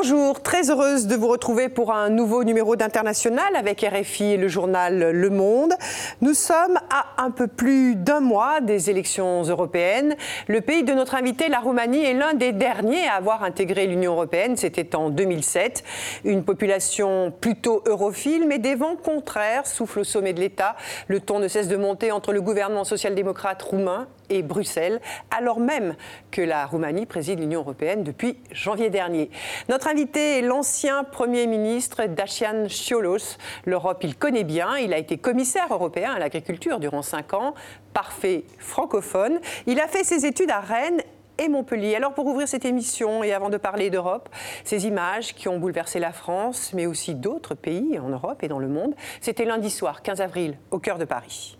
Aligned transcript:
Bonjour, 0.00 0.40
très 0.40 0.70
heureuse 0.70 1.08
de 1.08 1.16
vous 1.16 1.26
retrouver 1.26 1.68
pour 1.68 1.92
un 1.92 2.08
nouveau 2.08 2.44
numéro 2.44 2.76
d'International 2.76 3.56
avec 3.56 3.80
RFI 3.80 4.34
et 4.34 4.36
le 4.36 4.46
journal 4.46 5.10
Le 5.10 5.28
Monde. 5.28 5.72
Nous 6.20 6.34
sommes 6.34 6.78
à 6.88 7.20
un 7.20 7.32
peu 7.32 7.48
plus 7.48 7.96
d'un 7.96 8.20
mois 8.20 8.60
des 8.60 8.90
élections 8.90 9.42
européennes. 9.42 10.14
Le 10.46 10.60
pays 10.60 10.84
de 10.84 10.92
notre 10.92 11.16
invité, 11.16 11.48
la 11.48 11.58
Roumanie, 11.58 12.04
est 12.04 12.14
l'un 12.14 12.34
des 12.34 12.52
derniers 12.52 13.08
à 13.08 13.14
avoir 13.14 13.42
intégré 13.42 13.88
l'Union 13.88 14.12
européenne. 14.12 14.56
C'était 14.56 14.94
en 14.94 15.10
2007. 15.10 15.82
Une 16.24 16.44
population 16.44 17.32
plutôt 17.32 17.82
europhile, 17.84 18.44
mais 18.46 18.60
des 18.60 18.76
vents 18.76 18.94
contraires 18.94 19.66
soufflent 19.66 20.00
au 20.00 20.04
sommet 20.04 20.32
de 20.32 20.38
l'État. 20.38 20.76
Le 21.08 21.18
ton 21.18 21.40
ne 21.40 21.48
cesse 21.48 21.66
de 21.66 21.76
monter 21.76 22.12
entre 22.12 22.32
le 22.32 22.40
gouvernement 22.40 22.84
social-démocrate 22.84 23.60
roumain 23.62 24.06
et 24.30 24.42
Bruxelles, 24.42 25.00
alors 25.30 25.60
même 25.60 25.94
que 26.30 26.42
la 26.42 26.66
Roumanie 26.66 27.06
préside 27.06 27.40
l'Union 27.40 27.60
européenne 27.60 28.04
depuis 28.04 28.38
janvier 28.52 28.90
dernier. 28.90 29.30
Notre 29.68 29.88
invité 29.88 30.38
est 30.38 30.42
l'ancien 30.42 31.04
Premier 31.04 31.46
ministre 31.46 32.04
Dacian 32.06 32.68
Ciolos. 32.68 33.36
L'Europe, 33.64 33.98
il 34.02 34.16
connaît 34.16 34.44
bien. 34.44 34.76
Il 34.76 34.92
a 34.92 34.98
été 34.98 35.18
commissaire 35.18 35.68
européen 35.70 36.12
à 36.12 36.18
l'agriculture 36.18 36.78
durant 36.78 37.02
cinq 37.02 37.34
ans, 37.34 37.54
parfait 37.92 38.44
francophone. 38.58 39.40
Il 39.66 39.80
a 39.80 39.88
fait 39.88 40.04
ses 40.04 40.26
études 40.26 40.50
à 40.50 40.60
Rennes 40.60 41.02
et 41.38 41.48
Montpellier. 41.48 41.94
Alors 41.94 42.14
pour 42.14 42.26
ouvrir 42.26 42.48
cette 42.48 42.64
émission 42.64 43.22
et 43.22 43.32
avant 43.32 43.48
de 43.48 43.56
parler 43.56 43.90
d'Europe, 43.90 44.28
ces 44.64 44.86
images 44.86 45.34
qui 45.34 45.48
ont 45.48 45.58
bouleversé 45.58 45.98
la 45.98 46.12
France, 46.12 46.72
mais 46.74 46.86
aussi 46.86 47.14
d'autres 47.14 47.54
pays 47.54 47.98
en 47.98 48.08
Europe 48.08 48.42
et 48.42 48.48
dans 48.48 48.58
le 48.58 48.68
monde, 48.68 48.94
c'était 49.20 49.44
lundi 49.44 49.70
soir, 49.70 50.02
15 50.02 50.20
avril, 50.20 50.58
au 50.70 50.78
cœur 50.78 50.98
de 50.98 51.04
Paris. 51.04 51.56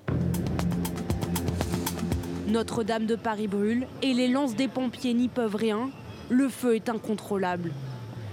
Notre-Dame 2.49 3.05
de 3.05 3.15
Paris 3.15 3.47
brûle 3.47 3.87
et 4.01 4.15
les 4.15 4.27
lances 4.27 4.57
des 4.57 4.69
pompiers 4.69 5.13
n'y 5.13 5.29
peuvent 5.29 5.55
rien. 5.55 5.91
Le 6.31 6.49
feu 6.49 6.77
est 6.77 6.89
incontrôlable. 6.89 7.73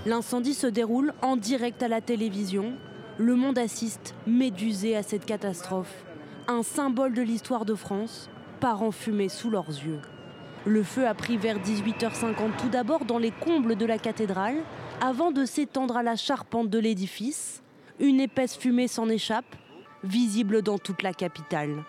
L'incendie 0.06 0.54
se 0.54 0.68
déroule 0.68 1.14
en 1.22 1.36
direct 1.36 1.84
à 1.84 1.90
la 1.90 2.00
télévision. 2.00 2.76
Le 3.18 3.36
monde 3.36 3.58
assiste, 3.58 4.16
médusé 4.26 4.96
à 4.96 5.04
cette 5.04 5.26
catastrophe. 5.26 6.06
Un 6.48 6.64
symbole 6.64 7.14
de 7.14 7.22
l'histoire 7.22 7.66
de 7.66 7.76
France 7.76 8.30
part 8.62 8.84
en 8.84 8.92
fumée 8.92 9.28
sous 9.28 9.50
leurs 9.50 9.68
yeux. 9.68 10.00
Le 10.66 10.82
feu 10.82 11.06
a 11.06 11.14
pris 11.14 11.36
vers 11.36 11.60
18h50 11.60 12.56
tout 12.58 12.70
d'abord 12.70 13.04
dans 13.04 13.20
les 13.20 13.32
combles 13.32 13.76
de 13.76 13.86
la 13.86 13.98
cathédrale, 13.98 14.64
avant 15.02 15.32
de 15.32 15.44
s'étendre 15.44 15.98
à 15.98 16.04
la 16.04 16.16
charpente 16.16 16.70
de 16.70 16.80
l'édifice. 16.80 17.62
Une 18.00 18.22
épaisse 18.22 18.56
fumée 18.56 18.88
s'en 18.88 19.10
échappe, 19.10 19.58
visible 20.06 20.62
dans 20.62 20.78
toute 20.78 21.02
la 21.02 21.14
capitale. 21.14 21.84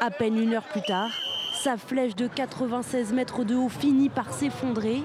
À 0.00 0.10
peine 0.10 0.38
une 0.38 0.52
heure 0.52 0.66
plus 0.66 0.82
tard, 0.82 1.10
sa 1.56 1.76
flèche 1.76 2.14
de 2.14 2.28
96 2.28 3.12
mètres 3.12 3.44
de 3.44 3.54
haut 3.54 3.68
finit 3.68 4.08
par 4.08 4.32
s'effondrer. 4.32 5.02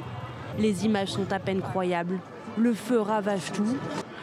Les 0.60 0.86
images 0.86 1.10
sont 1.10 1.32
à 1.32 1.40
peine 1.40 1.62
croyables. 1.62 2.20
Le 2.58 2.74
feu 2.74 3.00
ravage 3.00 3.52
tout. 3.54 3.78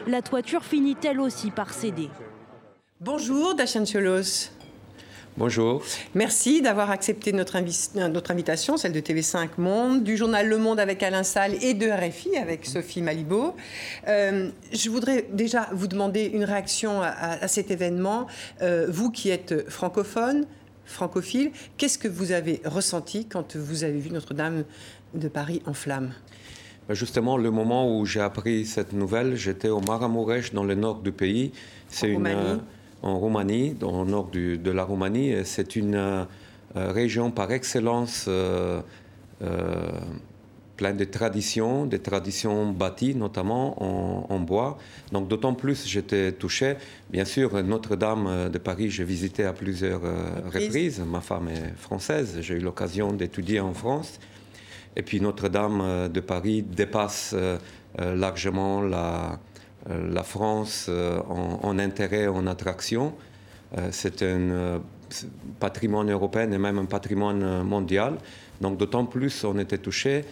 La 0.06 0.22
toiture 0.22 0.64
finit 0.64 0.96
elle 1.04 1.20
aussi 1.20 1.50
par 1.50 1.72
céder? 1.72 2.10
Bonjour, 3.00 3.54
Dacian 3.54 3.84
Cholos. 3.84 4.50
Bonjour. 5.36 5.84
Merci 6.14 6.62
d'avoir 6.62 6.90
accepté 6.90 7.32
notre, 7.32 7.54
invitation, 7.54 8.76
celle 8.76 8.92
de 8.92 8.98
TV5 8.98 9.50
Monde, 9.58 10.02
du 10.02 10.16
journal 10.16 10.48
Le 10.48 10.58
Monde 10.58 10.80
avec 10.80 11.00
Alain 11.04 11.22
Salle 11.22 11.54
et 11.62 11.74
de 11.74 11.88
RFI 11.88 12.36
avec 12.36 12.66
Sophie 12.66 13.02
Malibaud. 13.02 13.54
Euh, 14.08 14.50
je 14.72 14.90
voudrais 14.90 15.26
déjà 15.30 15.68
vous 15.70 15.86
demander 15.86 16.24
une 16.24 16.42
réaction 16.42 17.00
à, 17.02 17.46
cet 17.46 17.70
événement. 17.70 18.26
Euh, 18.62 18.86
vous 18.88 19.12
qui 19.12 19.30
êtes 19.30 19.70
francophone, 19.70 20.44
francophile. 20.88 21.52
Qu'est-ce 21.76 21.98
que 21.98 22.08
vous 22.08 22.32
avez 22.32 22.60
ressenti 22.64 23.26
quand 23.26 23.56
vous 23.56 23.84
avez 23.84 23.98
vu 23.98 24.10
Notre-Dame 24.10 24.64
de 25.14 25.28
Paris 25.28 25.62
en 25.66 25.74
flammes 25.74 26.12
ben, 26.88 26.94
Justement, 26.94 27.36
le 27.36 27.50
moment 27.50 27.96
où 27.96 28.06
j'ai 28.06 28.20
appris 28.20 28.66
cette 28.66 28.92
nouvelle, 28.92 29.36
j'étais 29.36 29.68
au 29.68 29.80
Maramuresh, 29.80 30.52
dans 30.52 30.64
le 30.64 30.74
nord 30.74 31.00
du 31.00 31.12
pays. 31.12 31.52
C'est 31.88 32.08
une 32.10 32.26
euh, 32.26 32.56
en 33.02 33.18
Roumanie, 33.18 33.74
dans 33.78 34.04
le 34.04 34.10
nord 34.10 34.30
de 34.32 34.70
la 34.70 34.84
Roumanie. 34.84 35.34
C'est 35.44 35.76
une 35.76 35.94
euh, 35.94 36.24
région 36.74 37.30
par 37.30 37.52
excellence 37.52 38.26
euh, 38.28 38.80
plein 40.78 40.94
de 40.94 41.04
traditions, 41.04 41.86
des 41.86 41.98
traditions 41.98 42.70
bâties 42.70 43.14
notamment 43.16 44.32
en, 44.32 44.38
bois. 44.38 44.78
Donc 45.12 45.26
d'autant 45.28 45.52
plus 45.52 45.86
j'étais 45.86 46.32
touché. 46.32 46.76
Bien 47.10 47.24
sûr, 47.24 47.62
Notre-Dame 47.62 48.48
de 48.48 48.58
Paris, 48.58 48.88
j'ai 48.88 49.04
visité 49.04 49.44
à 49.44 49.52
plusieurs 49.52 50.04
euh, 50.04 50.40
reprises. 50.46 51.02
Ma 51.04 51.20
femme 51.20 51.48
est 51.48 51.76
française, 51.76 52.38
j'ai 52.40 52.54
eu 52.54 52.60
l'occasion 52.60 53.12
d'étudier 53.12 53.58
en 53.60 53.74
France. 53.74 54.20
Et 54.96 55.02
puis 55.02 55.20
Notre-Dame 55.20 55.80
euh, 55.82 56.08
de 56.08 56.20
Paris 56.20 56.62
dépasse 56.62 57.34
euh, 57.34 57.58
largement 58.14 58.80
la, 58.80 59.40
la 59.88 60.22
France 60.22 60.88
en, 60.88 61.58
en, 61.62 61.78
intérêt, 61.78 62.28
en 62.28 62.46
attraction. 62.46 63.14
C'est 63.90 64.22
un 64.22 64.80
patrimoine 65.58 66.10
européen 66.10 66.50
et 66.52 66.58
même 66.58 66.78
un 66.78 66.84
patrimoine 66.84 67.62
mondial. 67.62 68.18
Donc 68.60 68.76
d'autant 68.76 69.06
plus 69.06 69.44
on 69.44 69.58
était 69.58 69.78
touché 69.78 70.24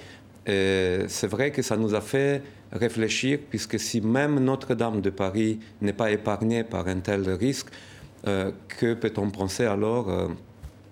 c'est 0.46 1.26
vrai 1.26 1.50
que 1.50 1.62
ça 1.62 1.76
nous 1.76 1.94
a 1.94 2.00
fait 2.00 2.42
réfléchir, 2.72 3.38
puisque 3.50 3.78
si 3.78 4.00
même 4.00 4.38
Notre-Dame 4.40 5.00
de 5.00 5.10
Paris 5.10 5.60
n'est 5.80 5.92
pas 5.92 6.10
épargnée 6.10 6.64
par 6.64 6.88
un 6.88 7.00
tel 7.00 7.28
risque, 7.30 7.68
euh, 8.26 8.50
que 8.68 8.94
peut-on 8.94 9.30
penser 9.30 9.64
alors 9.66 10.10
euh, 10.10 10.28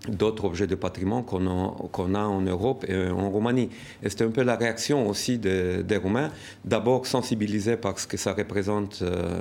d'autres 0.08 0.44
objets 0.44 0.66
de 0.66 0.74
patrimoine 0.74 1.24
qu'on 1.24 2.14
a, 2.14 2.18
en 2.18 2.40
Europe 2.40 2.84
et 2.88 3.08
en 3.08 3.30
Roumanie. 3.30 3.70
Et 4.02 4.10
c'est 4.10 4.22
un 4.22 4.30
peu 4.30 4.42
la 4.42 4.56
réaction 4.56 5.08
aussi 5.08 5.38
des 5.38 5.96
Roumains, 5.96 6.30
d'abord 6.64 7.06
sensibilisés 7.06 7.76
par 7.76 7.98
ce 7.98 8.06
que 8.06 8.16
ça 8.16 8.32
représente 8.32 9.00
euh, 9.02 9.40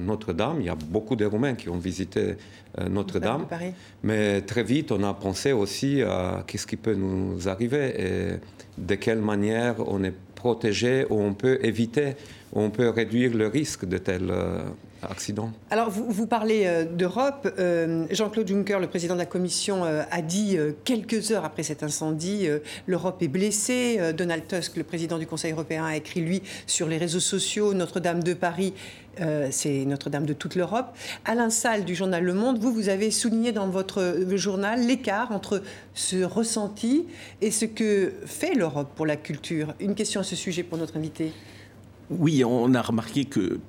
Notre-Dame. 0.00 0.56
Il 0.60 0.66
y 0.66 0.70
a 0.70 0.74
beaucoup 0.74 1.16
de 1.16 1.24
Roumains 1.24 1.54
qui 1.54 1.68
ont 1.68 1.78
visité 1.78 2.36
Notre-Dame. 2.90 3.46
Mais 4.02 4.40
très 4.40 4.62
vite, 4.62 4.90
on 4.92 5.02
a 5.04 5.14
pensé 5.14 5.52
aussi 5.52 6.02
à 6.02 6.42
qu'est-ce 6.46 6.66
qui 6.66 6.76
peut 6.76 6.94
nous 6.94 7.48
arriver. 7.48 7.94
Et 7.98 8.40
de 8.78 8.94
quelle 8.96 9.20
manière 9.20 9.76
on 9.86 10.02
est 10.02 10.14
protégé 10.34 11.06
ou 11.08 11.20
on 11.20 11.34
peut 11.34 11.58
éviter, 11.62 12.14
ou 12.52 12.60
on 12.60 12.70
peut 12.70 12.88
réduire 12.88 13.34
le 13.34 13.46
risque 13.46 13.84
de 13.84 13.98
tels 13.98 14.32
euh, 15.04 15.12
accidents. 15.12 15.52
Alors, 15.70 15.90
vous, 15.90 16.26
parlez 16.26 16.64
euh, 16.66 16.84
d'Europe. 16.84 17.52
Euh, 17.58 18.06
Jean-Claude 18.10 18.48
Juncker, 18.48 18.78
le 18.80 18.86
président 18.86 19.14
de 19.14 19.20
la 19.20 19.26
Commission, 19.26 19.84
a 19.84 20.22
dit 20.22 20.56
quelques 20.84 21.30
heures 21.30 21.44
après 21.44 21.62
cet 21.62 21.82
incendie, 21.82 22.48
l'Europe 22.86 23.22
est 23.22 23.28
blessée. 23.28 24.12
Donald 24.16 24.46
Tusk, 24.46 24.76
le 24.76 24.84
président 24.84 25.18
du 25.18 25.26
Conseil 25.26 25.52
européen, 25.52 25.84
a 25.84 25.96
écrit, 25.96 26.20
lui, 26.20 26.42
sur 26.66 26.88
les 26.88 26.98
réseaux 26.98 27.20
sociaux, 27.20 27.74
Notre-Dame 27.74 28.22
de 28.22 28.34
Paris 28.34 28.74
euh, 29.20 29.48
c'est 29.50 29.84
Notre-Dame 29.84 30.26
de 30.26 30.32
toute 30.32 30.54
l'Europe. 30.54 30.86
Alain 31.24 31.50
Salle 31.50 31.84
du 31.84 31.94
journal 31.94 32.24
Le 32.24 32.34
Monde, 32.34 32.58
vous, 32.58 32.72
vous 32.72 32.88
avez 32.88 33.10
souligné 33.10 33.52
dans 33.52 33.68
votre 33.68 34.26
journal 34.34 34.84
l'écart 34.86 35.32
entre 35.32 35.62
ce 35.94 36.24
ressenti 36.24 37.06
et 37.40 37.50
ce 37.50 37.64
que 37.64 38.12
fait 38.26 38.54
l'Europe 38.54 38.90
pour 38.96 39.06
la 39.06 39.16
culture. 39.16 39.74
Une 39.80 39.94
question 39.94 40.20
à 40.20 40.24
ce 40.24 40.36
sujet 40.36 40.62
pour 40.62 40.78
notre 40.78 40.96
invité. 40.96 41.32
Oui, 42.10 42.44
on 42.44 42.74
a 42.74 42.82
remarqué 42.82 43.24
que 43.24 43.60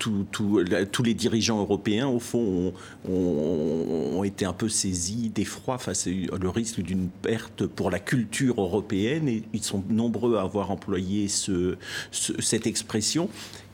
tous 0.00 1.02
les 1.04 1.14
dirigeants 1.14 1.60
européens, 1.60 2.08
au 2.08 2.18
fond, 2.18 2.72
ont, 3.08 4.24
été 4.24 4.44
un 4.44 4.52
peu 4.52 4.68
saisis 4.68 5.30
d'effroi 5.30 5.78
face 5.78 6.08
au 6.08 6.50
risque 6.50 6.80
d'une 6.80 7.08
perte 7.08 7.66
pour 7.66 7.90
la 7.90 7.98
culture 7.98 8.60
européenne. 8.60 9.42
Ils 9.52 9.62
sont 9.62 9.82
nombreux 9.88 10.36
à 10.36 10.42
avoir 10.42 10.70
employé 10.70 11.26
cette 11.28 12.66
expression. 12.66 13.28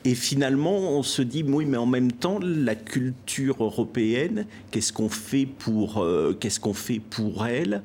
Et 0.05 0.15
finalement, 0.15 0.77
on 0.77 1.03
se 1.03 1.21
dit, 1.21 1.43
oui, 1.43 1.65
mais 1.65 1.77
en 1.77 1.85
même 1.85 2.11
temps, 2.11 2.39
la 2.41 2.75
culture 2.75 3.61
européenne, 3.61 4.45
qu'est-ce 4.71 4.93
qu'on 4.93 5.09
fait 5.09 5.45
pour, 5.45 5.97
euh, 5.97 6.37
qu'est-ce 6.39 6.59
qu'on 6.59 6.73
fait 6.73 6.99
pour 6.99 7.45
elle? 7.45 7.81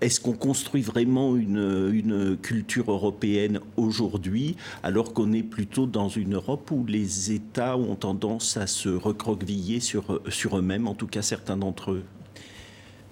Est-ce 0.00 0.20
qu'on 0.20 0.32
construit 0.32 0.82
vraiment 0.82 1.36
une, 1.36 2.36
culture 2.42 2.90
européenne 2.90 3.60
aujourd'hui, 3.76 4.56
alors 4.82 5.12
qu'on 5.12 5.32
est 5.32 5.42
plutôt 5.42 5.86
dans 5.86 6.08
une 6.08 6.34
Europe 6.34 6.70
où 6.70 6.84
les 6.86 7.32
États 7.32 7.76
ont 7.76 7.96
tendance 7.96 8.56
à 8.56 8.66
se 8.66 8.88
recroqueviller 8.88 9.80
sur, 9.80 10.20
sur 10.28 10.58
eux-mêmes, 10.58 10.86
en 10.86 10.94
tout 10.94 11.06
cas 11.06 11.22
certains 11.22 11.56
d'entre 11.56 11.92
eux? 11.92 12.04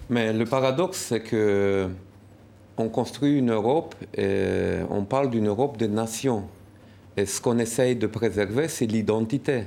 Mais 0.09 0.31
le 0.31 0.45
paradoxe, 0.45 0.97
c'est 1.09 1.21
que 1.21 1.89
on 2.77 2.89
construit 2.89 3.37
une 3.37 3.51
Europe 3.51 3.95
et 4.15 4.77
on 4.89 5.03
parle 5.03 5.29
d'une 5.29 5.47
Europe 5.47 5.77
des 5.77 5.87
nations. 5.87 6.43
Et 7.17 7.25
ce 7.25 7.41
qu'on 7.41 7.57
essaye 7.57 7.95
de 7.95 8.07
préserver, 8.07 8.67
c'est 8.67 8.85
l'identité. 8.85 9.63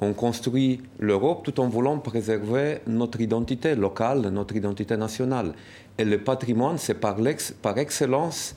On 0.00 0.12
construit 0.12 0.80
l'Europe 0.98 1.42
tout 1.42 1.58
en 1.58 1.68
voulant 1.68 1.98
préserver 1.98 2.80
notre 2.86 3.20
identité 3.20 3.74
locale, 3.74 4.20
notre 4.28 4.54
identité 4.54 4.96
nationale. 4.96 5.52
Et 5.96 6.04
le 6.04 6.18
patrimoine, 6.18 6.76
c'est 6.76 6.94
par, 6.94 7.18
excellence 7.78 8.54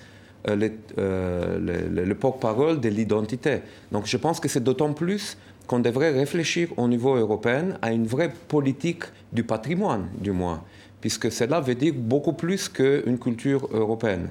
euh, 0.49 0.69
euh, 0.97 1.89
le 1.89 2.15
porte-parole 2.15 2.81
de 2.81 2.89
l'identité. 2.89 3.59
Donc 3.91 4.05
je 4.05 4.17
pense 4.17 4.41
que 4.41 4.49
c'est 4.49 4.63
d'autant 4.63 4.91
plus 4.91 5.37
qu'on 5.65 5.79
devrait 5.79 6.11
réfléchir 6.11 6.69
au 6.77 6.87
niveau 6.87 7.15
européen 7.15 7.77
à 7.81 7.93
une 7.93 8.05
vraie 8.05 8.33
politique 8.49 9.03
du 9.31 9.43
patrimoine, 9.43 10.09
du 10.19 10.31
moins, 10.31 10.63
puisque 10.99 11.31
cela 11.31 11.61
veut 11.61 11.75
dire 11.75 11.93
beaucoup 11.95 12.33
plus 12.33 12.67
qu'une 12.67 13.17
culture 13.17 13.69
européenne. 13.71 14.29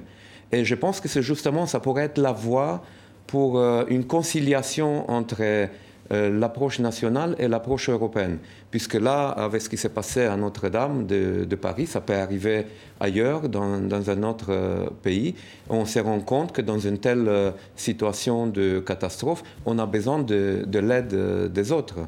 Et 0.51 0.63
je 0.63 0.75
pense 0.75 0.99
que 0.99 1.07
c'est 1.07 1.21
justement, 1.23 1.65
ça 1.65 1.79
pourrait 1.79 2.05
être 2.05 2.17
la 2.19 2.33
voie 2.33 2.83
pour 3.25 3.61
une 3.87 4.05
conciliation 4.05 5.09
entre 5.09 5.69
l'approche 6.11 6.79
nationale 6.79 7.35
et 7.37 7.47
l'approche 7.47 7.89
européenne. 7.89 8.39
Puisque 8.71 8.95
là, 8.95 9.29
avec 9.29 9.61
ce 9.61 9.69
qui 9.69 9.77
s'est 9.77 9.89
passé 9.89 10.23
à 10.23 10.35
Notre-Dame 10.35 11.05
de, 11.05 11.55
Paris, 11.55 11.85
ça 11.85 12.01
peut 12.01 12.15
arriver 12.15 12.65
ailleurs, 12.99 13.47
dans, 13.47 13.79
dans 13.79 14.09
un 14.09 14.23
autre 14.23 14.91
pays, 15.03 15.35
on 15.69 15.85
se 15.85 15.99
rend 15.99 16.19
compte 16.21 16.51
que 16.51 16.61
dans 16.61 16.79
une 16.79 16.97
telle 16.97 17.53
situation 17.75 18.47
de 18.47 18.79
catastrophe, 18.79 19.43
on 19.65 19.77
a 19.77 19.85
besoin 19.85 20.19
de, 20.19 20.63
de 20.65 20.79
l'aide 20.79 21.51
des 21.51 21.71
autres. 21.71 21.99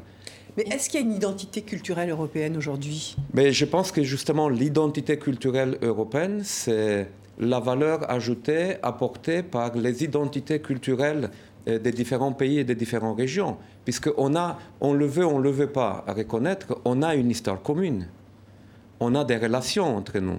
Mais 0.56 0.64
est-ce 0.64 0.90
qu'il 0.90 1.00
y 1.00 1.02
a 1.02 1.06
une 1.06 1.14
identité 1.14 1.62
culturelle 1.62 2.10
européenne 2.10 2.56
aujourd'hui? 2.56 3.16
Mais 3.32 3.52
Je 3.52 3.64
pense 3.64 3.90
que 3.90 4.02
justement 4.02 4.48
l'identité 4.48 5.18
culturelle 5.18 5.78
européenne, 5.80 6.42
c'est 6.44 7.08
la 7.38 7.58
valeur 7.58 8.10
ajoutée 8.10 8.76
apportée 8.82 9.42
par 9.42 9.74
les 9.74 10.04
identités 10.04 10.60
culturelles 10.60 11.30
euh, 11.30 11.51
des 11.66 11.92
différents 11.92 12.32
pays 12.32 12.58
et 12.58 12.64
des 12.64 12.74
différentes 12.74 13.16
régions. 13.16 13.56
Puisqu'on 13.84 14.34
a, 14.34 14.58
on 14.80 14.92
le 14.92 15.06
veut, 15.06 15.26
on 15.26 15.38
ne 15.38 15.44
le 15.44 15.50
veut 15.50 15.68
pas, 15.68 16.04
reconnaître, 16.08 16.78
on 16.84 17.02
a 17.02 17.14
une 17.14 17.30
histoire 17.30 17.62
commune. 17.62 18.08
On 19.00 19.14
a 19.14 19.24
des 19.24 19.36
relations 19.36 19.96
entre 19.96 20.18
nous. 20.18 20.38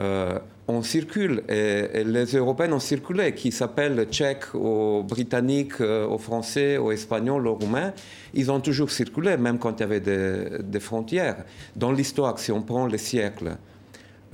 Euh, 0.00 0.38
on 0.68 0.82
circule, 0.82 1.42
et, 1.48 2.04
les 2.04 2.36
Européens 2.36 2.72
ont 2.72 2.78
circulé, 2.78 3.34
qui 3.34 3.50
s'appellent 3.50 4.06
Tchèques, 4.10 4.54
aux 4.54 5.02
Britanniques, 5.02 5.80
euh, 5.80 6.06
aux 6.06 6.18
Français, 6.18 6.76
aux 6.76 6.92
Espagnols, 6.92 7.46
aux 7.46 7.54
Roumains, 7.54 7.92
ils 8.34 8.50
ont 8.50 8.60
toujours 8.60 8.90
circulé, 8.90 9.36
même 9.36 9.58
quand 9.58 9.78
il 9.78 9.80
y 9.80 9.82
avait 9.82 10.00
des, 10.00 10.80
frontières. 10.80 11.44
Dans 11.74 11.90
l'histoire, 11.90 12.38
si 12.38 12.52
on 12.52 12.62
prend 12.62 12.86
les 12.86 12.98
siècles, 12.98 13.56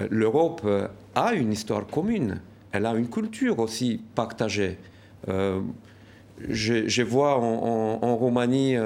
euh, 0.00 0.08
l'Europe 0.10 0.66
a 1.14 1.32
une 1.34 1.52
histoire 1.52 1.86
commune, 1.86 2.40
elle 2.72 2.86
a 2.86 2.94
une 2.94 3.08
culture 3.08 3.58
aussi 3.60 4.02
partagée. 4.14 4.76
Je, 6.48 7.02
vois 7.02 7.38
en, 7.38 8.16
Roumanie 8.16 8.76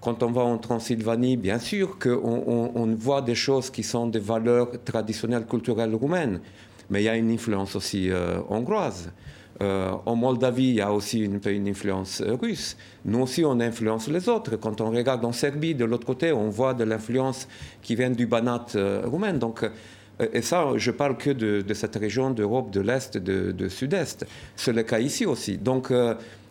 quand 0.00 0.22
on 0.22 0.30
va 0.30 0.42
en 0.42 0.58
Transylvanie, 0.58 1.36
bien 1.36 1.58
sûr 1.58 1.98
qu'on 1.98 2.70
on, 2.74 2.86
voit 2.94 3.22
des 3.22 3.34
choses 3.34 3.70
qui 3.70 3.82
sont 3.82 4.06
des 4.06 4.20
valeurs 4.20 4.70
traditionnelles 4.84 5.46
culturelles 5.46 5.94
roumaines, 5.94 6.40
mais 6.90 7.02
il 7.02 7.04
y 7.04 7.08
a 7.08 7.16
une 7.16 7.30
influence 7.30 7.74
aussi 7.74 8.10
euh, 8.10 8.38
hongroise. 8.48 9.10
Euh, 9.60 9.90
en 10.06 10.14
Moldavie, 10.14 10.68
il 10.68 10.74
y 10.76 10.80
a 10.80 10.92
aussi 10.92 11.24
une, 11.24 11.40
influence 11.66 12.20
euh, 12.20 12.36
russe. 12.40 12.76
Nous 13.04 13.18
aussi, 13.18 13.44
on 13.44 13.58
influence 13.58 14.06
les 14.06 14.28
autres. 14.28 14.54
Quand 14.56 14.80
on 14.80 14.90
regarde 14.90 15.24
en 15.24 15.32
Serbie, 15.32 15.74
de 15.74 15.84
l'autre 15.84 16.06
côté, 16.06 16.30
on 16.30 16.48
voit 16.48 16.74
de 16.74 16.84
l'influence 16.84 17.48
qui 17.82 17.96
vient 17.96 18.10
du 18.10 18.26
Banat 18.26 18.66
roumain. 19.04 19.32
Donc, 19.32 19.68
et 20.32 20.42
ça, 20.42 20.68
je 20.76 20.92
parle 20.92 21.16
que 21.16 21.30
de, 21.30 21.74
cette 21.74 21.96
région 21.96 22.30
d'Europe 22.30 22.70
de 22.70 22.80
l'Est, 22.80 23.18
de, 23.18 23.50
de 23.50 23.68
Sud-Est. 23.68 24.26
C'est 24.54 24.72
le 24.72 24.84
cas 24.84 25.00
ici 25.00 25.26
aussi. 25.26 25.58
Donc, 25.58 25.92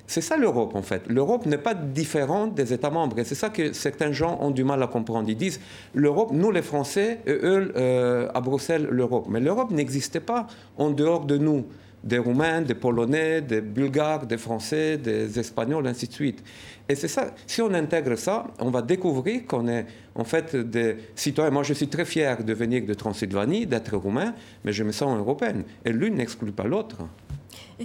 c'est 0.07 0.21
ça 0.21 0.37
l'Europe 0.37 0.73
en 0.73 0.81
fait. 0.81 1.03
L'Europe 1.07 1.45
n'est 1.45 1.57
pas 1.57 1.73
différente 1.73 2.55
des 2.55 2.73
États 2.73 2.89
membres. 2.89 3.19
Et 3.19 3.25
c'est 3.25 3.35
ça 3.35 3.49
que 3.49 3.73
certains 3.73 4.13
gens 4.13 4.39
ont 4.41 4.51
du 4.51 4.63
mal 4.63 4.81
à 4.81 4.87
comprendre. 4.87 5.29
Ils 5.29 5.35
disent 5.35 5.59
l'Europe, 5.93 6.29
nous 6.31 6.49
les 6.49 6.61
Français, 6.61 7.19
eux 7.27 7.73
euh, 7.75 8.29
à 8.33 8.39
Bruxelles, 8.39 8.87
l'Europe. 8.89 9.27
Mais 9.29 9.41
l'Europe 9.41 9.69
n'existait 9.71 10.21
pas 10.21 10.47
en 10.77 10.89
dehors 10.89 11.25
de 11.25 11.37
nous. 11.37 11.65
Des 12.03 12.19
Roumains, 12.19 12.61
des 12.61 12.75
Polonais, 12.75 13.41
des 13.41 13.59
Bulgares, 13.59 14.27
des 14.27 14.37
Français, 14.37 14.97
des 14.97 15.39
Espagnols, 15.39 15.85
ainsi 15.87 16.07
de 16.07 16.13
suite. 16.13 16.41
Et 16.87 16.95
c'est 16.95 17.09
ça, 17.09 17.33
si 17.45 17.61
on 17.61 17.73
intègre 17.73 18.15
ça, 18.15 18.45
on 18.59 18.69
va 18.69 18.81
découvrir 18.81 19.45
qu'on 19.45 19.67
est 19.67 19.85
en 20.15 20.23
fait 20.23 20.55
des 20.55 20.95
citoyens. 21.15 21.51
Moi, 21.51 21.63
je 21.63 21.73
suis 21.73 21.89
très 21.89 22.05
fier 22.05 22.43
de 22.43 22.53
venir 22.53 22.85
de 22.85 22.93
Transylvanie, 22.93 23.65
d'être 23.65 23.97
roumain, 23.97 24.33
mais 24.63 24.71
je 24.71 24.83
me 24.83 24.93
sens 24.93 25.17
européenne. 25.17 25.63
Et 25.83 25.91
l'une 25.91 26.15
n'exclut 26.15 26.53
pas 26.53 26.63
l'autre. 26.63 26.97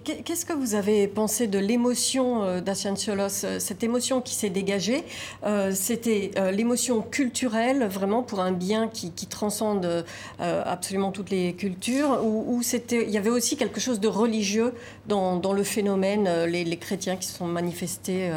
Qu'est-ce 0.01 0.47
que 0.47 0.55
vous 0.55 0.75
avez 0.75 1.07
pensé 1.07 1.47
de 1.47 1.59
l'émotion 1.59 2.45
euh, 2.45 2.61
d'Asianciolos 2.63 3.45
euh, 3.45 3.59
Cette 3.59 3.85
émotion 3.85 4.23
qui 4.23 4.35
s'est 4.35 4.49
dégagée, 4.49 5.05
euh, 5.45 5.73
c'était 5.75 6.31
l'émotion 6.51 7.03
culturelle, 7.03 7.87
vraiment 7.89 8.23
pour 8.23 8.41
un 8.41 8.53
bien 8.53 8.89
qui, 8.89 9.11
transcende 9.27 10.05
absolument 10.39 11.13
toutes 11.13 11.31
les 11.31 11.55
cultures, 11.55 12.21
ou, 12.25 12.61
il 12.91 13.11
y 13.11 13.19
avait 13.19 13.31
aussi 13.31 13.57
quelque 13.57 13.81
chose 13.81 14.01
de 14.01 14.09
religieux 14.09 14.73
dans, 15.07 15.53
le 15.53 15.63
phénomène, 15.63 16.45
les, 16.45 16.77
chrétiens 16.77 17.17
qui 17.17 17.27
se 17.27 17.37
sont 17.37 17.47
manifestés 17.47 18.31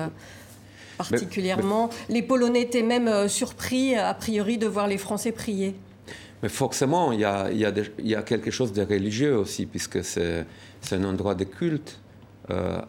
particulièrement? 0.97 1.89
Les 2.09 2.21
Polonais 2.21 2.61
étaient 2.61 2.83
même 2.83 3.27
surpris, 3.27 3.95
a 3.95 4.13
priori, 4.13 4.57
de 4.57 4.67
voir 4.67 4.87
les 4.87 4.97
Français 4.97 5.31
prier. 5.31 5.75
Mais 6.43 6.49
forcément, 6.49 7.11
il 7.11 7.19
y 7.19 7.25
a, 8.15 8.21
quelque 8.23 8.51
chose 8.51 8.73
de 8.73 8.83
religieux 8.83 9.37
aussi, 9.37 9.65
puisque 9.65 10.03
c'est 10.03 10.45
un 10.91 11.03
endroit 11.03 11.35
de 11.35 11.45
culte, 11.45 11.99
euh, 12.51 12.79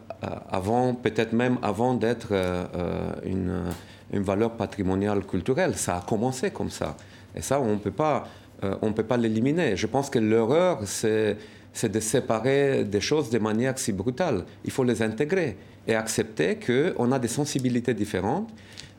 avant, 0.51 0.93
peut-être 0.93 1.33
même 1.33 1.57
avant 1.61 1.95
d'être 1.95 2.29
euh, 2.31 2.65
euh, 2.75 3.71
une, 4.11 4.21
valeur 4.21 4.51
patrimoniale 4.51 5.25
culturelle. 5.25 5.75
Ça 5.75 5.97
a 5.97 6.01
commencé 6.01 6.51
comme 6.51 6.69
ça. 6.69 6.95
Et 7.35 7.41
ça, 7.41 7.59
on 7.59 7.73
ne 7.73 7.77
peut 7.77 7.91
pas, 7.91 8.27
peut 8.61 9.03
pas 9.03 9.17
l'éliminer. 9.17 9.75
Je 9.75 9.87
pense 9.87 10.09
que 10.09 10.19
l'erreur, 10.19 10.81
c'est 10.85 11.37
de 11.83 11.99
séparer 11.99 12.83
des 12.83 13.01
choses 13.01 13.29
de 13.29 13.39
manière 13.39 13.77
si 13.77 13.93
brutale. 13.93 14.45
Il 14.63 14.71
faut 14.71 14.83
les 14.83 15.01
intégrer 15.01 15.57
et 15.87 15.95
accepter 15.95 16.57
qu'on 16.57 17.11
a 17.11 17.19
des 17.19 17.27
sensibilités 17.27 17.93
différentes. 17.93 18.49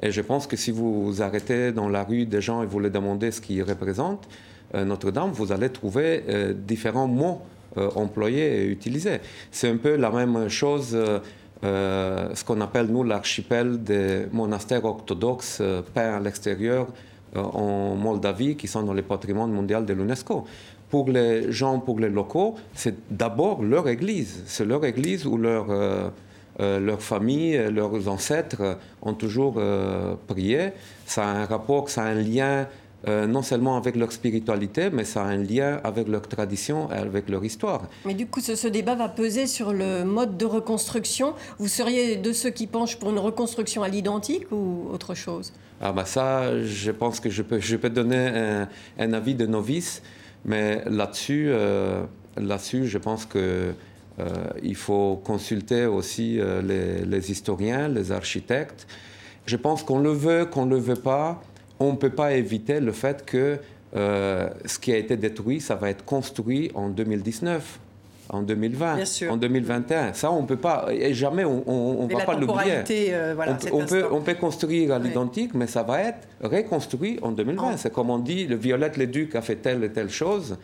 Et 0.01 0.11
je 0.11 0.21
pense 0.21 0.47
que 0.47 0.57
si 0.57 0.71
vous 0.71 1.23
arrêtez 1.23 1.73
dans 1.73 1.89
la 1.89 2.05
rue 2.05 2.25
des 2.25 2.41
gens 2.41 2.63
et 2.63 2.67
vous 2.67 2.81
les 2.81 2.91
demandez 2.91 3.31
ce 3.31 3.41
qu'ils 3.41 3.63
représentent, 3.63 4.29
Notre-Dame, 4.75 5.31
vous 5.33 5.51
allez 5.51 5.71
trouver 5.71 6.23
différents 6.55 7.09
mots 7.09 7.43
euh, 7.77 7.91
employés 7.97 8.63
et 8.63 8.67
utilisés. 8.67 9.21
C'est 9.51 9.69
un 9.69 9.77
peu 9.77 9.97
la 9.97 10.11
même 10.11 10.49
chose, 10.49 10.93
euh, 10.95 11.19
euh, 11.65 12.35
ce 12.35 12.43
qu'on 12.43 12.63
appelle 12.63 12.87
nous 12.87 13.05
l'archipel 13.05 13.83
des 13.83 14.25
monastères 14.33 14.87
orthodoxes 14.87 15.63
peints 15.93 16.17
à 16.17 16.21
l'extérieur 16.21 16.87
en 17.37 17.95
Moldavie, 17.95 18.57
qui 18.57 18.67
sont 18.67 18.83
dans 18.83 18.95
le 18.95 19.03
patrimoine 19.03 19.53
mondial 19.53 19.85
de 19.85 19.93
l'UNESCO 19.93 20.47
pour 20.89 21.11
les 21.11 21.53
gens, 21.53 21.79
pour 21.79 22.01
les 22.01 22.09
locaux, 22.09 22.55
c'est 22.73 22.97
d'abord 23.11 23.63
leur 23.63 23.87
église. 23.87 24.43
C'est 24.47 24.65
leur 24.65 24.87
église 24.87 25.27
leur, 25.27 25.67
leur 25.67 26.13
famille, 26.99 27.57
leurs 27.71 28.09
ancêtres 28.09 28.79
ont 29.03 29.15
toujours 29.15 29.61
prié. 30.27 30.71
Ça 31.07 31.25
a 31.25 31.29
un 31.29 31.45
rapport, 31.47 31.91
ça 31.91 32.03
a 32.03 32.07
un 32.07 32.15
lien 32.15 32.67
euh, 33.07 33.29
non 33.29 33.43
seulement 33.43 33.77
avec 33.77 33.95
leur 33.95 34.11
spiritualité, 34.11 34.91
mais 34.91 35.05
ça 35.05 35.23
a 35.23 35.27
un 35.27 35.37
lien 35.37 35.81
avec 35.85 36.09
leur 36.09 36.23
tradition 36.23 36.91
et 36.91 36.97
avec 36.97 37.29
leur 37.29 37.45
histoire. 37.45 37.83
Mais 38.05 38.15
du 38.15 38.27
coup, 38.27 38.41
ce, 38.41 38.67
débat 38.67 38.97
va 38.97 39.09
peser 39.09 39.47
sur 39.47 39.73
le 39.73 40.03
mode 40.05 40.37
de 40.37 40.45
reconstruction. 40.45 41.35
Vous 41.61 41.69
seriez 41.69 42.17
de 42.17 42.33
ceux 42.33 42.51
qui 42.51 42.67
penchent 42.67 42.99
pour 42.99 43.11
une 43.11 43.21
reconstruction 43.21 43.85
à 43.85 43.89
l'identique 43.89 44.51
ou 44.51 44.89
autre 44.93 45.15
chose? 45.15 45.53
Ah 45.81 45.93
bah 45.93 46.05
ça, 46.05 46.61
je 46.65 46.91
pense 46.91 47.21
que 47.21 47.31
je 47.31 47.43
peux, 47.43 47.61
je 47.61 47.77
peux 47.77 47.91
donner 47.91 48.67
un, 48.99 49.13
avis 49.13 49.37
de 49.37 49.47
novice, 49.47 50.03
mais 50.45 50.83
là-dessus, 50.87 51.51
euh, 51.51 52.03
là-dessus, 52.37 52.89
je 52.89 52.99
pense 52.99 53.27
que 53.27 53.39
euh, 53.39 53.73
il 54.63 54.75
faut 54.75 55.21
consulter 55.25 55.87
aussi 55.87 56.41
les, 56.65 57.05
les, 57.05 57.31
historiens, 57.31 57.89
les 57.89 58.11
architectes. 58.11 58.87
Je 59.47 59.57
pense 59.57 59.83
qu'on 59.83 59.99
le 59.99 60.11
veut, 60.11 60.45
qu'on 60.45 60.67
ne 60.67 60.75
le 60.75 60.81
veut 60.81 60.97
pas, 60.97 61.41
on 61.81 61.93
ne 61.93 61.97
peut 61.97 62.11
pas 62.11 62.33
éviter 62.33 62.81
le 62.81 62.93
fait 62.93 63.25
que 63.25 63.59
euh, 63.97 64.49
ce 64.67 64.79
qui 64.79 64.93
a 64.93 64.97
été 64.97 65.17
détruit, 65.17 65.61
ça 65.61 65.75
va 65.75 65.91
être 65.91 66.05
construit 66.05 66.71
en 66.75 66.89
2019 66.89 67.81
en 68.31 68.43
2020, 68.43 68.99
en 69.31 69.37
2021. 69.39 70.13
Ça, 70.13 70.31
on 70.31 70.43
ne 70.43 70.47
peut 70.47 70.59
pas, 70.59 70.89
et 70.93 71.15
jamais 71.15 71.47
on 71.47 72.07
ne 72.07 72.13
va 72.13 72.25
pas 72.27 72.37
l'oublier. 72.37 72.83
Euh, 73.15 73.35
on, 73.73 73.87
peut, 73.87 74.05
on 74.11 74.21
peut 74.21 74.35
construire 74.35 74.93
à 74.93 74.99
l'identique, 74.99 75.55
mais 75.55 75.67
ça 75.67 75.83
va 75.83 76.03
être 76.03 76.29
reconstruit 76.43 77.19
en 77.23 77.33
2020. 77.33 77.79
C'est 77.79 77.91
comme 77.91 78.11
on 78.11 78.19
dit, 78.19 78.47
le 78.47 78.57
Violette-le-Duc 78.57 79.35
a 79.35 79.41
fait 79.41 79.57
telle 79.57 79.83
et 79.83 79.91
telle 79.91 80.11
chose. 80.11 80.59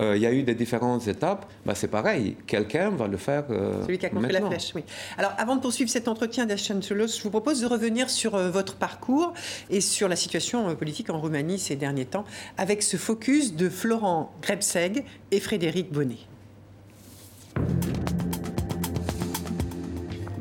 Euh, 0.00 0.16
il 0.16 0.22
y 0.22 0.26
a 0.26 0.32
eu 0.32 0.42
des 0.42 0.54
différentes 0.54 1.08
étapes, 1.08 1.50
bah, 1.64 1.74
c'est 1.74 1.88
pareil, 1.88 2.36
quelqu'un 2.46 2.90
va 2.90 3.06
le 3.06 3.16
faire. 3.16 3.44
Euh, 3.50 3.82
Celui 3.82 3.98
qui 3.98 4.06
a 4.06 4.10
construit 4.10 4.32
la 4.32 4.46
flèche, 4.46 4.72
oui. 4.74 4.84
Alors, 5.16 5.32
avant 5.38 5.56
de 5.56 5.60
poursuivre 5.62 5.90
cet 5.90 6.06
entretien 6.06 6.44
d'Aschancelos, 6.44 7.08
je 7.08 7.22
vous 7.22 7.30
propose 7.30 7.62
de 7.62 7.66
revenir 7.66 8.10
sur 8.10 8.34
euh, 8.34 8.50
votre 8.50 8.74
parcours 8.74 9.32
et 9.70 9.80
sur 9.80 10.08
la 10.08 10.16
situation 10.16 10.74
politique 10.76 11.08
en 11.08 11.18
Roumanie 11.18 11.58
ces 11.58 11.76
derniers 11.76 12.04
temps, 12.04 12.24
avec 12.58 12.82
ce 12.82 12.98
focus 12.98 13.54
de 13.54 13.70
Florent 13.70 14.34
Grebseg 14.42 15.04
et 15.30 15.40
Frédéric 15.40 15.90
Bonnet. 15.90 16.18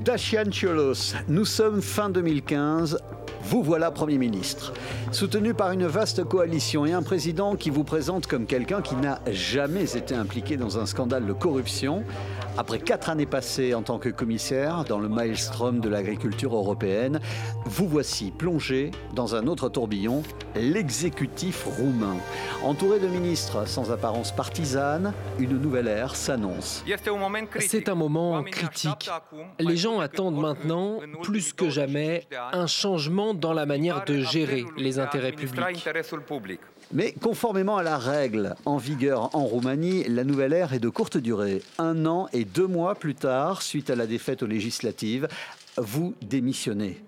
Dacian 0.04 0.52
Cholos, 0.52 1.16
nous 1.28 1.46
sommes 1.46 1.82
fin 1.82 2.10
2015 2.10 3.00
Vous 3.44 3.64
voilà 3.64 3.90
Premier 3.90 4.18
ministre, 4.18 4.74
soutenu 5.16 5.54
par 5.54 5.72
une 5.72 5.86
vaste 5.86 6.26
coalition 6.26 6.86
et 6.86 6.92
un 6.92 7.02
président 7.02 7.56
qui 7.56 7.70
vous 7.70 7.86
présente 7.86 8.28
comme 8.28 8.46
quelqu'un 8.46 8.82
qui 8.82 8.98
n'a 8.98 9.22
jamais 9.32 9.96
été 9.96 10.14
impliqué 10.14 10.58
dans 10.58 10.78
un 10.78 10.86
scandale 10.86 11.26
de 11.26 11.32
corruption. 11.32 12.04
Après 12.58 12.80
quatre 12.80 13.10
années 13.10 13.26
passées 13.26 13.74
en 13.74 13.82
tant 13.82 13.98
que 13.98 14.10
commissaire 14.10 14.84
dans 14.84 15.00
le 15.00 15.08
maelstrom 15.08 15.80
de 15.80 15.88
l'agriculture 15.88 16.54
européenne, 16.54 17.22
vous 17.66 17.88
voici 17.88 18.32
plongé 18.32 18.92
dans 19.14 19.36
un 19.36 19.48
autre 19.48 19.70
tourbillon, 19.70 20.22
l'exécutif 20.56 21.64
roumain. 21.64 22.18
Entouré 22.64 23.00
de 23.00 23.08
ministres 23.08 23.68
sans 23.68 23.92
apparence 23.92 24.34
partisane, 24.34 25.14
une 25.40 25.58
nouvelle 25.58 25.88
ère 25.88 26.16
s'annonce. 26.16 26.84
C'est 27.60 27.88
un 27.88 27.96
moment 27.96 28.44
critique. 28.44 29.10
Les 29.60 29.78
gens 29.78 30.02
attendent 30.02 30.40
maintenant, 30.40 31.00
plus 31.24 31.54
que 31.54 31.70
jamais, 31.70 32.28
un 32.52 32.68
changement 32.68 33.34
dans 33.34 33.54
la 33.54 33.66
manière 33.66 34.04
de 34.04 34.20
gérer 34.20 34.66
les 34.78 35.00
intérêts 35.06 35.32
publics. 35.32 36.60
Mais 36.92 37.14
conformément 37.14 37.78
à 37.78 37.84
la 37.84 37.98
règle 37.98 38.56
en 38.66 38.78
vigueur 38.78 39.36
en 39.36 39.46
Roumanie, 39.46 40.04
la 40.08 40.24
nouvelle 40.24 40.54
ère 40.54 40.74
est 40.74 40.80
de 40.80 40.90
courte 40.90 41.18
durée. 41.18 41.62
Un 41.80 42.06
an 42.06 42.28
et 42.32 42.46
deux 42.46 42.68
mois 42.68 42.96
plus 42.96 43.16
tard, 43.16 43.62
suite 43.62 43.90
à 43.90 43.96
la 43.96 44.06
défaite 44.06 44.44
aux 44.44 44.48
législatives, 44.48 45.28
vous 45.78 46.14
démissionnez. 46.22 47.02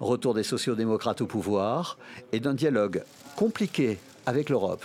Retour 0.00 0.34
des 0.34 0.42
sociodémocrates 0.42 1.20
au 1.20 1.26
pouvoir 1.26 1.98
et 2.32 2.40
d'un 2.40 2.54
dialogue 2.54 3.02
compliqué 3.36 3.98
avec 4.26 4.50
l'Europe. 4.50 4.84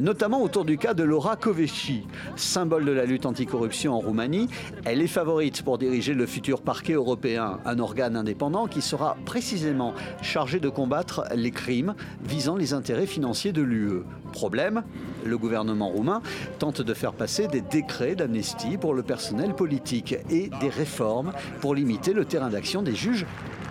Notamment 0.00 0.42
autour 0.42 0.64
du 0.64 0.78
cas 0.78 0.94
de 0.94 1.02
Laura 1.02 1.36
Kövesi, 1.36 2.06
symbole 2.36 2.84
de 2.84 2.92
la 2.92 3.06
lutte 3.06 3.26
anticorruption 3.26 3.94
en 3.94 3.98
Roumanie. 3.98 4.48
Elle 4.84 5.00
est 5.00 5.06
favorite 5.06 5.62
pour 5.62 5.78
diriger 5.78 6.14
le 6.14 6.26
futur 6.26 6.60
parquet 6.60 6.92
européen, 6.92 7.58
un 7.64 7.78
organe 7.78 8.16
indépendant 8.16 8.66
qui 8.66 8.82
sera 8.82 9.16
précisément 9.24 9.94
chargé 10.22 10.60
de 10.60 10.68
combattre 10.68 11.24
les 11.34 11.50
crimes 11.50 11.94
visant 12.22 12.56
les 12.56 12.74
intérêts 12.74 13.06
financiers 13.06 13.52
de 13.52 13.62
l'UE. 13.62 14.02
Problème, 14.32 14.84
le 15.24 15.38
gouvernement 15.38 15.88
roumain 15.88 16.22
tente 16.58 16.82
de 16.82 16.94
faire 16.94 17.12
passer 17.12 17.48
des 17.48 17.62
décrets 17.62 18.14
d'amnistie 18.14 18.76
pour 18.76 18.94
le 18.94 19.02
personnel 19.02 19.54
politique 19.54 20.16
et 20.30 20.50
des 20.60 20.68
réformes 20.68 21.32
pour 21.60 21.74
limiter 21.74 22.12
le 22.12 22.24
terrain 22.24 22.50
d'action 22.50 22.82
des 22.82 22.94
juges 22.94 23.26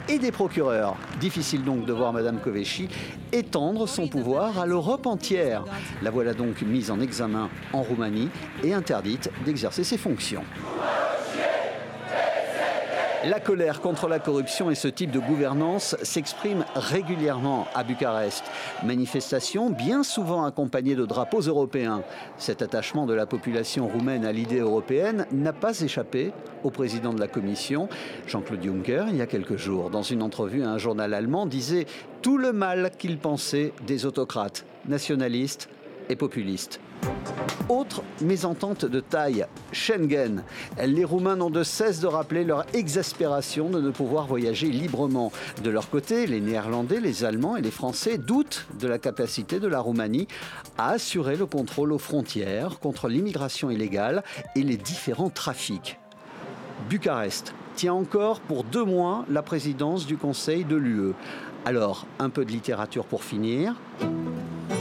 et 0.09 0.19
des 0.19 0.31
procureurs. 0.31 0.97
Difficile 1.19 1.63
donc 1.63 1.85
de 1.85 1.93
voir 1.93 2.11
Madame 2.11 2.39
Kövesi 2.39 2.89
étendre 3.31 3.87
son 3.87 4.07
pouvoir 4.07 4.59
à 4.59 4.65
l'Europe 4.65 5.05
entière. 5.05 5.63
La 6.01 6.09
voilà 6.09 6.33
donc 6.33 6.61
mise 6.63 6.89
en 6.91 6.99
examen 6.99 7.49
en 7.73 7.83
Roumanie 7.83 8.29
et 8.63 8.73
interdite 8.73 9.29
d'exercer 9.45 9.83
ses 9.83 9.97
fonctions. 9.97 10.43
La 13.25 13.41
colère 13.41 13.81
contre 13.81 14.07
la 14.07 14.19
corruption 14.19 14.71
et 14.71 14.75
ce 14.75 14.87
type 14.87 15.11
de 15.11 15.19
gouvernance 15.19 15.97
s'exprime 16.03 16.63
régulièrement 16.73 17.67
à 17.75 17.83
Bucarest. 17.83 18.45
Manifestations 18.83 19.69
bien 19.69 20.03
souvent 20.03 20.45
accompagnées 20.45 20.95
de 20.95 21.05
drapeaux 21.05 21.41
européens. 21.41 22.01
Cet 22.37 22.61
attachement 22.61 23.05
de 23.05 23.13
la 23.13 23.25
population 23.25 23.89
roumaine 23.89 24.23
à 24.23 24.31
l'idée 24.31 24.59
européenne 24.59 25.25
n'a 25.33 25.51
pas 25.51 25.81
échappé 25.81 26.31
au 26.63 26.69
président 26.69 27.13
de 27.13 27.19
la 27.19 27.27
Commission, 27.27 27.89
Jean-Claude 28.25 28.63
Juncker, 28.63 29.05
il 29.09 29.17
y 29.17 29.21
a 29.21 29.27
quelques 29.27 29.57
jours. 29.57 29.89
Dans 29.89 30.03
une 30.03 30.23
entrevue 30.23 30.63
à 30.63 30.69
un 30.69 30.77
journal 30.77 31.13
allemand, 31.13 31.45
disait 31.45 31.87
tout 32.21 32.37
le 32.37 32.53
mal 32.53 32.91
qu'il 32.97 33.17
pensait 33.17 33.73
des 33.85 34.05
autocrates, 34.05 34.65
nationalistes 34.87 35.67
et 36.07 36.15
populistes. 36.15 36.79
Autre 37.69 38.01
mésentente 38.21 38.85
de 38.85 38.99
taille, 38.99 39.45
Schengen. 39.71 40.43
Les 40.83 41.05
Roumains 41.05 41.35
n'ont 41.35 41.51
de 41.51 41.61
cesse 41.61 41.99
de 41.99 42.07
rappeler 42.07 42.43
leur 42.43 42.65
exaspération 42.73 43.69
de 43.69 43.79
ne 43.79 43.91
pouvoir 43.91 44.25
voyager 44.25 44.67
librement. 44.67 45.31
De 45.63 45.69
leur 45.69 45.89
côté, 45.89 46.25
les 46.25 46.41
Néerlandais, 46.41 46.99
les 46.99 47.23
Allemands 47.23 47.57
et 47.57 47.61
les 47.61 47.69
Français 47.69 48.17
doutent 48.17 48.65
de 48.79 48.87
la 48.87 48.97
capacité 48.97 49.59
de 49.59 49.67
la 49.67 49.81
Roumanie 49.81 50.27
à 50.79 50.89
assurer 50.89 51.35
le 51.35 51.45
contrôle 51.45 51.91
aux 51.91 51.99
frontières 51.99 52.79
contre 52.79 53.07
l'immigration 53.07 53.69
illégale 53.69 54.23
et 54.55 54.63
les 54.63 54.77
différents 54.77 55.29
trafics. 55.29 55.99
Bucarest 56.89 57.53
tient 57.75 57.93
encore 57.93 58.39
pour 58.39 58.63
deux 58.63 58.83
mois 58.83 59.25
la 59.29 59.43
présidence 59.43 60.07
du 60.07 60.17
Conseil 60.17 60.65
de 60.65 60.75
l'UE. 60.75 61.13
Alors, 61.65 62.07
un 62.17 62.29
peu 62.29 62.45
de 62.45 62.51
littérature 62.51 63.05
pour 63.05 63.23
finir. 63.23 63.75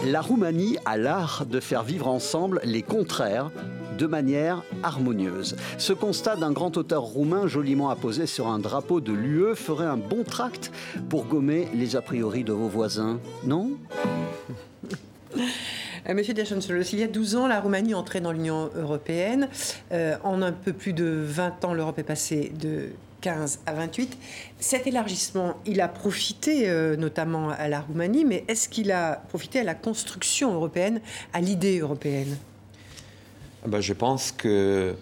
La 0.07 0.21
Roumanie 0.21 0.79
a 0.85 0.97
l'art 0.97 1.47
de 1.47 1.61
faire 1.61 1.83
vivre 1.83 2.09
ensemble 2.09 2.61
les 2.65 2.83
contraires 2.83 3.51
de 3.99 4.07
manière 4.07 4.63
harmonieuse. 4.83 5.57
Ce 5.77 5.93
constat 5.93 6.37
d'un 6.37 6.53
grand 6.53 6.77
auteur 6.77 7.03
roumain 7.03 7.47
joliment 7.47 7.91
apposé 7.91 8.27
sur 8.27 8.47
un 8.47 8.59
drapeau 8.59 9.01
de 9.01 9.13
l'UE 9.13 9.55
ferait 9.55 9.87
un 9.87 9.97
bon 9.97 10.23
tract 10.25 10.71
pour 11.09 11.25
gommer 11.27 11.69
les 11.75 11.97
a 11.97 12.01
priori 12.01 12.45
de 12.45 12.53
vos 12.53 12.69
voisins, 12.69 13.19
non 13.45 13.73
euh, 15.37 16.15
Monsieur 16.15 16.33
Diachansolos, 16.33 16.93
il 16.93 17.01
y 17.01 17.03
a 17.03 17.09
12 17.09 17.37
ans, 17.37 17.47
la 17.47 17.61
Roumanie 17.61 17.95
entrait 17.95 18.21
dans 18.21 18.33
l'Union 18.33 18.71
européenne. 18.77 19.49
Euh, 19.93 20.17
en 20.23 20.41
un 20.43 20.53
peu 20.53 20.73
plus 20.73 20.93
de 20.93 21.23
20 21.25 21.65
ans, 21.65 21.75
l'Europe 21.75 21.99
est 21.99 22.05
passée 22.05 22.53
de 22.59 22.91
15 23.21 23.61
à 23.67 23.73
28. 23.75 24.17
Cet 24.59 24.87
élargissement, 24.87 25.57
il 25.67 25.81
a 25.81 25.89
profité 25.89 26.69
euh, 26.69 26.97
notamment 26.97 27.51
à 27.51 27.69
la 27.69 27.81
Roumanie, 27.81 28.25
mais 28.25 28.45
est-ce 28.49 28.69
qu'il 28.69 28.93
a 28.93 29.23
profité 29.29 29.61
à 29.61 29.65
la 29.65 29.75
construction 29.75 30.55
européenne, 30.55 31.01
à 31.33 31.41
l'idée 31.41 31.79
européenne? 31.81 32.37
Ah 33.65 33.69
ben, 33.69 33.81
Je 33.81 33.93
pense 33.93 34.33
que 34.33 34.95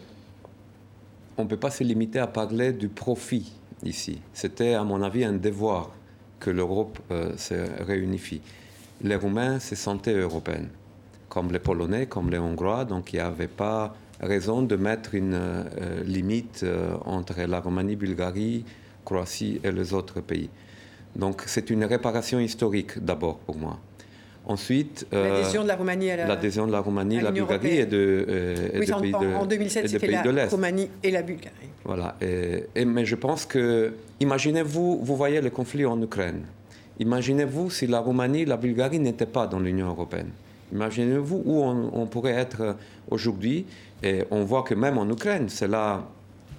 on 1.38 1.44
ne 1.44 1.48
peut 1.48 1.58
pas 1.58 1.70
se 1.70 1.84
limiter 1.84 2.18
à 2.18 2.26
parler 2.26 2.72
du 2.72 2.88
profit 2.88 3.52
ici. 3.84 4.20
C'était, 4.32 4.74
à 4.74 4.84
mon 4.84 5.02
avis, 5.02 5.24
un 5.24 5.34
devoir 5.34 5.90
que 6.40 6.50
l'Europe 6.50 6.98
euh, 7.10 7.36
se 7.36 7.54
réunifie. 7.82 8.40
Les 9.02 9.16
Roumains 9.16 9.58
se 9.58 9.74
sentaient 9.74 10.14
européens, 10.14 10.68
comme 11.28 11.52
les 11.52 11.58
Polonais, 11.58 12.06
comme 12.06 12.30
les 12.30 12.38
Hongrois, 12.38 12.84
donc 12.84 13.12
il 13.12 13.16
n'y 13.16 13.22
avait 13.22 13.48
pas 13.48 13.94
raison 14.20 14.62
de 14.62 14.76
mettre 14.76 15.14
une 15.14 15.34
euh, 15.34 16.02
limite 16.04 16.62
euh, 16.62 16.94
entre 17.04 17.40
la 17.42 17.60
Roumanie, 17.60 17.96
Bulgarie, 17.96 18.64
Croatie 19.04 19.60
et 19.62 19.72
les 19.72 19.92
autres 19.92 20.20
pays. 20.20 20.48
Donc 21.14 21.42
c'est 21.46 21.70
une 21.70 21.84
réparation 21.84 22.38
historique 22.40 23.02
d'abord 23.02 23.38
pour 23.38 23.56
moi. 23.56 23.78
Ensuite, 24.48 25.06
euh, 25.12 25.40
l'adhésion 25.40 25.62
de 25.64 25.68
la 25.68 25.76
Roumanie 25.76 26.10
à 26.10 26.16
la, 26.16 26.26
l'adhésion 26.26 26.66
de 26.68 26.72
la 26.72 26.78
Roumanie, 26.78 27.20
la 27.20 27.32
Bulgarie 27.32 27.78
et 27.78 27.86
de, 27.86 28.24
oui, 28.74 28.86
pays 28.86 29.10
de 29.10 29.34
en 29.34 29.44
2007, 29.44 29.88
c'était 29.88 30.06
la 30.06 30.46
Roumanie 30.46 30.88
et 31.02 31.10
la 31.10 31.22
Bulgarie. 31.22 31.68
Voilà. 31.84 32.16
Et, 32.20 32.84
mais 32.84 33.04
je 33.04 33.16
pense 33.16 33.44
que, 33.44 33.94
imaginez-vous, 34.20 35.00
vous 35.02 35.16
voyez 35.16 35.40
le 35.40 35.50
conflit 35.50 35.84
en 35.84 36.00
Ukraine. 36.00 36.42
Imaginez-vous 37.00 37.70
si 37.70 37.88
la 37.88 37.98
Roumanie, 37.98 38.44
la 38.44 38.56
Bulgarie 38.56 39.00
n'étaient 39.00 39.26
pas 39.26 39.48
dans 39.48 39.58
l'Union 39.58 39.88
européenne. 39.88 40.30
Imaginez-vous 40.72 41.42
où 41.44 41.62
on 41.62 42.06
pourrait 42.06 42.32
être 42.32 42.76
aujourd'hui 43.10 43.66
et 44.02 44.24
on 44.30 44.44
voit 44.44 44.62
que 44.62 44.74
même 44.74 44.98
en 44.98 45.08
Ukraine, 45.08 45.48
cela, 45.48 46.06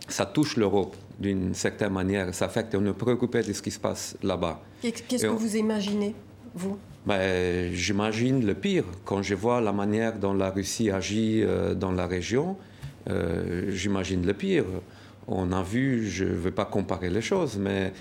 ça 0.07 0.25
touche 0.25 0.57
l'Europe 0.57 0.95
d'une 1.19 1.53
certaine 1.53 1.93
manière. 1.93 2.33
Ça 2.33 2.49
fait 2.49 2.69
qu'on 2.69 2.85
est 2.85 2.93
préoccupé 2.93 3.41
de 3.41 3.53
ce 3.53 3.61
qui 3.61 3.71
se 3.71 3.79
passe 3.79 4.17
là-bas. 4.23 4.61
Qu'est-ce 4.81 5.23
que 5.23 5.27
vous 5.27 5.55
imaginez, 5.55 6.15
vous? 6.53 6.77
Ben, 7.05 7.71
J'imagine 7.73 8.45
le 8.45 8.53
pire. 8.53 8.83
Quand 9.05 9.21
je 9.21 9.35
vois 9.35 9.61
la 9.61 9.71
manière 9.71 10.17
dont 10.17 10.33
la 10.33 10.49
Russie 10.49 10.91
agit 10.91 11.41
euh, 11.43 11.73
dans 11.73 11.91
la 11.91 12.05
région, 12.05 12.57
euh, 13.09 13.71
j'imagine 13.71 14.25
le 14.25 14.33
pire. 14.33 14.65
On 15.27 15.51
a 15.51 15.63
vu, 15.63 16.07
je 16.07 16.25
ne 16.25 16.33
veux 16.33 16.51
pas 16.51 16.65
comparer 16.65 17.09
les 17.09 17.21
choses, 17.21 17.57
mais 17.57 17.93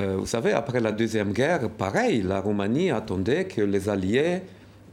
euh, 0.00 0.16
vous 0.18 0.26
savez, 0.26 0.52
après 0.52 0.80
la 0.80 0.92
Deuxième 0.92 1.32
Guerre, 1.32 1.68
pareil, 1.70 2.22
la 2.22 2.40
Roumanie 2.40 2.90
attendait 2.90 3.46
que 3.46 3.60
les 3.62 3.88
Alliés 3.88 4.42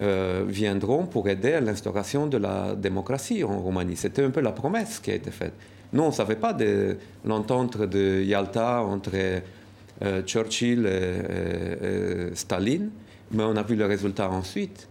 euh, 0.02 0.44
viendront 0.46 1.06
pour 1.06 1.30
aider 1.30 1.54
à 1.54 1.62
l'instauration 1.62 2.28
de 2.28 2.38
la 2.38 2.76
démocratie 2.76 3.44
en 3.44 3.60
Roumanie. 3.60 3.96
C'était 3.96 4.24
un 4.24 4.30
peu 4.30 4.42
la 4.42 4.52
promesse 4.52 5.00
qui 5.00 5.12
a 5.12 5.16
été 5.16 5.32
faite. 5.32 5.54
Nous, 5.94 6.04
on 6.04 6.08
ne 6.08 6.14
savait 6.14 6.36
pas 6.36 6.52
de 6.52 6.98
l'entente 7.24 7.78
de 7.82 8.22
Yalta 8.22 8.82
entre 8.82 9.12
euh, 9.16 10.22
Churchill 10.24 10.86
et, 10.86 12.36
Staline, 12.36 12.90
mais 13.32 13.44
on 13.44 13.56
a 13.56 13.64
vu 13.64 13.78
le 13.78 13.86
résultat 13.86 14.30
ensuite. 14.30 14.90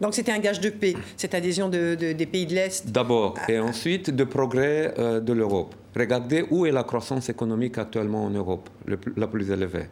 Donc 0.00 0.14
c'était 0.14 0.32
un 0.32 0.38
gage 0.38 0.60
de 0.60 0.70
paix, 0.70 0.94
cette 1.16 1.34
adhésion 1.34 1.68
de, 1.68 1.94
des 1.94 2.26
pays 2.26 2.46
de 2.46 2.54
l'Est 2.54 2.86
D'abord, 2.90 3.34
et 3.48 3.58
ensuite 3.58 4.10
de 4.10 4.24
progrès 4.24 4.94
euh, 4.98 5.20
de 5.20 5.32
l'Europe. 5.32 5.74
Regardez 5.96 6.44
où 6.50 6.66
est 6.66 6.72
la 6.72 6.84
croissance 6.84 7.30
économique 7.30 7.78
actuellement 7.78 8.26
en 8.26 8.30
Europe, 8.30 8.68
la 9.16 9.26
plus 9.26 9.50
élevée. 9.50 9.86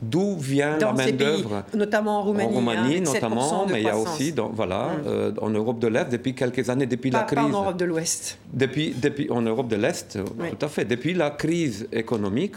D'où 0.00 0.36
vient 0.36 0.78
la 0.78 0.92
main-d'œuvre 0.92 1.64
Notamment 1.74 2.20
en 2.20 2.22
Roumanie. 2.22 2.48
En 2.48 2.52
Roumanie, 2.52 2.96
hein, 2.98 3.00
notamment, 3.00 3.66
mais 3.66 3.80
il 3.80 3.86
y 3.86 3.88
a 3.88 3.98
aussi 3.98 4.32
dans, 4.32 4.48
voilà, 4.48 4.86
hum. 4.86 5.02
euh, 5.06 5.32
en 5.40 5.50
Europe 5.50 5.78
de 5.78 5.88
l'Est 5.88 6.10
depuis 6.10 6.34
quelques 6.34 6.70
années, 6.70 6.86
depuis 6.86 7.10
la 7.10 7.22
crise. 7.24 7.36
Pas 7.36 7.44
en 7.44 7.62
Europe 7.62 7.76
de 7.76 7.84
l'Ouest. 7.84 8.38
Depuis, 8.52 8.94
depuis, 8.94 9.30
en 9.30 9.42
Europe 9.42 9.68
de 9.68 9.76
l'Est, 9.76 10.18
tout 10.22 10.64
à 10.64 10.68
fait. 10.68 10.84
Depuis 10.84 11.14
la 11.14 11.30
crise 11.30 11.88
économique, 11.92 12.54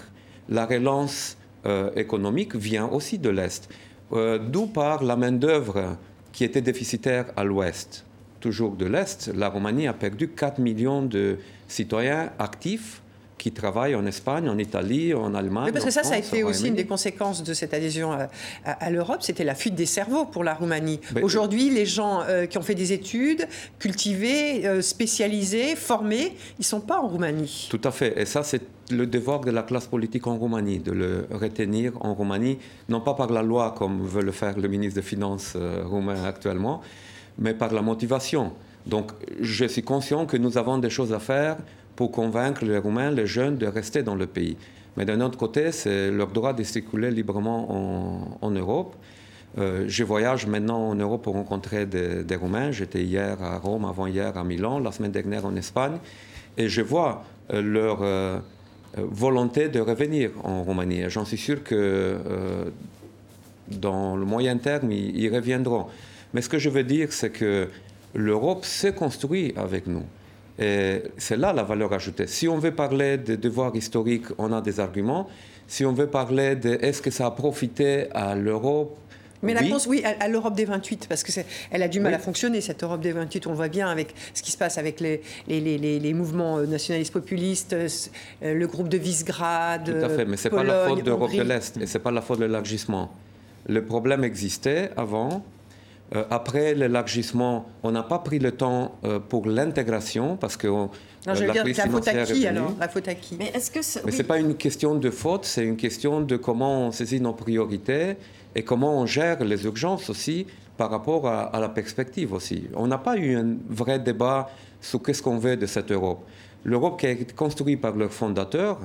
la 0.50 0.65
relance 0.65 1.38
euh, 1.65 1.89
économique 1.95 2.55
vient 2.55 2.88
aussi 2.88 3.17
de 3.17 3.29
l'Est. 3.29 3.69
Euh, 4.13 4.38
d'où 4.38 4.67
par 4.67 5.03
la 5.03 5.15
main-d'œuvre 5.15 5.98
qui 6.31 6.43
était 6.43 6.62
déficitaire 6.62 7.25
à 7.36 7.43
l'Ouest? 7.43 8.05
Toujours 8.39 8.75
de 8.75 8.86
l'Est, 8.86 9.31
la 9.36 9.50
Roumanie 9.50 9.88
a 9.88 9.93
perdu 9.93 10.27
4 10.29 10.60
millions 10.60 11.03
de 11.03 11.38
citoyens 11.67 12.31
actifs 12.39 13.00
qui 13.41 13.51
travaillent 13.51 13.95
en 13.95 14.05
Espagne, 14.05 14.48
en 14.48 14.57
Italie, 14.60 15.15
en 15.15 15.33
Allemagne. 15.33 15.65
Oui, 15.65 15.71
parce 15.71 15.83
que 15.83 15.89
ça, 15.89 16.03
ça 16.03 16.13
a 16.13 16.17
été 16.19 16.43
aussi 16.43 16.67
une 16.67 16.75
des 16.75 16.86
conséquences 16.86 17.41
de 17.41 17.55
cette 17.55 17.74
adhésion 17.74 18.15
à, 18.63 18.89
l'Europe, 18.91 19.24
c'était 19.24 19.43
la 19.43 19.55
fuite 19.55 19.74
des 19.74 19.88
cerveaux 19.88 20.25
pour 20.25 20.43
la 20.43 20.53
Roumanie. 20.53 21.00
Ben, 21.12 21.24
Aujourd'hui, 21.24 21.71
les 21.71 21.88
gens 21.88 22.21
euh, 22.21 22.45
qui 22.45 22.60
ont 22.60 22.62
fait 22.62 22.75
des 22.75 22.93
études, 22.93 23.48
cultivés, 23.79 24.67
euh, 24.67 24.83
spécialisés, 24.83 25.75
formés, 25.75 26.36
ils 26.60 26.62
ne 26.62 26.63
sont 26.65 26.81
pas 26.81 27.00
en 27.00 27.07
Roumanie. 27.07 27.67
Tout 27.71 27.81
à 27.83 27.89
fait. 27.89 28.13
Et 28.15 28.25
ça, 28.25 28.43
c'est 28.43 28.62
le 28.91 29.07
devoir 29.07 29.39
de 29.39 29.50
la 29.50 29.63
classe 29.63 29.88
politique 29.88 30.27
en 30.27 30.38
Roumanie, 30.38 30.77
de 30.77 30.91
le 30.91 31.25
retenir 31.31 31.93
en 32.00 32.13
Roumanie, 32.13 32.60
non 32.89 33.01
pas 33.01 33.15
par 33.15 33.31
la 33.31 33.41
loi 33.41 33.74
comme 33.75 34.05
veut 34.05 34.21
le 34.21 34.31
faire 34.31 34.55
le 34.60 34.67
ministre 34.67 35.01
des 35.01 35.07
Finances 35.07 35.53
euh, 35.55 35.81
roumain 35.83 36.25
actuellement, 36.25 36.81
mais 37.39 37.55
par 37.55 37.74
la 37.74 37.81
motivation. 37.81 38.53
Donc 38.86 39.12
je 39.39 39.65
suis 39.65 39.83
conscient 39.83 40.27
que 40.27 40.38
nous 40.38 40.60
avons 40.60 40.77
des 40.77 40.91
choses 40.91 41.12
à 41.12 41.19
faire 41.19 41.57
pour 41.95 42.12
convaincre 42.12 42.65
les 42.65 42.77
Roumains, 42.77 43.12
les 43.12 43.27
jeunes, 43.27 43.57
de 43.57 43.67
rester 43.67 44.03
dans 44.03 44.15
le 44.15 44.27
pays. 44.27 44.57
Mais 44.98 45.05
d'un 45.05 45.21
autre 45.21 45.38
côté, 45.38 45.71
c'est 45.71 46.12
leur 46.12 46.27
droit 46.27 46.53
de 46.53 46.63
circuler 46.63 47.12
librement 47.12 48.38
en, 48.41 48.51
Europe. 48.51 48.95
Euh, 49.57 49.86
je 49.88 50.03
voyage 50.03 50.48
maintenant 50.48 50.89
en 50.89 50.95
Europe 50.95 51.24
pour 51.24 51.33
rencontrer 51.33 51.86
des, 51.86 52.36
Roumains. 52.36 52.71
J'étais 52.71 53.03
hier 53.03 53.41
à 53.41 53.57
Rome, 53.57 53.86
avant-hier 53.86 54.38
à 54.38 54.43
Milan, 54.43 54.79
la 54.79 54.91
semaine 54.91 55.12
dernière 55.12 55.45
en 55.45 55.55
Espagne. 55.55 55.98
Et 56.57 56.67
je 56.67 56.81
vois 56.81 57.24
euh, 57.53 57.62
leur 57.62 58.00
euh, 58.01 58.39
volonté 58.98 59.69
de 59.69 59.79
revenir 59.79 60.31
en 60.43 60.63
Roumanie. 60.63 61.03
J'en 61.10 61.24
suis 61.24 61.38
sûr 61.38 61.63
que 61.63 62.17
dans 63.69 64.17
le 64.17 64.25
moyen 64.25 64.57
terme, 64.57 64.91
ils, 64.91 65.17
ils, 65.17 65.33
reviendront. 65.33 65.86
Mais 66.33 66.41
ce 66.41 66.50
que 66.50 66.60
je 66.60 66.69
veux 66.69 66.83
dire, 66.83 67.13
c'est 67.13 67.29
que 67.29 67.69
l'Europe 68.13 68.65
s'est 68.65 68.93
construite 68.93 69.57
avec 69.57 69.88
nous. 69.88 70.03
Et 70.60 71.03
c'est 71.17 71.38
là 71.38 71.53
la 71.53 71.63
valeur 71.63 71.93
ajoutée. 71.93 72.27
Si 72.27 72.48
on 72.48 72.58
veut 72.58 72.75
parler 72.75 73.17
de 73.17 73.36
devoirs 73.36 73.75
historiques, 73.75 74.25
on 74.38 74.51
a 74.51 74.62
des 74.62 74.79
arguments. 74.79 75.27
Si 75.67 75.86
on 75.86 75.93
veut 75.93 76.08
parler 76.08 76.55
de 76.55 76.77
est-ce 76.81 77.01
que 77.01 77.12
ça 77.12 77.25
a 77.25 77.31
profité 77.31 78.12
à 78.12 78.36
l'Europe, 78.36 78.98
mais 79.43 79.53
la 79.53 79.62
réponse, 79.62 79.88
oui, 79.88 80.03
à, 80.03 80.27
l'Europe 80.27 80.55
des 80.55 80.65
28, 80.65 81.08
parce 81.10 81.24
qu'elle 81.24 81.81
a 81.81 81.88
du 81.88 82.00
mal 82.00 82.13
à 82.13 82.20
fonctionner, 82.20 82.62
cette 82.62 82.84
Europe 82.84 83.01
des 83.01 83.12
28. 83.12 83.48
On 83.48 83.51
le 83.51 83.55
voit 83.55 83.70
bien 83.70 83.89
avec 83.89 84.13
ce 84.34 84.41
qui 84.43 84.51
se 84.51 84.58
passe 84.58 84.77
avec 84.77 85.00
les, 85.00 85.22
les, 85.48 85.60
les, 85.60 86.00
les 86.00 86.13
mouvements 86.13 86.60
euh, 86.60 86.65
nationalistes 86.65 87.13
populistes, 87.13 87.74
euh, 87.74 87.88
le 88.41 88.67
groupe 88.67 88.88
de 88.88 88.98
Visegrad. 88.98 89.86
Tout 89.86 90.05
à 90.05 90.10
fait, 90.10 90.25
mais 90.25 90.38
ce 90.38 90.48
n'est 90.48 90.55
pas 90.55 90.63
la 90.63 90.88
faute 90.88 91.03
d'Europe 91.03 91.34
de 91.34 91.41
l'Est, 91.41 91.77
et 91.77 91.88
ce 91.88 91.98
n'est 91.98 92.03
pas 92.03 92.12
la 92.12 92.22
faute 92.22 92.39
de 92.39 92.46
l'élargissement. 92.46 93.12
Le 93.67 93.84
problème 93.84 94.24
existait 94.24 94.91
avant, 94.96 95.43
euh, 96.13 96.25
après 96.29 96.73
l'élargissement, 96.73 97.67
on 97.83 97.91
n'a 97.91 98.03
pas 98.03 98.19
pris 98.19 98.39
le 98.39 98.51
temps 98.51 98.95
euh, 99.05 99.19
pour 99.19 99.47
l'intégration 99.47 100.35
parce 100.35 100.57
que 100.57 100.67
non, 100.67 100.89
euh, 101.27 101.35
je 101.35 101.45
veux 101.45 101.51
dire, 101.51 101.63
la 101.65 101.87
faute 101.87 102.07
à 102.07 102.25
qui 102.25 102.47
alors 102.47 102.73
La 102.77 102.89
faute 102.89 103.07
à 103.07 103.15
qui? 103.15 103.37
Mais 103.37 103.49
est-ce 103.53 103.71
que 103.71 103.81
ce 103.81 103.99
n'est 103.99 104.23
pas 104.23 104.37
une 104.37 104.55
question 104.55 104.95
de 104.95 105.09
faute, 105.09 105.45
c'est 105.45 105.63
une 105.63 105.77
question 105.77 106.19
de 106.19 106.35
comment 106.35 106.87
on 106.87 106.91
saisit 106.91 107.21
nos 107.21 107.31
priorités 107.31 108.17
et 108.55 108.63
comment 108.63 108.99
on 108.99 109.05
gère 109.05 109.41
les 109.45 109.63
urgences 109.63 110.09
aussi 110.09 110.47
par 110.75 110.89
rapport 110.89 111.27
à, 111.27 111.57
la 111.59 111.69
perspective 111.69 112.33
aussi. 112.33 112.63
On 112.75 112.87
n'a 112.87 112.97
pas 112.97 113.15
eu 113.15 113.37
un 113.37 113.55
vrai 113.69 113.99
débat 113.99 114.49
sur 114.81 115.01
qu'est-ce 115.01 115.21
qu'on 115.21 115.37
veut 115.37 115.55
de 115.55 115.65
cette 115.67 115.91
Europe. 115.91 116.25
L'Europe 116.63 116.99
qui 116.99 117.05
a 117.05 117.11
été 117.11 117.33
construite 117.33 117.79
par 117.79 117.95
leurs 117.95 118.11
fondateurs 118.11 118.79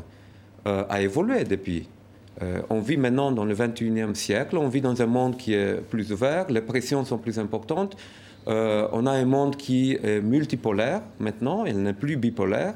a 0.65 1.01
évolué 1.01 1.45
depuis. 1.45 1.89
Euh, 2.43 2.61
on 2.69 2.81
vit 2.81 2.97
maintenant 2.97 3.33
dans 3.33 3.45
le 3.45 3.55
21e 3.55 4.15
siècle, 4.15 4.59
on 4.59 4.69
vit 4.69 4.81
dans 4.81 5.01
un 5.01 5.07
monde 5.07 5.37
qui 5.37 5.55
est 5.55 5.81
plus 5.81 6.13
ouvert, 6.13 6.51
les 6.51 6.61
pressions 6.61 7.05
sont 7.05 7.19
plus 7.19 7.39
importantes. 7.39 7.97
Euh, 8.49 8.87
on 8.93 9.07
a 9.07 9.11
un 9.11 9.25
monde 9.25 9.57
qui 9.57 9.99
est 10.03 10.21
multipolaire 10.21 11.03
maintenant, 11.19 11.65
il 11.65 11.83
n'est 11.83 11.95
plus 11.95 12.17
bipolaire. 12.17 12.75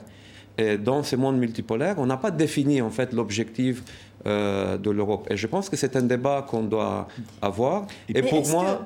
Et 0.58 0.76
dans 0.76 1.02
ce 1.02 1.16
monde 1.16 1.38
multipolaire, 1.38 1.94
on 1.98 2.06
n'a 2.06 2.16
pas 2.16 2.30
défini 2.30 2.82
en 2.82 2.90
fait 2.90 3.12
l'objectif 3.12 3.82
euh, 4.26 4.76
de 4.76 4.90
l'Europe. 4.90 5.26
Et 5.30 5.36
je 5.36 5.46
pense 5.46 5.68
que 5.68 5.76
c'est 5.76 5.96
un 5.96 6.02
débat 6.02 6.44
qu'on 6.48 6.62
doit 6.62 7.08
avoir. 7.40 7.86
Et 8.08 8.22
pour 8.22 8.46
moi, 8.48 8.82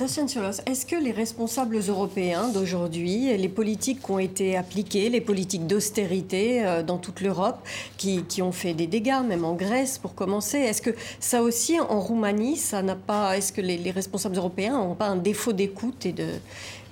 est-ce 0.67 0.87
que 0.87 0.97
les 0.97 1.13
responsables 1.13 1.79
européens 1.89 2.49
d'aujourd'hui, 2.49 3.37
les 3.37 3.49
politiques 3.49 4.01
qui 4.03 4.11
ont 4.11 4.19
été 4.19 4.57
appliquées, 4.57 5.09
les 5.11 5.21
politiques 5.21 5.67
d'austérité 5.67 6.65
euh, 6.65 6.83
dans 6.83 6.99
toute 6.99 7.21
l'Europe, 7.21 7.59
qui, 7.97 8.23
qui, 8.25 8.43
ont 8.43 8.53
fait 8.53 8.75
des 8.75 8.87
dégâts, 8.87 9.23
même 9.27 9.45
en 9.45 9.55
Grèce 9.55 9.99
pour 9.99 10.15
commencer, 10.15 10.59
est-ce 10.59 10.83
que 10.83 10.95
ça 11.21 11.43
aussi 11.43 11.81
en 11.81 12.01
Roumanie, 12.01 12.57
ça 12.57 12.83
n'a 12.83 12.97
pas, 12.97 13.37
est-ce 13.37 13.53
que 13.53 13.61
les, 13.61 13.77
les 13.77 13.91
responsables 13.91 14.37
européens 14.37 14.79
n'ont 14.79 14.95
pas 14.95 15.09
un 15.09 15.17
défaut 15.17 15.53
d'écoute 15.53 16.07
et 16.07 16.13
de, 16.13 16.27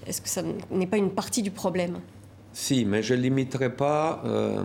est-ce 0.07 0.21
que 0.21 0.29
ça 0.29 0.43
n'est 0.71 0.87
pas 0.87 0.97
une 0.97 1.11
partie 1.11 1.43
du 1.43 1.51
problème? 1.51 1.99
Si, 2.53 2.85
mais 2.85 3.03
je 3.03 3.15
ne 3.15 3.21
limiterai 3.21 3.71
pas 3.71 4.23
euh, 4.25 4.65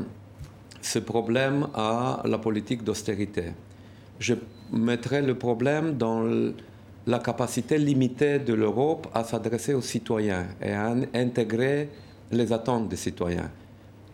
ce 0.81 0.99
problème 0.99 1.67
à 1.73 2.21
la 2.25 2.37
politique 2.37 2.83
d'austérité. 2.83 3.53
Je 4.19 4.33
mettrai 4.71 5.21
le 5.21 5.35
problème 5.35 5.97
dans 5.97 6.23
la 7.05 7.19
capacité 7.19 7.77
limitée 7.77 8.39
de 8.39 8.53
l'Europe 8.53 9.07
à 9.13 9.23
s'adresser 9.23 9.73
aux 9.73 9.81
citoyens 9.81 10.45
et 10.61 10.71
à 10.71 10.93
intégrer 11.13 11.89
les 12.31 12.51
attentes 12.51 12.89
des 12.89 12.97
citoyens. 12.97 13.49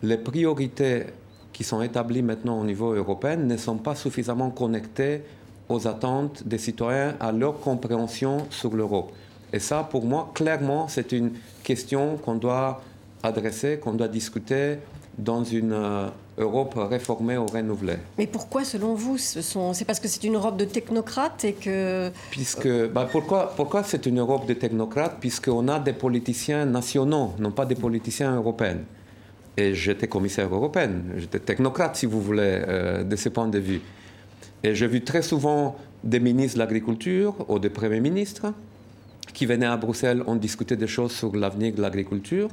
Les 0.02 0.18
priorités 0.18 1.04
qui 1.52 1.64
sont 1.64 1.82
établies 1.82 2.22
maintenant 2.22 2.60
au 2.60 2.64
niveau 2.64 2.92
européen 2.92 3.36
ne 3.36 3.56
sont 3.56 3.78
pas 3.78 3.94
suffisamment 3.94 4.50
connectées 4.50 5.22
aux 5.68 5.86
attentes 5.86 6.46
des 6.46 6.58
citoyens, 6.58 7.14
à 7.20 7.32
leur 7.32 7.58
compréhension 7.60 8.46
sur 8.50 8.74
l'Europe. 8.74 9.12
Et 9.52 9.58
ça, 9.58 9.86
pour 9.88 10.04
moi, 10.04 10.30
clairement, 10.34 10.88
c'est 10.88 11.12
une 11.12 11.32
question 11.62 12.16
qu'on 12.18 12.34
doit 12.34 12.82
adressé 13.24 13.78
qu'on 13.78 13.94
doit 13.94 14.08
discuter 14.08 14.76
dans 15.16 15.42
une 15.42 15.72
euh, 15.72 16.08
Europe 16.38 16.74
réformée 16.76 17.36
ou 17.36 17.46
renouvelée. 17.46 17.98
Mais 18.18 18.26
pourquoi, 18.26 18.64
selon 18.64 18.94
vous, 18.94 19.18
ce 19.18 19.40
c'est 19.72 19.84
parce 19.84 20.00
que 20.00 20.08
c'est 20.08 20.24
une 20.24 20.34
Europe 20.34 20.56
de 20.56 20.64
technocrates 20.64 21.44
et 21.44 21.52
que... 21.52 22.10
Puisque, 22.30 22.68
bah 22.88 23.08
pourquoi, 23.10 23.52
pourquoi 23.54 23.84
c'est 23.84 24.04
une 24.06 24.18
Europe 24.18 24.46
de 24.46 24.54
technocrates? 24.54 25.18
Puisqu'on 25.20 25.68
a 25.68 25.78
des 25.78 25.92
politiciens 25.92 26.66
nationaux, 26.66 27.34
non 27.38 27.52
pas 27.52 27.66
des 27.66 27.76
politiciens 27.76 28.34
européens. 28.34 28.78
Et 29.56 29.74
j'étais 29.74 30.08
commissaire 30.08 30.52
européen, 30.52 30.90
j'étais 31.16 31.38
technocrate, 31.38 31.94
si 31.94 32.06
vous 32.06 32.20
voulez, 32.20 32.62
euh, 32.66 33.04
de 33.04 33.14
ce 33.14 33.28
point 33.28 33.46
de 33.46 33.60
vue. 33.60 33.80
Et 34.64 34.74
j'ai 34.74 34.88
vu 34.88 35.02
très 35.02 35.22
souvent 35.22 35.76
des 36.02 36.18
ministres 36.18 36.56
de 36.56 36.64
l'Agriculture 36.64 37.34
ou 37.48 37.60
des 37.60 37.70
premiers 37.70 38.00
ministres 38.00 38.52
qui 39.32 39.46
venaient 39.46 39.66
à 39.66 39.76
Bruxelles, 39.76 40.22
on 40.26 40.36
discutait 40.36 40.76
des 40.76 40.86
choses 40.86 41.12
sur 41.12 41.34
l'avenir 41.36 41.74
de 41.74 41.82
l'agriculture. 41.82 42.48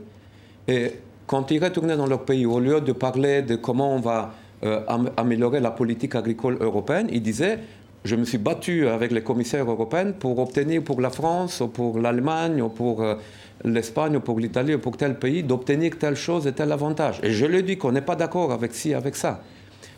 Et 0.67 0.93
quand 1.31 1.49
ils 1.49 1.63
retournaient 1.63 1.95
dans 1.95 2.07
leur 2.07 2.25
pays, 2.25 2.45
au 2.45 2.59
lieu 2.59 2.81
de 2.81 2.91
parler 2.91 3.41
de 3.41 3.55
comment 3.55 3.95
on 3.95 4.01
va 4.01 4.33
euh, 4.65 4.81
améliorer 5.15 5.61
la 5.61 5.71
politique 5.71 6.13
agricole 6.13 6.57
européenne, 6.59 7.07
ils 7.09 7.21
disaient 7.21 7.59
je 8.03 8.17
me 8.17 8.25
suis 8.25 8.37
battu 8.37 8.89
avec 8.89 9.11
les 9.11 9.21
commissaires 9.23 9.69
européens 9.69 10.11
pour 10.11 10.39
obtenir 10.39 10.83
pour 10.83 10.99
la 10.99 11.09
France, 11.09 11.61
ou 11.61 11.69
pour 11.69 11.99
l'Allemagne, 11.99 12.61
ou 12.61 12.67
pour 12.67 13.01
euh, 13.01 13.15
l'Espagne, 13.63 14.17
ou 14.17 14.19
pour 14.19 14.39
l'Italie, 14.41 14.75
ou 14.75 14.79
pour 14.79 14.97
tel 14.97 15.17
pays, 15.17 15.41
d'obtenir 15.41 15.97
telle 15.97 16.17
chose 16.17 16.47
et 16.47 16.51
tel 16.51 16.69
avantage. 16.69 17.21
Et 17.23 17.31
je 17.31 17.45
le 17.45 17.61
dis 17.63 17.77
qu'on 17.77 17.93
n'est 17.93 18.01
pas 18.01 18.17
d'accord 18.17 18.51
avec 18.51 18.73
ci, 18.73 18.93
avec 18.93 19.15
ça. 19.15 19.39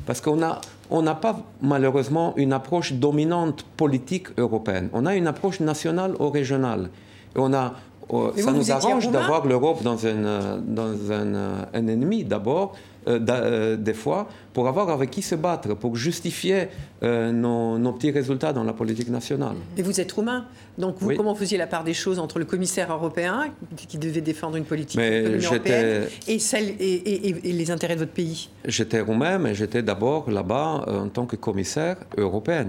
Parce 0.05 0.21
qu'on 0.21 0.35
n'a 0.35 0.61
on 0.91 1.01
n'a 1.01 1.15
pas 1.15 1.39
malheureusement 1.63 2.35
une 2.35 2.53
approche 2.53 2.93
dominante 2.93 3.65
politique 3.75 4.27
européenne. 4.37 4.89
On 4.93 5.07
a 5.07 5.15
une 5.15 5.25
approche 5.25 5.61
nationale 5.61 6.13
ou 6.19 6.29
régionale. 6.29 6.91
On 7.35 7.55
a 7.55 7.73
Oh, 8.09 8.31
ça 8.35 8.51
nous 8.51 8.71
arrange 8.71 9.09
d'avoir 9.09 9.45
l'Europe 9.45 9.83
dans, 9.83 10.05
un, 10.05 10.57
dans 10.59 11.11
un, 11.11 11.67
un 11.73 11.87
ennemi 11.87 12.23
d'abord, 12.23 12.75
euh, 13.07 13.19
euh, 13.29 13.75
des 13.75 13.93
fois, 13.93 14.29
pour 14.53 14.67
avoir 14.67 14.89
avec 14.89 15.09
qui 15.09 15.21
se 15.21 15.35
battre, 15.35 15.73
pour 15.73 15.95
justifier 15.95 16.67
euh, 17.03 17.31
nos, 17.31 17.77
nos, 17.77 17.91
petits 17.91 18.11
résultats 18.11 18.53
dans 18.53 18.63
la 18.63 18.73
politique 18.73 19.09
nationale. 19.09 19.55
Mais 19.75 19.83
vous 19.83 19.99
êtes 19.99 20.11
roumain, 20.11 20.45
donc 20.77 20.95
vous, 20.99 21.13
comment 21.15 21.35
faisiez 21.35 21.57
la 21.57 21.67
part 21.67 21.83
des 21.83 21.93
choses 21.93 22.19
entre 22.19 22.39
le 22.39 22.45
commissaire 22.45 22.91
européen, 22.93 23.51
qui 23.75 23.97
devait 23.97 24.21
défendre 24.21 24.55
une 24.55 24.65
politique 24.65 24.99
européenne, 24.99 26.05
et, 26.27 26.39
celle, 26.39 26.69
et, 26.79 27.29
et, 27.29 27.53
les 27.53 27.71
intérêts 27.71 27.95
de 27.95 27.99
votre 27.99 28.13
pays? 28.13 28.49
J'étais 28.65 29.01
roumain, 29.01 29.37
mais 29.37 29.53
j'étais 29.53 29.83
d'abord 29.83 30.29
là-bas 30.29 30.85
en 30.87 31.09
tant 31.09 31.25
que 31.25 31.35
commissaire 31.35 31.97
européen. 32.17 32.67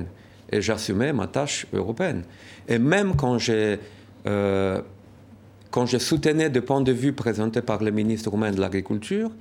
Et 0.51 0.61
j'assumais 0.61 1.13
ma 1.13 1.27
tâche 1.27 1.67
européenne. 1.73 2.23
Et 2.69 2.79
même 2.79 3.17
quand 3.17 3.39
j'ai 3.39 3.79
quand 5.75 5.87
je 5.87 5.99
soutenais 5.99 6.51
des 6.51 6.61
points 6.61 6.83
de 6.83 6.93
vue 6.93 7.13
présentés 7.13 7.61
par 7.61 7.83
le 7.83 7.91
ministre 7.91 8.31
roumain 8.31 8.53
de 8.53 8.61
l'Agriculture, 8.61 9.33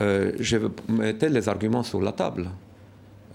euh, 0.00 0.32
je 0.40 0.56
mettais 0.88 1.28
les 1.28 1.48
arguments 1.48 1.84
sur 1.84 2.00
la 2.00 2.10
table. 2.10 2.48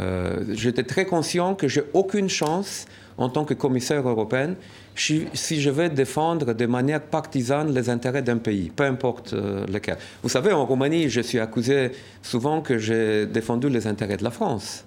Euh, 0.02 0.44
j'étais 0.50 0.84
très 0.84 1.06
conscient 1.06 1.56
que 1.56 1.70
j'ai 1.70 1.84
aucune 1.94 2.28
chance 2.28 2.88
en 3.18 3.30
tant 3.30 3.46
que 3.46 3.54
commissaire 3.54 4.06
européen 4.06 4.56
si 4.96 5.62
je 5.62 5.70
vais 5.70 5.90
défendre 5.90 6.54
de 6.54 6.66
manière 6.66 7.02
partisane 7.02 7.74
les 7.74 7.90
intérêts 7.90 8.22
d'un 8.22 8.38
pays, 8.38 8.70
peu 8.70 8.84
importe 8.84 9.32
euh, 9.32 9.66
lequel. 9.68 9.96
Vous 10.22 10.28
savez, 10.28 10.52
en 10.52 10.66
Roumanie, 10.66 11.08
je 11.08 11.22
suis 11.22 11.40
accusé 11.40 11.92
souvent 12.22 12.60
que 12.60 12.78
j'ai 12.78 13.28
défendu 13.28 13.70
les 13.70 13.88
intérêts 13.88 14.18
de 14.18 14.26
la 14.26 14.32
France 14.32 14.84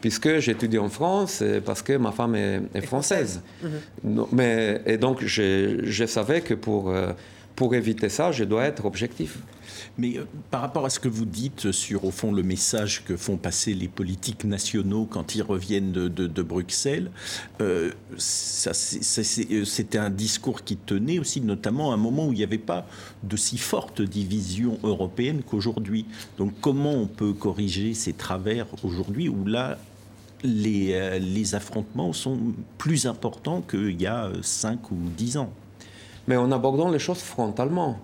puisque 0.00 0.38
j'étudie 0.38 0.78
en 0.78 0.88
France 0.88 1.42
parce 1.64 1.82
que 1.82 1.94
ma 1.96 2.12
femme 2.12 2.34
est, 2.34 2.80
française. 2.82 3.42
Mhm. 3.62 4.26
Mais, 4.32 4.82
et 4.86 4.98
donc, 4.98 5.24
je, 5.24 6.06
savais 6.06 6.40
que 6.40 6.54
pour, 6.54 6.90
euh, 6.90 7.12
pour 7.56 7.74
éviter 7.74 8.08
ça, 8.08 8.32
je 8.32 8.44
dois 8.44 8.64
être 8.64 8.84
objectif. 8.84 9.38
Mais 9.96 10.18
euh, 10.18 10.26
par 10.50 10.60
rapport 10.60 10.84
à 10.84 10.90
ce 10.90 10.98
que 10.98 11.08
vous 11.08 11.24
dites 11.24 11.70
sur, 11.72 12.04
au 12.04 12.10
fond, 12.10 12.32
le 12.32 12.42
message 12.42 13.04
que 13.04 13.16
font 13.16 13.36
passer 13.36 13.74
les 13.74 13.88
politiques 13.88 14.44
nationaux 14.44 15.06
quand 15.08 15.34
ils 15.34 15.42
reviennent 15.42 15.92
de, 15.92 16.42
Bruxelles, 16.42 17.10
euh, 17.60 17.90
euh, 18.20 19.64
c'était 19.64 19.98
un 19.98 20.10
discours 20.10 20.64
qui 20.64 20.76
tenait 20.76 21.18
aussi 21.18 21.40
notamment 21.40 21.92
à 21.92 21.94
un 21.94 21.98
moment 21.98 22.26
où 22.26 22.32
il 22.32 22.38
n'y 22.38 22.44
avait 22.44 22.58
pas 22.58 22.86
de 23.22 23.36
si 23.36 23.56
forte 23.56 24.02
division 24.02 24.78
européenne 24.82 25.42
qu'aujourd'hui. 25.46 26.06
Donc 26.38 26.52
comment 26.60 26.92
on 26.92 27.06
peut 27.06 27.32
corriger 27.32 27.94
ces 27.94 28.12
travers 28.12 28.66
aujourd'hui 28.82 29.28
où 29.28 29.44
là, 29.46 29.78
les, 30.42 31.18
les 31.20 31.54
affrontements 31.54 32.12
sont 32.12 32.38
plus 32.76 33.06
importants 33.06 33.62
qu'il 33.62 34.00
y 34.00 34.06
a 34.06 34.30
5 34.42 34.90
ou 34.90 34.96
10 35.16 35.38
ans? 35.38 35.50
Mais 36.26 36.36
en 36.36 36.52
abordant 36.52 36.90
les 36.90 36.98
choses 36.98 37.20
frontalement 37.20 37.98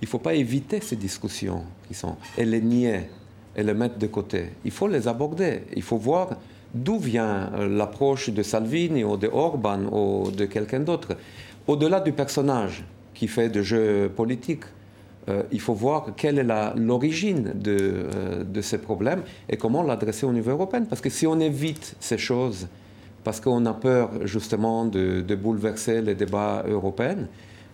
il 0.00 0.04
ne 0.04 0.08
faut 0.08 0.18
pas 0.18 0.34
éviter 0.34 0.80
ces 0.80 0.96
discussions 0.96 1.62
qui 1.88 1.94
sont, 1.94 2.16
et 2.36 2.44
les 2.44 2.60
nier, 2.60 3.08
et 3.56 3.62
les 3.62 3.74
mettre 3.74 3.98
de 3.98 4.06
côté. 4.06 4.50
Il 4.64 4.70
faut 4.70 4.88
les 4.88 5.08
aborder. 5.08 5.62
Il 5.74 5.82
faut 5.82 5.96
voir 5.96 6.36
d'où 6.74 6.98
vient 6.98 7.50
l'approche 7.68 8.28
de 8.28 8.42
Salvini 8.42 9.04
ou 9.04 9.16
de 9.16 9.28
Orban 9.28 9.80
ou 9.90 10.30
de 10.30 10.44
quelqu'un 10.44 10.80
d'autre. 10.80 11.16
Au-delà 11.66 12.00
du 12.00 12.12
personnage 12.12 12.84
qui 13.14 13.28
fait 13.28 13.48
de 13.48 13.62
jeux 13.62 14.10
politiques, 14.14 14.64
euh, 15.28 15.42
il 15.50 15.60
faut 15.60 15.74
voir 15.74 16.14
quelle 16.16 16.38
est 16.38 16.76
l'origine 16.76 17.52
de, 17.54 17.76
euh, 18.14 18.44
de, 18.44 18.60
ces 18.60 18.78
problèmes 18.78 19.22
et 19.48 19.56
comment 19.56 19.82
l'adresser 19.82 20.26
au 20.26 20.32
niveau 20.32 20.50
européen. 20.50 20.84
Parce 20.84 21.00
que 21.00 21.10
si 21.10 21.26
on 21.26 21.40
évite 21.40 21.96
ces 21.98 22.18
choses, 22.18 22.68
parce 23.24 23.40
qu'on 23.40 23.66
a 23.66 23.72
peur 23.72 24.10
justement 24.24 24.84
de, 24.84 25.22
de, 25.22 25.34
bouleverser 25.34 26.00
les 26.00 26.14
débats 26.14 26.64
européens, 26.68 27.26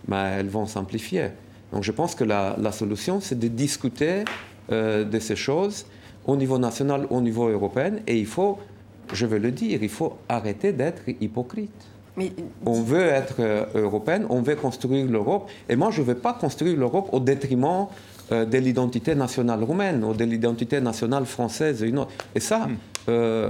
ben, 0.07 0.25
elles 0.39 0.47
vont 0.49 0.65
s'amplifier. 0.65 1.27
Donc 1.73 1.83
je 1.83 1.91
pense 1.91 2.13
que 2.13 2.23
la, 2.23 2.71
solution, 2.71 3.19
c'est 3.19 3.37
de 3.37 3.47
discuter 3.47 4.25
euh, 4.71 5.03
de 5.03 5.19
ces 5.19 5.35
choses 5.35 5.85
au 6.25 6.37
niveau 6.37 6.59
national, 6.59 7.07
au 7.09 7.19
niveau 7.19 7.49
européen, 7.49 7.93
et 8.05 8.17
il 8.17 8.27
faut, 8.27 8.59
je 9.11 9.25
veux 9.25 9.39
le 9.39 9.51
dire, 9.51 9.81
il 9.81 9.89
faut 9.89 10.13
arrêter 10.29 10.71
d'être 10.71 11.01
hypocrite. 11.19 11.71
On 12.63 12.83
veut 12.83 13.07
être 13.07 13.37
euh, 13.39 13.65
européen, 13.73 14.21
on 14.29 14.43
veut 14.43 14.55
construire 14.55 15.07
l'Europe, 15.07 15.49
et 15.67 15.75
moi 15.75 15.89
je 15.89 16.01
ne 16.01 16.05
veux 16.05 16.15
pas 16.15 16.33
construire 16.33 16.77
l'Europe 16.77 17.09
au 17.11 17.19
détriment 17.19 17.87
euh, 18.31 18.45
de 18.45 18.57
l'identité 18.59 19.15
nationale 19.15 19.63
roumaine 19.63 20.03
ou 20.03 20.13
de 20.13 20.23
l'identité 20.23 20.79
nationale 20.79 21.25
française 21.25 21.81
et 21.81 21.87
une 21.87 21.97
autre. 21.97 22.11
Et 22.35 22.39
ça, 22.39 22.67
hmm. 23.07 23.49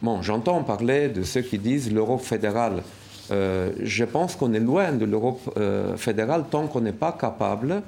bon, 0.00 0.22
j'entends 0.22 0.62
parler 0.62 1.08
de 1.08 1.24
ceux 1.24 1.42
qui 1.42 1.58
disent 1.58 1.92
l'Europe 1.92 2.22
fédérale. 2.22 2.84
Euh, 3.30 3.70
je 3.82 4.04
pense 4.04 4.34
qu'on 4.34 4.52
est 4.52 4.60
loin 4.60 4.92
de 4.92 5.04
l'Europe 5.04 5.40
euh, 5.56 5.96
fédérale 5.96 6.44
tant 6.50 6.66
qu'on 6.66 6.80
n'est 6.80 6.92
pas 6.92 7.12
capable 7.12 7.82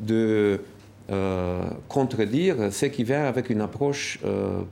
de 0.00 0.60
euh, 1.10 1.62
contredire 1.88 2.72
ce 2.72 2.86
qui 2.86 3.04
vient 3.04 3.24
avec 3.24 3.50
une 3.50 3.60
approche 3.60 4.18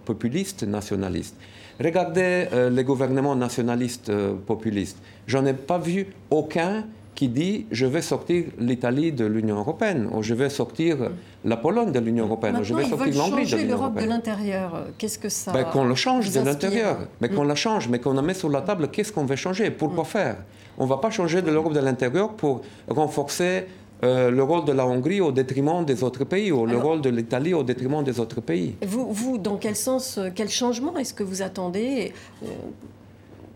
populiste, 0.05 0.65
nationaliste. 0.65 1.37
Regardez 1.79 2.47
les 2.71 2.85
gouvernements 2.85 3.37
nationalistes 3.37 4.11
populistes. 4.47 4.99
J'en 5.27 5.45
ai 5.45 5.53
pas 5.53 5.79
vu 5.79 6.07
aucun 6.31 6.85
qui 7.17 7.29
dit 7.29 7.67
je 7.73 7.87
vais 7.87 8.03
sortir 8.03 8.45
l'Italie 8.61 9.11
de 9.11 9.25
l'Union 9.25 9.57
européenne, 9.57 10.09
ou 10.13 10.23
je 10.23 10.35
vais 10.35 10.51
sortir 10.51 10.99
la 11.45 11.57
Pologne 11.57 11.91
de 11.91 11.99
l'Union 11.99 12.27
européenne, 12.27 12.59
ou 12.61 12.63
je 12.63 12.75
vais 12.75 12.85
sortir 12.85 13.15
l'Hongrie 13.15 13.47
de 13.47 13.57
l'Union 13.57 13.69
l'Europe 13.69 14.01
de 14.01 14.05
l'intérieur. 14.05 14.87
Qu'est-ce 14.99 15.19
que 15.19 15.29
ça 15.29 15.51
ben, 15.51 15.65
Qu'on 15.65 15.85
le 15.85 15.97
change 15.97 16.31
de 16.31 16.41
l'intérieur, 16.41 16.99
mais 17.21 17.29
qu'on 17.29 17.45
mm. 17.45 17.49
la 17.49 17.55
change, 17.57 17.89
mais 17.89 17.99
qu'on 17.99 18.13
la 18.13 18.23
met 18.23 18.35
sur 18.35 18.51
la 18.51 18.61
table, 18.61 18.89
qu'est-ce 18.93 19.13
qu'on 19.13 19.25
veut 19.25 19.35
changer? 19.35 19.71
Pourquoi 19.73 20.05
mm. 20.05 20.07
faire? 20.07 20.37
On 20.79 20.85
ne 20.85 20.89
va 20.89 20.99
pas 20.99 21.11
changer 21.11 21.43
de 21.43 21.51
l'Europe 21.51 21.73
de 21.73 21.81
l'intérieur 21.81 22.35
pour 22.35 22.61
renforcer 22.87 23.65
euh, 24.05 24.31
le 24.31 24.43
rôle 24.43 24.67
de 24.67 24.73
la 24.73 24.87
Hongrie 24.87 25.23
au 25.23 25.33
détriment 25.33 25.83
des 25.83 26.05
autres 26.05 26.25
pays, 26.25 26.53
ou 26.53 26.67
le 26.67 26.77
rôle 26.77 27.01
de 27.01 27.09
l'Italie 27.09 27.55
au 27.55 27.63
détriment 27.63 28.05
des 28.05 28.21
autres 28.21 28.43
pays. 28.43 28.75
Vous, 28.87 29.11
vous 29.11 29.39
dans 29.39 29.57
quel 29.57 29.75
sens, 29.75 30.19
euh, 30.19 30.29
quel 30.35 30.51
changement 30.51 30.95
est-ce 30.99 31.15
que 31.15 31.23
vous 31.23 31.41
attendez? 31.41 32.13
Euh, 32.43 32.47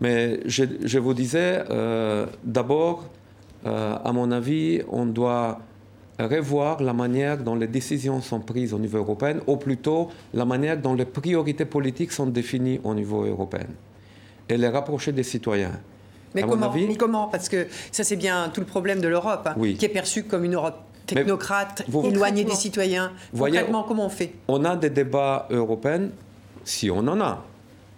Mais 0.01 0.39
je, 0.47 0.63
je, 0.83 0.97
vous 0.97 1.13
disais, 1.13 1.63
d'abord, 2.43 3.03
euh, 3.65 3.97
à 4.03 4.11
mon 4.11 4.31
avis, 4.31 4.81
on 4.89 5.05
doit 5.05 5.59
revoir 6.19 6.81
la 6.81 6.93
manière 6.93 7.37
dont 7.37 7.55
les 7.55 7.67
décisions 7.67 8.21
sont 8.21 8.39
prises 8.39 8.73
au 8.73 8.79
niveau 8.79 8.99
européen, 8.99 9.37
ou 9.47 9.57
plutôt 9.57 10.09
la 10.33 10.45
manière 10.45 10.77
dont 10.77 10.93
les 10.93 11.05
priorités 11.05 11.65
politiques 11.65 12.11
sont 12.11 12.27
définies 12.27 12.79
au 12.83 12.93
niveau 12.93 13.23
européen, 13.25 13.67
et 14.49 14.57
les 14.57 14.67
rapprocher 14.67 15.11
des 15.11 15.23
citoyens. 15.23 15.79
Mais, 16.33 16.43
comment, 16.43 16.71
mais 16.73 16.95
comment? 16.95 17.27
Parce 17.27 17.49
que 17.49 17.67
ça, 17.91 18.03
c'est 18.03 18.15
bien 18.15 18.49
tout 18.53 18.61
le 18.61 18.67
problème 18.67 19.01
de 19.01 19.07
l'Europe, 19.07 19.47
hein, 19.47 19.55
qui 19.77 19.85
est 19.85 19.89
perçue 19.89 20.23
comme 20.23 20.45
une 20.45 20.55
Europe 20.55 20.79
technocrate, 21.05 21.83
éloignée 22.05 22.45
des 22.45 22.51
citoyens. 22.51 23.11
Concrètement, 23.37 23.83
comment 23.83 24.05
on 24.05 24.09
fait? 24.09 24.33
On 24.47 24.63
a 24.63 24.75
des 24.75 24.89
débats 24.89 25.47
européens, 25.49 26.09
si 26.63 26.89
on 26.89 26.99
en 26.99 27.19
a, 27.19 27.43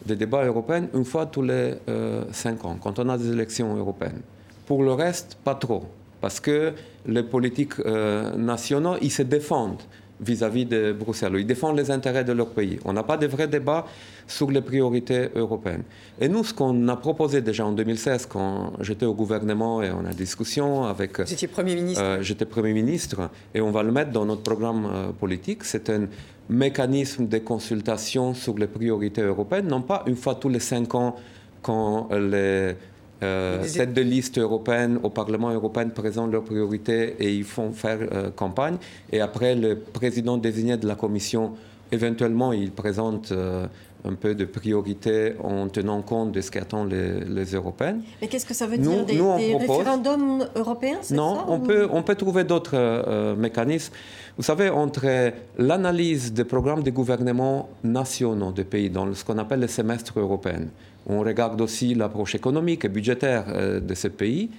des 0.05 0.15
débats 0.15 0.43
européens 0.45 0.87
une 0.93 1.05
fois 1.05 1.25
tous 1.27 1.43
les 1.43 1.75
euh, 1.89 2.23
cinq 2.31 2.65
ans, 2.65 2.77
quand 2.81 2.97
on 2.99 3.09
a 3.09 3.17
des 3.17 3.31
élections 3.31 3.75
européennes. 3.75 4.21
Pour 4.65 4.83
le 4.83 4.93
reste, 4.93 5.37
pas 5.43 5.55
trop. 5.55 5.83
Parce 6.21 6.39
que 6.39 6.73
les 7.05 7.23
politiques 7.23 7.79
euh, 7.85 8.35
nationaux, 8.35 8.95
ils 9.01 9.11
se 9.11 9.23
défendent 9.23 9.81
vis-à-vis 10.21 10.65
de 10.65 10.93
Bruxelles. 10.93 11.33
Ils 11.37 11.45
défendent 11.45 11.77
les 11.77 11.91
intérêts 11.91 12.23
de 12.23 12.31
leur 12.31 12.47
pays. 12.47 12.79
On 12.85 12.93
n'a 12.93 13.03
pas 13.03 13.17
de 13.17 13.27
vrai 13.27 13.47
débat 13.47 13.85
sur 14.27 14.49
les 14.49 14.61
priorités 14.61 15.29
européennes. 15.35 15.83
Et 16.21 16.29
nous, 16.29 16.43
ce 16.43 16.53
qu'on 16.53 16.87
a 16.87 16.95
proposé 16.95 17.41
déjà 17.41 17.65
en 17.65 17.73
2016, 17.73 18.27
quand 18.27 18.73
j'étais 18.79 19.05
au 19.05 19.13
gouvernement 19.13 19.81
et 19.81 19.91
on 19.91 20.05
a 20.05 20.13
discussion 20.13 20.85
avec... 20.85 21.19
Vous 21.19 21.33
étiez 21.33 21.47
Premier 21.47 21.75
ministre 21.75 22.03
euh, 22.03 22.21
J'étais 22.21 22.45
Premier 22.45 22.73
ministre 22.73 23.29
et 23.53 23.61
on 23.61 23.71
va 23.71 23.83
le 23.83 23.91
mettre 23.91 24.11
dans 24.11 24.25
notre 24.25 24.43
programme 24.43 24.85
euh, 24.85 25.11
politique. 25.11 25.63
C'est 25.63 25.89
un 25.89 26.07
mécanisme 26.49 27.27
de 27.27 27.37
consultation 27.39 28.33
sur 28.33 28.57
les 28.57 28.67
priorités 28.67 29.21
européennes, 29.21 29.67
non 29.67 29.81
pas 29.81 30.03
une 30.07 30.15
fois 30.15 30.35
tous 30.35 30.49
les 30.49 30.59
cinq 30.59 30.93
ans 30.95 31.15
quand 31.61 32.09
les 32.11 32.75
euh, 33.23 33.63
têtes 33.63 33.93
de 33.93 34.01
liste 34.01 34.37
européennes 34.37 34.99
au 35.03 35.09
Parlement 35.09 35.49
européen 35.51 35.89
présentent 35.89 36.31
leurs 36.31 36.43
priorités 36.43 37.15
et 37.19 37.33
ils 37.33 37.43
font 37.43 37.71
faire 37.71 37.99
euh, 38.01 38.31
campagne. 38.31 38.77
Et 39.11 39.21
après, 39.21 39.55
le 39.55 39.77
président 39.77 40.37
désigné 40.37 40.77
de 40.77 40.87
la 40.87 40.95
Commission, 40.95 41.53
éventuellement, 41.91 42.53
il 42.53 42.71
présente 42.71 43.31
euh, 43.31 43.65
un 44.05 44.13
peu 44.13 44.35
de 44.35 44.45
priorité 44.45 45.33
en 45.41 45.67
tenant 45.69 46.01
compte 46.01 46.33
de 46.33 46.41
ce 46.41 46.51
qu'attendent 46.51 46.91
les, 46.91 47.21
les 47.21 47.45
Européens. 47.55 47.97
Mais 48.21 48.27
qu'est-ce 48.27 48.45
que 48.45 48.53
ça 48.53 48.67
veut 48.67 48.77
dire 48.77 49.05
Des, 49.05 49.55
référendums 49.55 50.45
européens 50.55 50.99
Non, 51.11 51.35
ça, 51.35 51.45
on, 51.47 51.59
peut, 51.59 51.87
on 51.91 52.03
peut 52.03 52.15
trouver 52.15 52.43
d'autres 52.43 53.35
mécanismes. 53.35 53.93
Vous 54.35 54.43
savez, 54.43 54.69
entre 54.69 55.31
l'analyse 55.57 56.33
des 56.33 56.43
programmes 56.43 56.83
de 56.83 56.89
gouvernement 56.89 57.69
nationaux 57.83 58.51
des 58.51 58.65
pays 58.65 58.89
dans 58.89 59.13
ce 59.13 59.23
qu'on 59.23 59.37
appelle 59.37 59.61
le 59.61 59.67
semestre 59.67 60.19
européen, 60.19 60.65
on 61.07 61.19
regarde 61.21 61.59
aussi 61.61 61.95
l'approche 61.95 62.35
économique 62.35 62.85
et 62.85 62.89
budgétaire 62.89 63.45
euh, 63.49 63.79
de 63.79 63.93
ce 63.93 64.07
pays. 64.07 64.49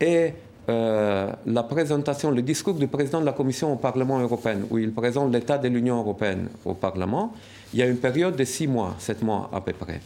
Et 0.00 0.32
euh, 0.68 1.32
la 1.46 1.62
présentation, 1.62 2.30
le 2.30 2.42
discours 2.42 2.74
du 2.74 2.86
président 2.86 3.20
de 3.20 3.26
la 3.26 3.32
Commission 3.32 3.72
au 3.72 3.76
Parlement 3.76 4.18
européen, 4.20 4.58
où 4.70 4.78
il 4.78 4.92
présente 4.92 5.32
l'état 5.32 5.58
de 5.58 5.68
l'Union 5.68 5.98
européenne 5.98 6.48
au 6.64 6.74
Parlement, 6.74 7.32
il 7.72 7.80
y 7.80 7.82
a 7.82 7.86
une 7.86 7.96
période 7.96 8.36
de 8.36 8.44
six 8.44 8.66
mois, 8.66 8.94
sept 8.98 9.22
mois 9.22 9.50
à 9.52 9.60
peu 9.60 9.72
près. 9.72 10.00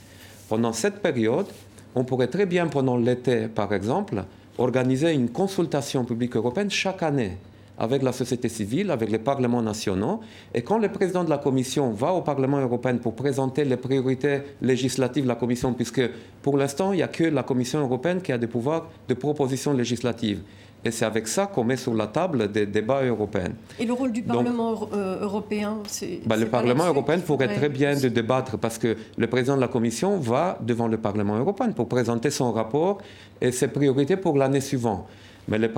Pendant 0.49 0.73
cette 0.73 1.01
période, 1.01 1.47
on 1.95 2.05
pourrait 2.05 2.29
très 2.29 2.47
bien, 2.47 2.67
pendant 2.67 2.97
l'été 2.97 3.49
par 3.49 3.73
exemple, 3.73 4.25
organiser 4.59 5.13
une 5.13 5.29
consultation 5.31 6.05
publique 6.05 6.37
européenne 6.37 6.71
chaque 6.71 7.03
année 7.03 7.37
avec 7.79 8.03
la 8.03 8.13
société 8.13 8.49
civile, 8.49 8.91
avec 8.91 9.11
les 9.11 9.19
parlements 9.19 9.63
nationaux. 9.63 10.21
Et 10.55 10.63
quand 10.63 10.79
le 10.79 10.89
président 10.91 11.25
de 11.25 11.31
la 11.31 11.39
Commission 11.39 11.91
va 11.91 12.13
au 12.13 12.23
Parlement 12.23 12.61
européen 12.61 12.97
pour 12.97 13.15
présenter 13.15 13.65
les 13.65 13.77
priorités 13.77 14.41
législatives 14.63 15.25
de 15.25 15.29
la 15.29 15.35
Commission, 15.35 15.73
puisque 15.73 16.03
pour 16.43 16.57
l'instant, 16.57 16.93
il 16.93 16.97
n'y 16.97 17.03
a 17.03 17.09
que 17.09 17.25
la 17.25 17.43
Commission 17.43 17.81
européenne 17.81 18.21
qui 18.23 18.33
a 18.33 18.39
des 18.39 18.47
pouvoirs 18.47 18.89
de 19.09 19.15
proposition 19.15 19.73
législative. 19.73 20.41
Et 20.87 20.91
c'est 20.91 21.07
avec 21.07 21.27
ça 21.27 21.47
qu'on 21.47 21.65
met 21.65 21.79
sur 21.79 21.95
la 21.95 22.07
table 22.09 22.53
des 22.53 22.67
débats 22.67 23.03
européens. 23.03 23.53
Et 23.81 23.87
le 23.87 23.95
rôle 23.95 24.13
du 24.13 24.23
Parlement 24.23 24.87
euh, 24.93 25.23
européen, 25.23 25.79
c'est... 25.89 26.21
Bah, 26.27 26.37
le 26.37 26.45
Parlement 26.47 26.85
européen 26.87 27.19
pourrait 27.21 27.55
très 27.55 27.71
bien 27.71 27.97
de 27.99 28.09
débattre 28.09 28.59
parce 28.59 28.77
que 28.77 28.95
le 29.17 29.27
président 29.27 29.57
de 29.57 29.63
la 29.63 29.69
Commission 29.69 30.19
va 30.19 30.59
devant 30.61 30.87
le 30.87 30.99
Parlement 30.99 31.39
européen 31.39 31.73
pour 31.73 31.89
présenter 31.89 32.29
son 32.29 32.53
rapport 32.53 32.99
et 33.41 33.51
ses 33.51 33.69
priorités 33.69 34.19
pour 34.19 34.37
l'année 34.37 34.61
suivante. 34.61 35.07
Mais 35.49 35.59
le, 35.59 35.69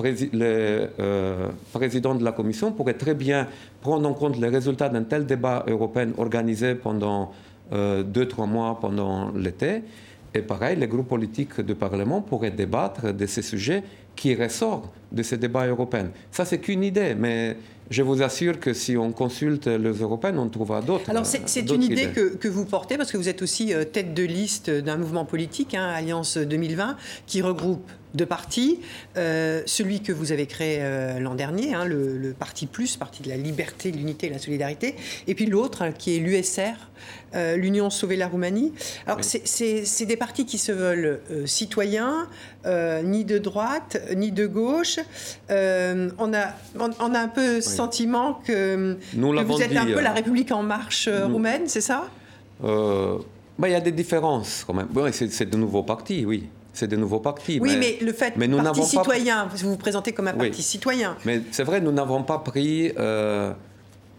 euh, 0.99 1.49
président 1.73 2.15
de 2.15 2.23
la 2.23 2.31
Commission 2.31 2.71
pourrait 2.71 2.93
très 2.93 3.13
bien 3.13 3.47
prendre 3.81 4.07
en 4.07 4.13
compte 4.13 4.37
les 4.37 4.47
résultats 4.47 4.89
d'un 4.89 5.03
tel 5.03 5.25
débat 5.25 5.65
européen 5.67 6.09
organisé 6.17 6.75
pendant 6.75 7.31
euh, 7.73 8.03
deux, 8.03 8.27
trois 8.27 8.45
mois 8.45 8.79
pendant 8.79 9.31
l'été. 9.31 9.83
Et 10.33 10.41
pareil, 10.41 10.77
les 10.77 10.87
groupes 10.87 11.07
politiques 11.07 11.61
du 11.61 11.75
Parlement 11.75 12.21
pourraient 12.21 12.51
débattre 12.51 13.13
de 13.13 13.25
ces 13.25 13.41
sujets 13.41 13.83
qui 14.15 14.35
ressortent 14.35 14.89
de 15.11 15.23
ces 15.23 15.37
débats 15.37 15.67
européens. 15.67 16.09
Ça, 16.31 16.43
c'est 16.43 16.59
qu'une 16.59 16.83
idée, 16.83 17.15
mais 17.17 17.55
je 17.89 18.01
vous 18.01 18.21
assure 18.21 18.59
que 18.59 18.73
si 18.73 18.97
on 18.97 19.11
consulte 19.11 19.67
les 19.67 19.91
Européens, 19.91 20.37
on 20.37 20.49
trouvera 20.49 20.81
d'autres. 20.81 21.09
Alors, 21.09 21.25
c'est 21.25 21.69
une 21.69 21.83
idée 21.83 22.09
que, 22.09 22.47
vous 22.47 22.65
portez, 22.65 22.97
parce 22.97 23.11
que 23.11 23.17
vous 23.17 23.29
êtes 23.29 23.41
aussi 23.41 23.73
euh, 23.73 23.85
tête 23.85 24.13
de 24.13 24.23
liste 24.23 24.69
d'un 24.69 24.97
mouvement 24.97 25.25
politique, 25.25 25.73
hein, 25.73 25.87
Alliance 25.87 26.37
2020, 26.37 26.97
qui 27.25 27.41
regroupe 27.41 27.89
deux 28.13 28.25
partis. 28.25 28.79
Euh, 29.17 29.61
celui 29.65 30.01
que 30.01 30.11
vous 30.11 30.31
avez 30.31 30.45
créé 30.45 30.79
euh, 30.81 31.19
l'an 31.19 31.35
dernier, 31.35 31.73
hein, 31.73 31.85
le, 31.85 32.33
Parti 32.37 32.67
Plus, 32.67 32.97
Parti 32.97 33.23
de 33.23 33.29
la 33.29 33.37
liberté, 33.37 33.91
de 33.91 33.97
l'unité 33.97 34.27
et 34.27 34.29
de 34.29 34.35
la 34.35 34.41
solidarité, 34.41 34.95
et 35.27 35.35
puis 35.35 35.45
l'autre 35.45 35.81
hein, 35.81 35.91
qui 35.91 36.15
est 36.15 36.19
l'USR, 36.19 36.75
euh, 37.35 37.55
l'Union 37.55 37.89
Sauver 37.89 38.15
la 38.15 38.27
Roumanie. 38.27 38.73
Alors 39.05 39.19
c'est 39.23 40.05
des 40.05 40.17
partis 40.17 40.45
qui 40.45 40.57
se 40.57 40.71
veulent 40.71 41.19
citoyens, 41.45 42.27
ni 43.03 43.23
de 43.23 43.37
droite, 43.37 44.01
ni 44.15 44.31
de 44.31 44.45
gauche. 44.45 44.99
on, 45.49 46.33
a, 46.33 46.53
on, 46.79 47.13
a 47.13 47.19
un 47.19 47.27
peu 47.27 47.55
le 47.55 47.61
sentiment 47.61 48.41
que, 48.45 48.97
vous 49.13 49.61
êtes 49.61 49.75
un 49.75 49.85
peu 49.85 50.01
la 50.01 50.13
République 50.13 50.51
en 50.51 50.63
marche 50.63 51.09
roumaine, 51.09 51.63
c'est 51.67 51.81
ça? 51.81 52.09
Bah, 52.61 53.67
il 53.67 53.71
y 53.71 53.75
a 53.75 53.81
des 53.81 53.91
différences 53.91 54.63
quand 54.65 54.73
même. 54.73 54.87
c'est 55.11 55.49
de 55.49 55.57
nouveaux 55.57 55.83
partis, 55.83 56.25
oui 56.25 56.47
c'est 56.77 56.87
de 56.87 56.95
nouveaux 56.95 57.19
partis. 57.19 57.59
Oui, 57.59 57.75
mais, 57.75 57.97
le 58.01 58.13
fait 58.13 58.35
mais 58.37 58.47
nous 58.47 58.61
parti 58.61 58.83
citoyen, 58.83 59.47
vous 59.47 59.71
vous 59.71 59.77
présentez 59.77 60.13
comme 60.13 60.27
un 60.27 60.33
parti 60.33 60.61
citoyen. 60.61 61.17
Mais 61.25 61.41
c'est 61.51 61.63
vrai, 61.63 61.81
nous 61.81 61.91
n'avons 61.91 62.21
pas 62.21 62.37
pris 62.37 62.91
euh, 62.99 63.51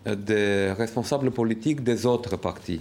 des 0.05 0.73
responsables 0.73 1.31
politiques 1.31 1.85
des 1.85 2.05
autres 2.05 2.37
partis. 2.37 2.81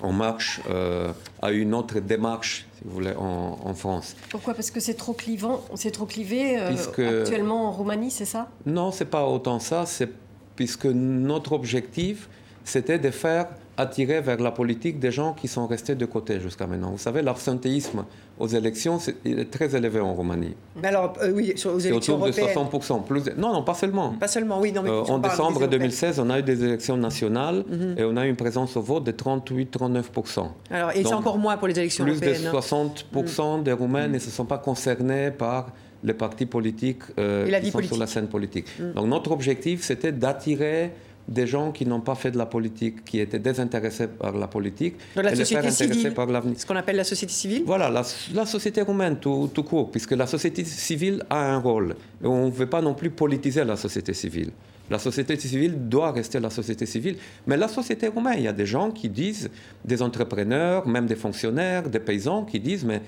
On 0.00 0.12
marche 0.12 0.60
euh, 0.70 1.10
à 1.42 1.50
une 1.50 1.74
autre 1.74 1.98
démarche, 1.98 2.66
si 2.76 2.84
vous 2.84 2.92
voulez, 2.92 3.14
en, 3.18 3.74
France. 3.74 4.14
Pourquoi? 4.30 4.54
Parce 4.54 4.70
que 4.70 4.78
c'est 4.78 4.94
trop 4.94 5.12
clivant, 5.12 5.64
c'est 5.74 5.90
trop 5.90 6.06
clivé 6.06 6.56
euh, 6.56 7.22
actuellement 7.22 7.66
en 7.66 7.72
Roumanie, 7.72 8.12
c'est 8.12 8.24
ça? 8.24 8.48
Non, 8.64 8.92
c'est 8.92 9.06
pas 9.06 9.26
autant 9.26 9.58
ça. 9.58 9.86
C'est 9.86 10.08
puisque 10.54 10.86
notre 10.86 11.50
objectif, 11.52 12.28
c'était 12.64 13.00
de 13.00 13.10
faire 13.10 13.48
attirer 13.78 14.20
vers 14.20 14.40
la 14.40 14.50
politique 14.50 14.98
des 14.98 15.12
gens 15.12 15.32
qui 15.32 15.46
sont 15.46 15.68
restés 15.68 15.94
de 15.94 16.04
côté 16.04 16.40
jusqu'à 16.40 16.66
maintenant. 16.66 16.90
Vous 16.90 16.98
savez, 16.98 17.22
l'absentéisme 17.22 18.04
aux 18.38 18.48
élections 18.48 18.98
est, 19.24 19.50
très 19.50 19.74
élevé 19.76 20.00
en 20.00 20.14
Roumanie. 20.14 20.54
Mais 20.82 20.88
alors, 20.88 21.14
euh, 21.22 21.30
oui, 21.32 21.54
aux 21.64 21.78
élections 21.78 22.16
autour 22.16 22.26
de 22.26 22.32
60%. 22.32 23.04
Plus... 23.04 23.22
Non, 23.36 23.52
non, 23.52 23.62
pas 23.62 23.74
seulement. 23.74 24.14
Pas 24.14 24.26
seulement, 24.26 24.60
oui. 24.60 24.72
Non, 24.72 24.82
mais 24.82 24.90
euh, 24.90 25.02
en 25.02 25.18
décembre 25.18 25.68
2016, 25.68 26.18
on 26.18 26.28
a 26.28 26.40
eu 26.40 26.42
des 26.42 26.64
élections 26.64 26.96
nationales 26.96 27.64
mhm. 27.68 27.94
et 27.96 28.04
on 28.04 28.16
a 28.16 28.26
eu 28.26 28.30
une 28.30 28.36
présence 28.36 28.76
au 28.76 28.82
vote 28.82 29.04
de 29.04 29.12
38-39%. 29.12 30.48
Alors, 30.70 30.90
et 30.90 31.04
c'est 31.04 31.14
encore 31.14 31.38
moins 31.38 31.56
pour 31.56 31.68
les 31.68 31.78
élections 31.78 32.04
plus 32.04 32.14
européennes. 32.14 32.50
Plus 32.50 33.22
de 33.22 33.26
60% 33.26 33.62
des 33.62 33.72
Roumains 33.72 34.08
ne 34.08 34.18
se 34.18 34.30
sont 34.30 34.44
pas 34.44 34.58
concernés 34.58 35.30
par 35.30 35.72
les 36.02 36.14
partis 36.14 36.46
politiques 36.46 37.02
euh, 37.18 37.60
qui 37.60 37.70
sont 37.70 37.82
sur 37.82 37.98
la 37.98 38.06
scène 38.08 38.28
politique. 38.28 38.66
Mhm. 38.78 38.92
Donc 38.94 39.06
notre 39.06 39.30
objectif, 39.30 39.82
c'était 39.82 40.12
d'attirer 40.12 40.90
des 41.28 41.46
gens 41.46 41.72
qui 41.72 41.84
n'ont 41.84 42.00
pas 42.00 42.14
fait 42.14 42.30
de 42.30 42.38
la 42.38 42.46
politique, 42.46 43.04
qui 43.04 43.20
étaient 43.20 43.38
désintéressés 43.38 44.08
par 44.08 44.36
la 44.36 44.48
politique, 44.48 44.96
Donc 45.14 45.24
la 45.24 45.36
société 45.36 45.70
civile, 45.70 46.14
par 46.14 46.26
l'avenir. 46.26 46.58
Ce 46.58 46.64
qu'on 46.64 46.76
appelle 46.76 46.96
la 46.96 47.04
société 47.04 47.32
civile 47.32 47.62
Voilà, 47.66 47.90
la, 47.90 48.46
société 48.46 48.80
roumaine 48.80 49.18
tout, 49.18 49.50
tout, 49.52 49.62
court, 49.62 49.90
puisque 49.90 50.12
la 50.12 50.26
société 50.26 50.64
civile 50.64 51.22
a 51.28 51.52
un 51.52 51.58
rôle. 51.58 51.94
Et 52.22 52.26
on 52.26 52.46
ne 52.46 52.50
veut 52.50 52.68
pas 52.68 52.80
non 52.80 52.94
plus 52.94 53.10
politiser 53.10 53.62
la 53.64 53.76
société 53.76 54.14
civile. 54.14 54.50
La 54.90 54.98
société 54.98 55.38
civile 55.38 55.74
doit 55.88 56.12
rester 56.12 56.40
la 56.40 56.48
société 56.48 56.86
civile. 56.86 57.16
Mais 57.46 57.58
la 57.58 57.68
société 57.68 58.08
roumaine, 58.08 58.38
il 58.38 58.44
y 58.44 58.48
a 58.48 58.54
des 58.54 58.64
gens 58.64 58.90
qui 58.90 59.10
disent, 59.10 59.50
des 59.84 60.00
entrepreneurs, 60.00 60.88
même 60.88 61.06
des 61.06 61.16
fonctionnaires, 61.16 61.82
des 61.82 62.00
paysans, 62.00 62.44
qui 62.44 62.58
disent, 62.58 62.86
mais 62.86 63.02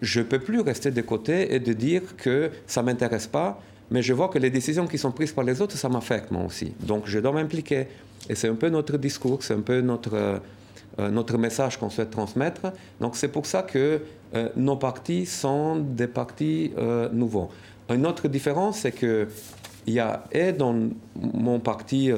je 0.00 0.20
ne 0.20 0.24
peux 0.24 0.38
plus 0.38 0.60
rester 0.60 0.92
de 0.92 1.00
côté 1.00 1.52
et 1.52 1.58
de 1.58 1.72
dire 1.72 2.16
que 2.16 2.50
ça 2.66 2.82
ne 2.82 2.86
m'intéresse 2.86 3.26
pas 3.26 3.60
mais 3.90 4.02
je 4.02 4.12
vois 4.12 4.28
que 4.28 4.38
les 4.38 4.50
décisions 4.50 4.86
qui 4.86 4.98
sont 4.98 5.12
prises 5.12 5.32
par 5.32 5.44
les 5.44 5.60
autres, 5.62 5.76
ça 5.76 5.88
m'affecte 5.88 6.30
moi 6.30 6.44
aussi. 6.44 6.72
Donc 6.80 7.04
je 7.06 7.18
dois 7.18 7.32
m'impliquer. 7.32 7.86
Et 8.28 8.34
c'est 8.34 8.48
un 8.48 8.54
peu 8.54 8.68
notre 8.68 8.96
discours, 8.96 9.42
c'est 9.42 9.54
un 9.54 9.60
peu 9.60 9.80
notre, 9.80 10.14
euh, 10.14 10.38
euh, 10.98 11.10
notre 11.10 11.38
message 11.38 11.78
qu'on 11.78 11.90
souhaite 11.90 12.10
transmettre. 12.10 12.72
Donc 13.00 13.16
c'est 13.16 13.28
pour 13.28 13.46
ça 13.46 13.62
que 13.62 14.00
euh, 14.34 14.48
nos 14.56 14.76
partis 14.76 15.26
sont 15.26 15.76
des 15.76 16.08
partis 16.08 16.72
nouveaux. 17.12 17.50
Une 17.88 18.06
autre 18.06 18.26
différence, 18.28 18.80
c'est 18.80 18.92
que 18.92 19.28
il 19.88 19.94
y 19.94 20.00
a 20.00 20.24
et 20.32 20.50
dans 20.50 20.74
mon 21.14 21.60
parti 21.60 22.10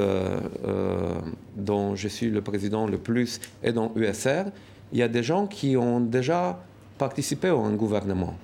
dont 1.54 1.94
je 1.94 2.08
suis 2.08 2.30
le 2.30 2.40
président 2.40 2.86
le 2.86 2.96
plus 2.96 3.40
et 3.62 3.72
dans 3.72 3.92
USR, 3.94 4.44
il 4.90 4.98
y 4.98 5.02
a 5.02 5.08
des 5.08 5.22
gens 5.22 5.46
qui 5.46 5.76
ont 5.76 6.00
déjà 6.00 6.58
participé 6.96 7.48
à 7.48 7.56
un 7.56 7.74
gouvernement. 7.74 8.34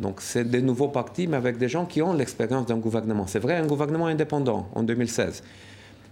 Donc 0.00 0.20
c'est 0.20 0.44
des 0.44 0.62
nouveaux 0.62 0.88
partis, 0.88 1.26
mais 1.26 1.36
avec 1.36 1.58
des 1.58 1.68
gens 1.68 1.84
qui 1.84 2.02
ont 2.02 2.14
l'expérience 2.14 2.66
d'un 2.66 2.78
gouvernement. 2.78 3.26
C'est 3.26 3.38
vrai, 3.38 3.56
un 3.56 3.66
gouvernement 3.66 4.06
indépendant 4.06 4.68
en 4.74 4.82
2016. 4.82 5.42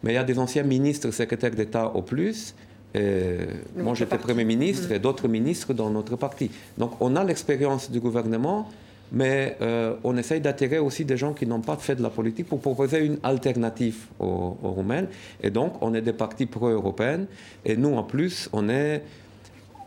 Mais 0.03 0.12
il 0.12 0.14
y 0.14 0.18
a 0.18 0.24
des 0.24 0.38
anciens 0.38 0.62
ministres, 0.62 1.11
secrétaires 1.11 1.51
d'État 1.51 1.88
au 1.88 2.03
plus. 2.03 2.55
Moi, 2.94 3.94
j'étais 3.94 4.18
Premier 4.18 4.44
ministre 4.44 4.92
et 4.92 4.98
d'autres 4.98 5.29
ministres 5.29 5.72
dans 5.74 5.90
notre 5.90 6.16
parti. 6.16 6.51
Donc 6.77 6.92
on 7.01 7.16
a 7.16 7.24
l'expérience 7.24 7.90
du 7.90 8.01
gouvernement, 8.01 8.68
mais 9.11 9.57
euh, 9.62 9.94
on 10.05 10.16
essaye 10.16 10.40
d'attirer 10.40 10.79
aussi 10.79 11.05
des 11.05 11.16
gens 11.16 11.33
qui 11.33 11.46
n'ont 11.46 11.61
pas 11.61 11.77
fait 11.77 11.94
de 11.94 12.03
la 12.03 12.11
politique 12.11 12.48
pour 12.48 12.61
proposer 12.61 13.05
une 13.05 13.18
alternative 13.22 14.07
aux, 14.18 14.57
aux 14.62 14.70
Roumains. 14.70 15.07
Et 15.42 15.51
donc, 15.51 15.74
on 15.81 15.94
est 15.94 16.03
des 16.03 16.12
partis 16.12 16.46
pro-européens. 16.46 17.24
Et 17.64 17.77
nous, 17.77 17.94
en 17.94 18.03
plus, 18.03 18.48
on 18.53 18.68
est 18.68 19.03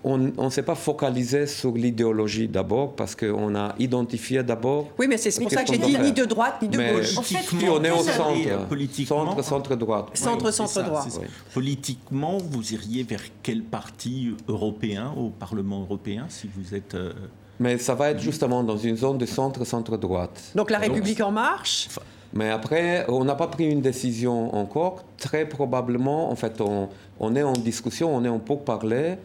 on 0.04 0.18
ne 0.18 0.50
s'est 0.50 0.64
pas 0.64 0.76
focalisé 0.76 1.46
sur 1.46 1.74
l'idéologie 1.74 2.48
d'abord 2.48 2.96
parce 2.96 3.16
qu'on 3.16 3.56
a 3.56 3.76
identifié 3.78 4.42
d'abord. 4.44 4.88
Oui, 4.98 5.08
mais 5.08 5.18
c'est 5.18 5.40
pour 5.40 5.52
ça 5.52 5.64
que 5.64 5.74
j'ai 5.74 5.78
dit 5.78 5.98
ni 5.98 6.12
de 6.12 6.26
droite 6.26 6.56
ni 6.62 6.70
de 6.70 6.78
gauche. 6.78 7.18
En 7.18 7.22
fait, 7.22 7.68
on 7.70 7.84
est 7.84 7.92
au 7.92 8.04
centre, 8.04 8.68
politiquement, 8.68 9.26
centre, 9.26 9.44
centre 9.44 9.76
droite. 9.76 10.10
Centre, 10.14 10.52
centre 10.52 10.84
droit. 10.84 11.06
Politiquement, 11.54 12.38
vous 12.38 12.74
iriez 12.74 13.04
vers 13.04 13.22
quel 13.44 13.62
parti 13.62 14.34
européen 14.48 15.14
au 15.16 15.30
Parlement 15.30 15.82
européen 15.82 16.26
si 16.30 16.50
vous 16.56 16.74
êtes 16.74 16.96
euh, 16.96 17.14
Mais 17.60 17.78
ça 17.78 17.94
va 17.94 18.12
être 18.12 18.20
justement 18.20 18.64
dans 18.64 18.78
une 18.78 18.98
zone 18.98 19.18
de 19.18 19.26
centre, 19.26 19.64
centre 19.66 19.98
droite. 19.98 20.52
Donc 20.56 20.72
la 20.72 20.80
République 20.80 21.22
en 21.22 21.32
marche? 21.32 21.90
Mais 22.34 22.50
après, 22.50 23.06
on 23.10 23.26
n'a 23.26 23.36
pas 23.36 23.48
pris 23.48 23.70
une 23.70 23.82
décision 23.82 24.56
encore. 24.56 25.04
Très 25.18 25.46
probablement, 25.46 26.32
en 26.32 26.36
fait, 26.36 26.62
on, 26.62 26.88
on 27.20 27.36
est 27.36 27.44
en 27.44 27.54
discussion, 27.54 28.16
on 28.16 28.24
est 28.24 28.30
en 28.30 28.40
pourparlers 28.40 29.18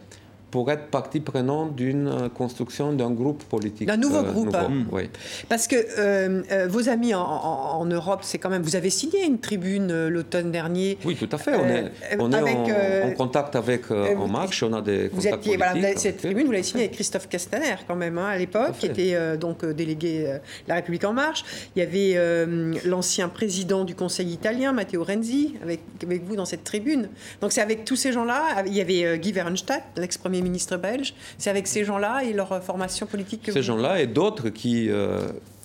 pour 0.57 0.71
être 0.71 0.87
partie 0.87 1.19
prenante 1.19 1.75
d'une 1.75 2.07
euh, 2.07 2.29
construction 2.29 2.91
d'un 2.91 3.11
groupe 3.11 3.43
politique. 3.43 3.87
D'un 3.87 3.95
nouveau 3.95 4.23
euh, 4.25 4.31
groupe. 4.31 4.55
Hein. 4.55 4.85
Oui. 4.91 5.03
Parce 5.47 5.67
que 5.67 5.75
euh, 5.75 6.67
vos 6.67 6.89
amis 6.89 7.13
en, 7.13 7.85
Europe, 7.85 8.21
c'est 8.23 8.39
quand 8.39 8.49
même. 8.49 8.63
Vous 8.63 8.75
avez 8.75 8.89
signé 8.89 9.23
une 9.23 9.37
tribune 9.37 10.07
l'automne 10.07 10.51
dernier. 10.51 10.97
Oui, 11.05 11.15
tout 11.15 11.29
à 11.31 11.37
fait. 11.37 11.53
On 11.53 11.67
est, 11.67 11.91
on 12.17 12.31
est 12.31 13.03
en, 13.03 13.11
contact 13.11 13.55
avec 13.55 13.91
En 13.91 14.27
Marche. 14.27 14.63
On 14.63 14.73
a 14.73 14.81
des 14.81 15.09
vous 15.09 15.17
contacts 15.17 15.45
étiez, 15.45 15.57
voilà, 15.57 15.95
cette 15.95 16.17
tribune, 16.17 16.47
vous 16.47 16.51
l'avez 16.53 16.63
signée 16.63 16.85
avec 16.85 16.95
Christophe 16.95 17.29
Castaner 17.29 17.75
quand 17.87 17.95
même 17.95 18.17
hein, 18.17 18.29
à 18.29 18.37
l'époque, 18.39 18.79
qui 18.79 18.87
était 18.87 19.37
donc 19.37 19.63
délégué 19.63 20.23
de 20.23 20.39
La 20.67 20.75
République 20.75 21.05
en 21.05 21.13
Marche. 21.13 21.45
Il 21.75 21.79
y 21.79 21.83
avait 21.83 22.17
l'ancien 22.83 23.29
président 23.29 23.83
du 23.83 23.93
Conseil 23.93 24.29
italien, 24.31 24.73
Matteo 24.73 25.03
Renzi, 25.03 25.53
avec, 25.61 25.81
avec 26.01 26.23
vous 26.23 26.35
dans 26.35 26.45
cette 26.45 26.63
tribune. 26.63 27.09
Donc 27.41 27.51
c'est 27.51 27.61
avec 27.61 27.85
tous 27.85 27.95
ces 27.95 28.11
gens-là. 28.11 28.63
Il 28.65 28.73
y 28.73 28.81
avait 28.81 29.19
Guy 29.19 29.31
Verhofstadt, 29.31 29.83
l'ex-premier 29.97 30.46
ministre 30.47 30.77
belge. 30.77 31.13
C'est 31.37 31.49
avec 31.49 31.67
ces 31.67 31.83
gens-là 31.83 32.23
et 32.23 32.33
leur 32.33 32.63
formation 32.63 33.05
politique 33.05 33.43
que 33.43 33.51
ces 33.51 33.61
gens-là 33.61 34.01
et 34.01 34.07
d'autres 34.07 34.49
qui 34.49 34.89
euh, 34.89 35.19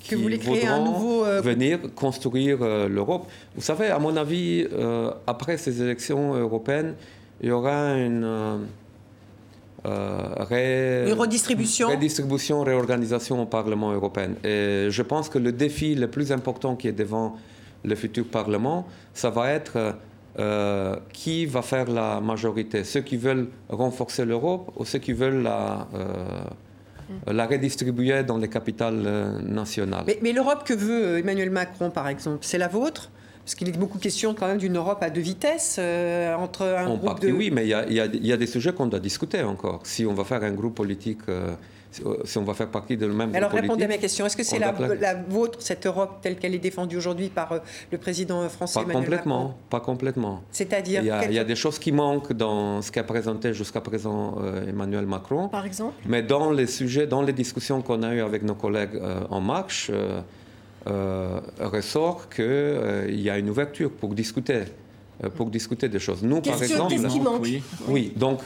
que 0.08 0.16
vous 0.16 0.22
voulez 0.22 0.38
créer 0.38 0.66
un 0.66 0.84
nouveau 0.84 1.24
euh, 1.24 1.40
venir 1.40 1.78
construire 1.94 2.58
euh, 2.62 2.88
l'Europe. 2.88 3.28
Vous 3.54 3.62
savez, 3.62 3.88
à 3.88 3.98
mon 3.98 4.16
avis, 4.16 4.66
après 5.26 5.56
ces 5.56 5.82
élections 5.82 6.34
européennes, 6.34 6.94
il 7.40 7.48
y 7.48 7.52
aura 7.52 7.94
une 7.94 8.66
une 9.84 11.12
redistribution. 11.14 11.88
Redistribution, 11.88 12.62
réorganisation 12.62 13.42
au 13.42 13.46
Parlement 13.46 13.92
européen. 13.92 14.30
Et 14.44 14.86
je 14.90 15.02
pense 15.02 15.28
que 15.28 15.38
le 15.38 15.50
défi 15.50 15.96
le 15.96 16.08
plus 16.08 16.30
important 16.30 16.76
qui 16.76 16.86
est 16.86 16.98
devant 17.04 17.36
le 17.84 17.94
futur 17.96 18.24
Parlement, 18.26 18.86
ça 19.12 19.30
va 19.30 19.50
être 19.50 19.96
euh, 20.38 20.96
qui 21.12 21.46
va 21.46 21.62
faire 21.62 21.90
la 21.90 22.20
majorité? 22.20 22.84
Ceux 22.84 23.00
qui 23.02 23.16
veulent 23.16 23.48
renforcer 23.68 24.24
l'Europe 24.24 24.72
ou 24.76 24.84
ceux 24.84 24.98
qui 24.98 25.12
veulent 25.12 25.42
la, 25.42 25.86
euh, 25.94 27.46
redistribuer 27.46 28.22
dans 28.22 28.38
les 28.38 28.48
capitales 28.48 29.02
euh, 29.04 29.40
nationales? 29.42 30.04
Mais, 30.22 30.32
l'Europe 30.32 30.64
que 30.64 30.74
veut 30.74 31.18
Emmanuel 31.18 31.50
Macron, 31.50 31.90
par 31.90 32.08
exemple, 32.08 32.38
c'est 32.42 32.58
la 32.58 32.68
vôtre? 32.68 33.10
Parce 33.44 33.54
qu'il 33.54 33.68
est 33.68 33.78
beaucoup 33.78 33.98
question 33.98 34.34
quand 34.34 34.46
même 34.46 34.58
d'une 34.58 34.76
Europe 34.76 35.02
à 35.02 35.10
deux 35.10 35.20
vitesses 35.20 35.78
entre 35.78 36.62
un 36.62 36.94
groupe 36.96 37.20
de... 37.20 37.32
Oui, 37.32 37.50
mais 37.50 37.66
il 37.66 37.92
y, 37.92 38.26
y 38.26 38.32
a, 38.32 38.36
des 38.36 38.46
sujets 38.46 38.72
qu'on 38.72 38.86
doit 38.86 39.00
discuter 39.00 39.42
encore. 39.42 39.80
Si 39.84 40.06
on 40.06 40.14
va 40.14 40.24
faire 40.24 40.44
un 40.44 40.52
groupe 40.52 40.74
politique 40.74 41.22
si 42.24 42.38
on 42.38 42.44
va 42.44 42.54
faire 42.54 42.68
partie 42.68 42.96
de 42.96 43.06
le 43.06 43.12
même 43.12 43.34
Alors 43.34 43.50
répondez 43.50 43.84
à 43.84 43.88
ma 43.88 43.98
question. 43.98 44.24
Est-ce 44.26 44.36
que 44.36 44.42
c'est 44.42 44.58
la, 44.58 44.72
vôtre, 45.28 45.60
cette 45.60 45.86
Europe 45.86 46.18
telle 46.22 46.36
qu'elle 46.36 46.54
est 46.54 46.58
défendue 46.58 46.96
aujourd'hui 46.96 47.28
par 47.28 47.52
euh, 47.52 47.58
le 47.90 47.98
président 47.98 48.48
français 48.48 48.80
pas 48.80 48.84
Emmanuel 48.84 49.04
complètement, 49.04 49.38
Macron 49.38 49.54
Pas 49.70 49.80
complètement. 49.80 50.42
C'est-à-dire 50.50 51.02
il, 51.02 51.32
y 51.32 51.38
a 51.38 51.44
des 51.44 51.56
choses 51.56 51.78
qui 51.78 51.92
manquent 51.92 52.32
dans 52.32 52.82
ce 52.82 52.90
qu'a 52.90 53.04
présenté 53.04 53.52
jusqu'à 53.52 53.80
présent 53.80 54.36
euh, 54.40 54.68
Emmanuel 54.68 55.06
Macron. 55.06 55.48
Par 55.48 55.66
exemple? 55.66 55.94
Mais 56.06 56.22
dans 56.22 56.50
les 56.50 56.66
sujets, 56.66 57.06
dans 57.06 57.22
les 57.22 57.32
discussions 57.32 57.82
qu'on 57.82 58.02
a 58.02 58.14
eues 58.14 58.22
avec 58.22 58.42
nos 58.42 58.54
collègues 58.54 58.96
euh, 58.96 59.20
En 59.30 59.40
Marche, 59.40 59.90
ressort 60.86 62.28
qu'il 62.28 63.20
y 63.20 63.30
a 63.30 63.38
une 63.38 63.50
ouverture 63.50 63.90
pour 63.90 64.14
discuter 64.14 64.64
pour 65.36 65.50
discuter 65.50 65.88
des 65.88 66.00
choses. 66.00 66.20
Nous, 66.24 66.40
par 66.40 66.60
exemple, 66.60 66.96
qui 66.96 67.20
manque 67.20 67.42
oui. 67.42 67.62
oui. 67.86 68.12
donc 68.16 68.40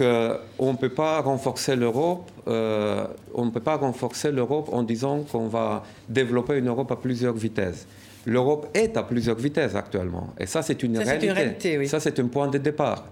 on 0.59 0.73
ne 0.73 0.77
peut 0.77 0.91
pas 0.91 1.23
renforcer 1.23 1.75
l'Europe. 1.75 2.31
on 2.47 3.45
ne 3.45 3.51
peut 3.51 3.61
pas 3.61 3.77
renforcer 3.77 4.31
l'Europe 4.31 4.69
en 4.73 4.83
disant 4.83 5.21
qu'on 5.21 5.49
va 5.49 5.85
développer 6.09 6.59
une 6.59 6.69
Europe 6.69 6.91
à 6.93 6.97
plusieurs 6.97 7.35
vitesses. 7.35 7.87
L'Europe 8.27 8.69
est 8.75 8.97
à 8.97 9.05
plusieurs 9.05 9.37
vitesses 9.37 9.75
actuellement, 9.75 10.35
et 10.39 10.47
ça 10.47 10.61
c'est 10.61 10.83
une 10.83 10.99
réalité. 10.99 11.27
Une 11.27 11.33
réalité 11.33 11.79
oui. 11.79 11.89
Ça 11.89 12.01
c'est 12.01 12.19
un 12.19 12.27
point 12.27 12.49
de 12.49 12.59
départ. 12.59 13.07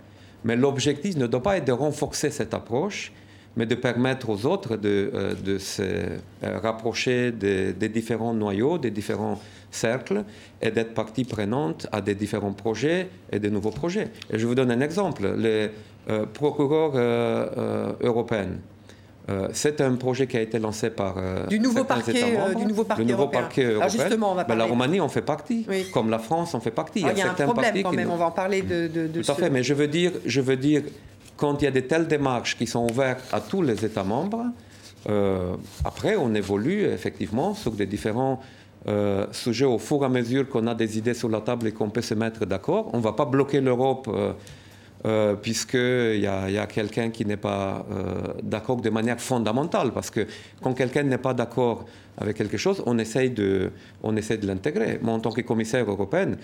Mais 0.44 0.56
l'objectif 0.56 1.16
ne 1.16 1.26
doit 1.26 1.42
pas 1.42 1.56
être 1.56 1.64
de 1.64 1.72
renforcer 1.72 2.30
cette 2.30 2.52
approche, 2.52 3.12
mais 3.56 3.66
de 3.66 3.74
permettre 3.74 4.30
aux 4.30 4.46
autres 4.46 4.76
de, 4.76 5.10
euh, 5.14 5.34
de 5.34 5.58
se 5.58 5.82
euh, 5.82 6.58
rapprocher 6.62 7.32
des, 7.32 7.72
différents 7.88 8.34
noyaux, 8.34 8.78
des 8.78 8.90
différents 8.90 9.40
cercles, 9.70 10.24
et 10.60 10.70
d'être 10.70 10.94
partie 10.94 11.24
prenante 11.24 11.86
à 11.92 12.00
des 12.00 12.14
différents 12.14 12.52
projets 12.52 13.08
et 13.30 13.38
des 13.38 13.50
nouveaux 13.50 13.70
projets. 13.70 14.10
Et 14.32 14.38
je 14.38 14.46
vous 14.46 14.54
donne 14.54 14.70
un 14.70 14.80
exemple. 14.80 15.34
Les 15.36 15.70
euh, 16.10 16.26
procureurs 16.26 16.94
européens, 18.00 18.58
c'est 19.52 19.80
un 19.80 19.94
projet 19.94 20.26
qui 20.26 20.36
a 20.36 20.42
été 20.42 20.58
lancé 20.58 20.90
par 20.90 21.16
du 21.48 21.58
nouveau 21.58 21.84
parquet, 21.84 22.36
du 22.56 22.66
nouveau 22.66 22.84
parquet, 22.84 23.04
le 23.04 23.10
nouveau 23.10 23.28
parquet 23.28 23.64
européen. 23.64 23.88
justement, 23.88 24.32
on 24.32 24.34
va 24.34 24.44
ben, 24.44 24.54
la 24.54 24.66
Roumanie 24.66 25.00
en 25.00 25.08
fait 25.08 25.22
partie, 25.22 25.66
comme 25.94 26.10
la 26.10 26.18
France 26.18 26.54
en 26.54 26.60
fait 26.60 26.70
partie. 26.70 27.04
Ah, 27.06 27.12
il 27.12 27.18
y 27.18 27.22
a, 27.22 27.30
un 27.30 27.34
problème 27.34 27.82
quand 27.82 27.92
même. 27.92 28.10
On 28.10 28.16
va 28.16 28.26
en 28.26 28.30
parler 28.30 28.60
de, 28.60 28.86
de, 28.86 29.22
Tout 29.22 29.32
à 29.32 29.34
fait, 29.34 29.48
mais 29.48 29.62
je 29.62 29.72
veux 29.72 29.88
dire, 29.88 30.12
je 30.26 30.42
veux 30.42 30.56
dire 30.56 30.82
quand 31.36 31.60
il 31.60 31.64
y 31.64 31.68
a 31.68 31.70
de 31.70 31.80
telles 31.80 32.06
démarches 32.06 32.56
qui 32.56 32.66
sont 32.66 32.86
ouvertes 32.90 33.24
à 33.32 33.40
tous 33.40 33.62
les 33.62 33.84
États 33.84 34.04
membres, 34.04 34.46
euh, 35.08 35.56
après, 35.84 36.16
on 36.16 36.34
évolue 36.34 36.84
effectivement 36.84 37.54
sur 37.54 37.72
des 37.72 37.86
différents 37.86 38.40
euh, 38.86 39.26
sujets 39.32 39.64
au 39.64 39.78
fur 39.78 40.02
et 40.02 40.06
à 40.06 40.08
mesure 40.08 40.48
qu'on 40.48 40.66
a 40.66 40.74
des 40.74 40.98
idées 40.98 41.14
sur 41.14 41.28
la 41.28 41.40
table 41.40 41.68
et 41.68 41.72
qu'on 41.72 41.90
peut 41.90 42.02
se 42.02 42.14
mettre 42.14 42.46
d'accord. 42.46 42.90
On 42.92 42.98
ne 42.98 43.02
va 43.02 43.12
pas 43.12 43.24
bloquer 43.24 43.60
l'Europe 43.60 44.08
euh, 45.06 45.34
puisqu'il 45.34 46.20
y 46.20 46.26
a, 46.26 46.66
quelqu'un 46.66 47.10
qui 47.10 47.26
n'est 47.26 47.36
pas 47.36 47.84
d'accord 48.42 48.80
de 48.80 48.90
manière 48.90 49.20
fondamentale. 49.20 49.92
Parce 49.92 50.10
que 50.10 50.26
quand 50.62 50.72
quelqu'un 50.72 51.02
n'est 51.02 51.18
pas 51.18 51.34
d'accord 51.34 51.84
avec 52.16 52.36
quelque 52.36 52.56
chose, 52.56 52.82
on 52.86 52.98
essaye 52.98 53.30
de, 53.30 53.72
on 54.02 54.16
essaye 54.16 54.38
de 54.38 54.46
l'intégrer. 54.46 54.98
Moi, 55.02 55.12
en 55.12 55.20
tant 55.20 55.32
que 55.32 55.42
commissaire 55.42 55.88
européen, 55.90 56.36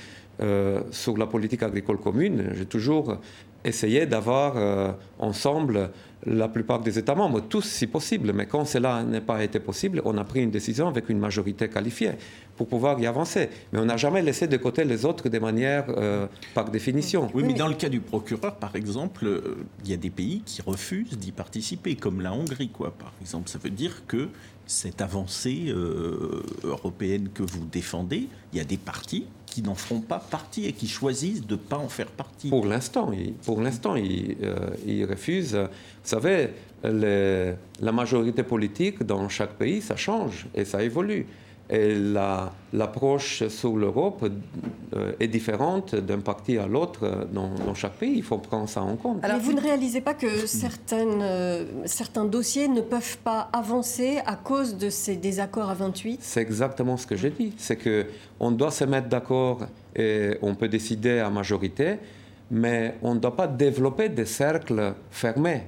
sur 0.90 1.16
la 1.16 1.26
politique 1.26 1.62
agricole 1.62 1.98
commune, 1.98 2.50
j'ai 2.54 2.66
toujours 2.66 3.18
essayer 3.64 4.06
d'avoir 4.06 4.56
euh, 4.56 4.92
ensemble 5.18 5.90
la 6.26 6.48
plupart 6.48 6.80
des 6.80 6.98
États 6.98 7.14
membres, 7.14 7.40
tous 7.40 7.62
si 7.64 7.86
possible. 7.86 8.32
Mais 8.32 8.46
quand 8.46 8.64
cela 8.64 9.02
n'a 9.02 9.20
pas 9.20 9.42
été 9.42 9.58
possible, 9.58 10.02
on 10.04 10.16
a 10.18 10.24
pris 10.24 10.42
une 10.42 10.50
décision 10.50 10.88
avec 10.88 11.08
une 11.08 11.18
majorité 11.18 11.68
qualifiée 11.68 12.12
pour 12.60 12.68
pouvoir 12.68 13.00
y 13.00 13.06
avancer. 13.06 13.48
Mais 13.72 13.78
on 13.78 13.86
n'a 13.86 13.96
jamais 13.96 14.20
laissé 14.20 14.46
de 14.46 14.58
côté 14.58 14.84
les 14.84 15.06
autres 15.06 15.30
de 15.30 15.38
manière 15.38 15.86
euh, 15.88 16.26
par 16.52 16.70
définition. 16.70 17.30
Oui, 17.32 17.42
mais 17.42 17.54
dans 17.54 17.68
le 17.68 17.74
cas 17.74 17.88
du 17.88 18.00
procureur, 18.00 18.56
par 18.56 18.76
exemple, 18.76 19.24
euh, 19.24 19.56
il 19.82 19.90
y 19.90 19.94
a 19.94 19.96
des 19.96 20.10
pays 20.10 20.42
qui 20.44 20.60
refusent 20.60 21.16
d'y 21.16 21.32
participer, 21.32 21.96
comme 21.96 22.20
la 22.20 22.34
Hongrie, 22.34 22.68
quoi. 22.68 22.90
Par 22.90 23.14
exemple, 23.22 23.48
ça 23.48 23.58
veut 23.58 23.70
dire 23.70 24.02
que 24.06 24.28
cette 24.66 25.00
avancée 25.00 25.72
européenne 26.62 27.30
que 27.32 27.42
vous 27.42 27.64
défendez, 27.64 28.28
il 28.52 28.58
y 28.58 28.60
a 28.60 28.64
des 28.64 28.76
partis 28.76 29.24
qui 29.46 29.62
n'en 29.62 29.74
feront 29.74 30.00
pas 30.00 30.18
partie 30.18 30.66
et 30.66 30.72
qui 30.72 30.86
choisissent 30.86 31.46
de 31.46 31.54
ne 31.54 31.58
pas 31.58 31.78
en 31.78 31.88
faire 31.88 32.08
partie. 32.08 32.50
Pour 32.50 32.66
l'instant, 32.66 33.10
pour 33.44 33.62
l'instant, 33.62 33.96
ils, 33.96 34.36
euh, 34.42 35.06
refusent. 35.08 35.56
Vous 35.56 35.68
savez, 36.02 36.50
la 36.84 37.92
majorité 37.92 38.42
politique 38.42 39.02
dans 39.02 39.28
chaque 39.30 39.54
pays, 39.54 39.80
ça 39.80 39.96
change 39.96 40.46
et 40.54 40.66
ça 40.66 40.82
évolue. 40.82 41.26
Et 41.72 41.94
l'approche 42.72 43.46
sur 43.46 43.76
l'Europe 43.76 44.28
euh, 44.96 45.12
est 45.20 45.28
différente 45.28 45.94
d'un 45.94 46.18
parti 46.18 46.58
à 46.58 46.66
l'autre 46.66 47.28
dans, 47.32 47.74
chaque 47.74 47.92
pays. 47.92 48.14
Il 48.16 48.24
faut 48.24 48.38
prendre 48.38 48.68
ça 48.68 48.82
en 48.82 48.96
compte. 48.96 49.24
Alors, 49.24 49.38
vous 49.38 49.52
ne 49.52 49.60
réalisez 49.60 50.00
pas 50.00 50.14
que 50.14 50.46
certaines, 50.46 51.22
euh, 51.22 51.64
certains 51.84 52.24
dossiers 52.24 52.66
ne 52.66 52.80
peuvent 52.80 53.18
pas 53.18 53.48
avancer 53.52 54.18
à 54.26 54.34
cause 54.34 54.76
de 54.76 54.90
ces 54.90 55.14
désaccords 55.14 55.70
à 55.70 55.74
28 55.74 56.18
C'est 56.20 56.40
exactement 56.40 56.96
ce 56.96 57.06
que 57.06 57.14
j'ai 57.14 57.30
dit. 57.30 57.52
C'est 57.56 57.78
qu'on 57.78 58.50
doit 58.50 58.72
se 58.72 58.82
mettre 58.82 59.08
d'accord 59.08 59.60
et 59.94 60.38
on 60.42 60.56
peut 60.56 60.68
décider 60.68 61.20
à 61.20 61.30
majorité, 61.30 61.98
mais 62.50 62.96
on 63.02 63.14
ne 63.14 63.20
doit 63.20 63.36
pas 63.36 63.46
développer 63.46 64.08
des 64.08 64.26
cercles 64.26 64.94
fermés, 65.12 65.62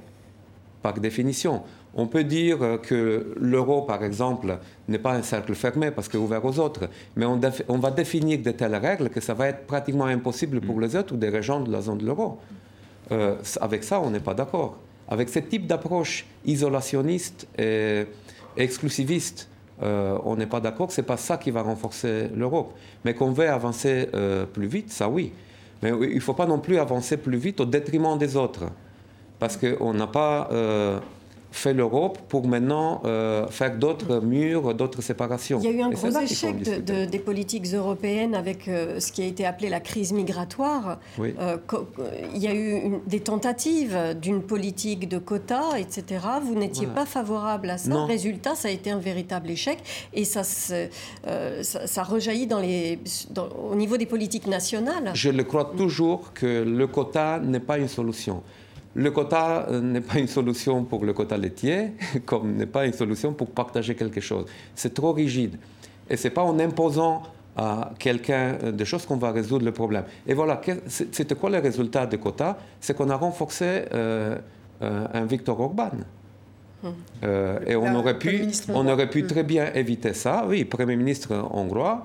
par 0.82 0.94
définition. 0.94 1.62
On 1.94 2.06
peut 2.06 2.24
dire 2.24 2.78
que 2.82 3.34
l'euro, 3.38 3.82
par 3.82 4.02
exemple, 4.02 4.58
n'est 4.88 4.98
pas 4.98 5.12
un 5.12 5.22
cercle 5.22 5.54
fermé 5.54 5.90
parce 5.90 6.08
qu'il 6.08 6.20
est 6.20 6.22
ouvert 6.22 6.44
aux 6.44 6.58
autres, 6.58 6.88
mais 7.16 7.26
on, 7.26 7.78
va 7.78 7.90
définir 7.90 8.38
de 8.38 8.50
telles 8.50 8.76
règles 8.76 9.10
que 9.10 9.20
ça 9.20 9.34
va 9.34 9.48
être 9.48 9.66
pratiquement 9.66 10.06
impossible 10.06 10.60
pour 10.62 10.76
mm. 10.76 10.80
les 10.80 10.96
autres 10.96 11.14
ou 11.14 11.18
des 11.18 11.28
régions 11.28 11.60
de 11.60 11.70
la 11.70 11.82
zone 11.82 11.98
de 11.98 12.06
l'euro. 12.06 12.38
Euh, 13.10 13.36
avec 13.60 13.84
ça, 13.84 14.00
on 14.00 14.10
n'est 14.10 14.20
pas 14.20 14.32
d'accord. 14.32 14.78
Avec 15.08 15.28
ce 15.28 15.40
type 15.40 15.66
d'approche 15.66 16.24
isolationniste 16.46 17.46
et 17.58 18.06
exclusiviste, 18.56 19.48
euh, 19.82 20.16
on 20.24 20.36
n'est 20.36 20.46
pas 20.46 20.60
d'accord. 20.60 20.90
Ce 20.92 21.00
n'est 21.00 21.06
pas 21.06 21.18
ça 21.18 21.36
qui 21.36 21.50
va 21.50 21.60
renforcer 21.60 22.30
l'Europe. 22.34 22.72
Mais 23.04 23.12
qu'on 23.12 23.32
veut 23.32 23.50
avancer 23.50 24.08
euh, 24.14 24.46
plus 24.46 24.66
vite, 24.66 24.90
ça 24.90 25.08
oui. 25.08 25.32
Mais 25.82 25.90
il 25.90 26.14
ne 26.14 26.20
faut 26.20 26.34
pas 26.34 26.46
non 26.46 26.58
plus 26.58 26.78
avancer 26.78 27.18
plus 27.18 27.36
vite 27.36 27.60
au 27.60 27.66
détriment 27.66 28.16
des 28.16 28.36
autres. 28.36 28.64
Parce 29.38 29.58
qu'on 29.58 29.92
n'a 29.92 30.06
pas 30.06 30.48
fait 31.52 31.74
l'Europe 31.74 32.18
pour 32.28 32.48
maintenant 32.48 33.02
euh, 33.04 33.46
faire 33.48 33.76
d'autres 33.76 34.20
murs, 34.20 34.74
d'autres 34.74 35.02
séparations. 35.02 35.60
Il 35.62 35.66
y 35.66 35.68
a 35.68 35.72
eu 35.72 35.82
un 35.82 35.90
gros 35.90 36.18
échec 36.18 36.56
des 36.62 37.18
politiques 37.18 37.66
européennes 37.72 38.34
avec 38.34 38.66
euh, 38.66 38.98
ce 38.98 39.12
qui 39.12 39.22
a 39.22 39.26
été 39.26 39.44
appelé 39.44 39.68
la 39.68 39.80
crise 39.80 40.12
migratoire. 40.12 40.98
Euh, 41.20 41.58
il 42.34 42.42
y 42.42 42.48
a 42.48 42.54
eu 42.54 43.00
des 43.06 43.20
tentatives 43.20 43.96
d'une 44.20 44.42
politique 44.42 45.08
de 45.08 45.18
quotas, 45.18 45.76
etc. 45.78 46.24
Vous 46.42 46.54
n'étiez 46.54 46.86
pas 46.86 47.06
favorable 47.06 47.70
à 47.70 47.78
ça. 47.78 48.04
Résultat, 48.04 48.54
ça 48.54 48.68
a 48.68 48.70
été 48.70 48.90
un 48.90 48.98
véritable 48.98 49.50
échec 49.50 49.78
et 50.12 50.24
ça, 50.24 50.42
ça, 50.42 52.02
rejaillit 52.02 52.46
dans 52.46 52.58
les, 52.58 52.98
au 53.70 53.74
niveau 53.74 53.96
des 53.96 54.06
politiques 54.06 54.46
nationales. 54.46 55.10
Je 55.14 55.28
le 55.28 55.44
crois 55.44 55.72
toujours 55.76 56.32
que 56.32 56.62
le 56.64 56.86
quota 56.86 57.38
n'est 57.38 57.60
pas 57.60 57.78
une 57.78 57.88
solution. 57.88 58.42
Le 58.94 59.10
quota 59.10 59.66
euh, 59.70 59.80
n'est 59.80 60.00
pas 60.00 60.18
une 60.18 60.28
solution 60.28 60.84
pour 60.84 61.04
le 61.04 61.12
quota 61.12 61.36
laitier, 61.36 61.92
comme 62.26 62.56
n'est 62.56 62.66
pas 62.66 62.86
une 62.86 62.92
solution 62.92 63.32
pour 63.32 63.50
partager 63.50 63.94
quelque 63.94 64.20
chose. 64.20 64.46
C'est 64.74 64.92
trop 64.92 65.12
rigide. 65.12 65.56
Et 66.10 66.16
ce 66.16 66.28
n'est 66.28 66.34
pas 66.34 66.42
en 66.42 66.58
imposant 66.58 67.22
à 67.56 67.92
quelqu'un 67.98 68.58
euh, 68.62 68.72
des 68.72 68.84
choses 68.84 69.06
qu'on 69.06 69.16
va 69.16 69.30
résoudre 69.32 69.64
le 69.64 69.72
problème. 69.72 70.04
Et 70.26 70.34
voilà, 70.34 70.60
c'était 70.86 71.34
quoi 71.34 71.48
le 71.50 71.58
résultat 71.58 72.06
des 72.06 72.18
quotas? 72.18 72.56
C'est 72.80 72.94
qu'on 72.96 73.08
a 73.08 73.16
renforcé 73.16 73.84
euh, 73.94 74.36
un 74.80 75.24
Victor 75.24 75.60
Orban. 75.60 75.90
Hum. 76.84 76.94
et 77.64 77.76
on 77.76 77.94
aurait, 77.94 78.18
pu, 78.18 78.48
on 78.70 78.88
aurait 78.88 79.08
pu 79.08 79.24
très 79.24 79.44
bien 79.44 79.72
éviter 79.72 80.14
ça. 80.14 80.44
Oui, 80.48 80.64
Premier 80.64 80.96
ministre 80.96 81.48
hongrois, 81.52 82.04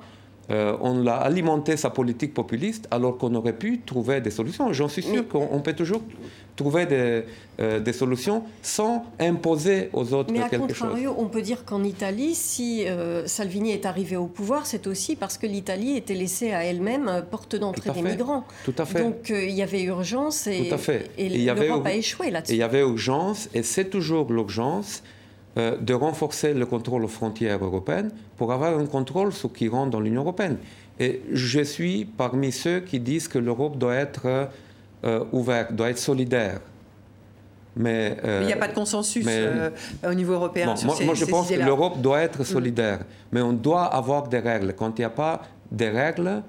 on 0.49 1.01
l'a 1.01 1.15
alimenté 1.15 1.77
sa 1.77 1.89
politique 1.89 2.35
populiste 2.35 2.87
alors 2.91 3.17
qu'on 3.17 3.33
aurait 3.33 3.57
pu 3.57 3.79
trouver 3.79 4.21
des 4.21 4.29
solutions. 4.29 4.71
J'en 4.73 4.87
suis 4.87 5.01
sûr 5.01 5.27
qu'on 5.27 5.61
peut 5.61 5.73
toujours 5.73 6.03
trouver 6.57 6.85
des, 6.85 7.23
euh, 7.59 7.79
des, 7.79 7.93
solutions 7.93 8.43
sans 8.61 9.05
imposer 9.19 9.89
aux 9.93 10.13
autres 10.13 10.33
Mais 10.33 10.49
quelque 10.49 10.73
chose. 10.73 10.89
Mais 10.93 11.07
on 11.07 11.27
peut 11.27 11.41
dire 11.41 11.63
qu'en 11.63 11.83
Italie, 11.83 12.35
si 12.35 12.85
euh, 12.85 13.25
Salvini 13.27 13.71
est 13.71 13.85
arrivé 13.85 14.17
au 14.17 14.25
pouvoir, 14.25 14.65
c'est 14.65 14.87
aussi 14.87 15.15
parce 15.15 15.37
que 15.37 15.47
l'Italie 15.47 15.95
était 15.95 16.15
laissée 16.15 16.51
à 16.51 16.65
elle-même 16.65 17.07
euh, 17.07 17.21
porte 17.21 17.55
d'entrée 17.55 17.91
des 17.91 18.01
migrants. 18.01 18.45
Tout 18.65 18.75
à 18.77 18.85
fait. 18.85 19.01
Donc 19.01 19.29
il 19.29 19.51
y 19.51 19.61
avait 19.61 19.83
urgence 19.83 20.47
et, 20.47 20.67
Tout 20.67 20.75
à 20.75 20.77
fait. 20.77 21.11
et, 21.17 21.29
l'Europe 21.29 21.85
a 21.85 21.93
échoué 21.93 22.31
là-dessus. 22.31 22.53
Il 22.53 22.59
y 22.59 22.63
avait 22.63 22.81
urgence 22.81 23.49
et 23.53 23.63
c'est 23.63 23.89
toujours 23.89 24.31
l'urgence 24.33 25.03
de 25.55 25.93
renforcer 25.95 26.53
le 26.53 26.67
contrôle 26.67 27.03
aux 27.03 27.07
frontières 27.07 27.63
européennes 27.63 28.11
pour 28.37 28.53
avoir 28.53 28.77
un 28.77 28.85
contrôle 28.85 29.33
sur 29.33 29.51
qui 29.51 29.67
rentre 29.67 29.89
dans 29.89 29.99
l'Union 29.99 30.21
européenne. 30.21 30.57
Et 30.99 31.21
je 31.31 31.61
suis 31.61 32.05
parmi 32.05 32.51
ceux 32.51 32.79
qui 32.79 32.99
disent 32.99 33.27
que 33.27 33.39
l'Europe 33.39 33.79
doit 33.79 33.95
être 33.95 34.49
euh, 35.05 35.23
ouvert, 35.31 35.71
doit 35.71 35.89
être 35.89 35.99
solidaire. 35.99 36.59
Mais, 37.75 38.17
il 38.41 38.47
n'y 38.47 38.53
a 38.53 38.57
pas 38.57 38.67
de 38.67 38.73
consensus 38.73 39.23
euh, 39.29 39.69
au 40.03 40.13
niveau 40.15 40.33
européen 40.33 40.75
sur 40.75 40.87
moi, 40.87 40.95
ces, 40.95 41.05
moi, 41.05 41.13
je 41.13 41.25
pense 41.25 41.49
que 41.49 41.53
l'Europe 41.53 42.01
doit 42.01 42.21
être 42.21 42.41
mm. 42.41 42.45
solidaire, 42.45 42.99
mais 43.31 43.41
on 43.41 43.53
doit 43.53 43.85
avoir 43.85 44.27
des 44.27 44.39
règles. 44.39 44.73
Quand 44.73 44.97
il 44.97 45.01
n'y 45.01 45.05
a 45.05 45.11
pas 45.11 45.43
de 45.71 45.85
règles, 45.85 46.41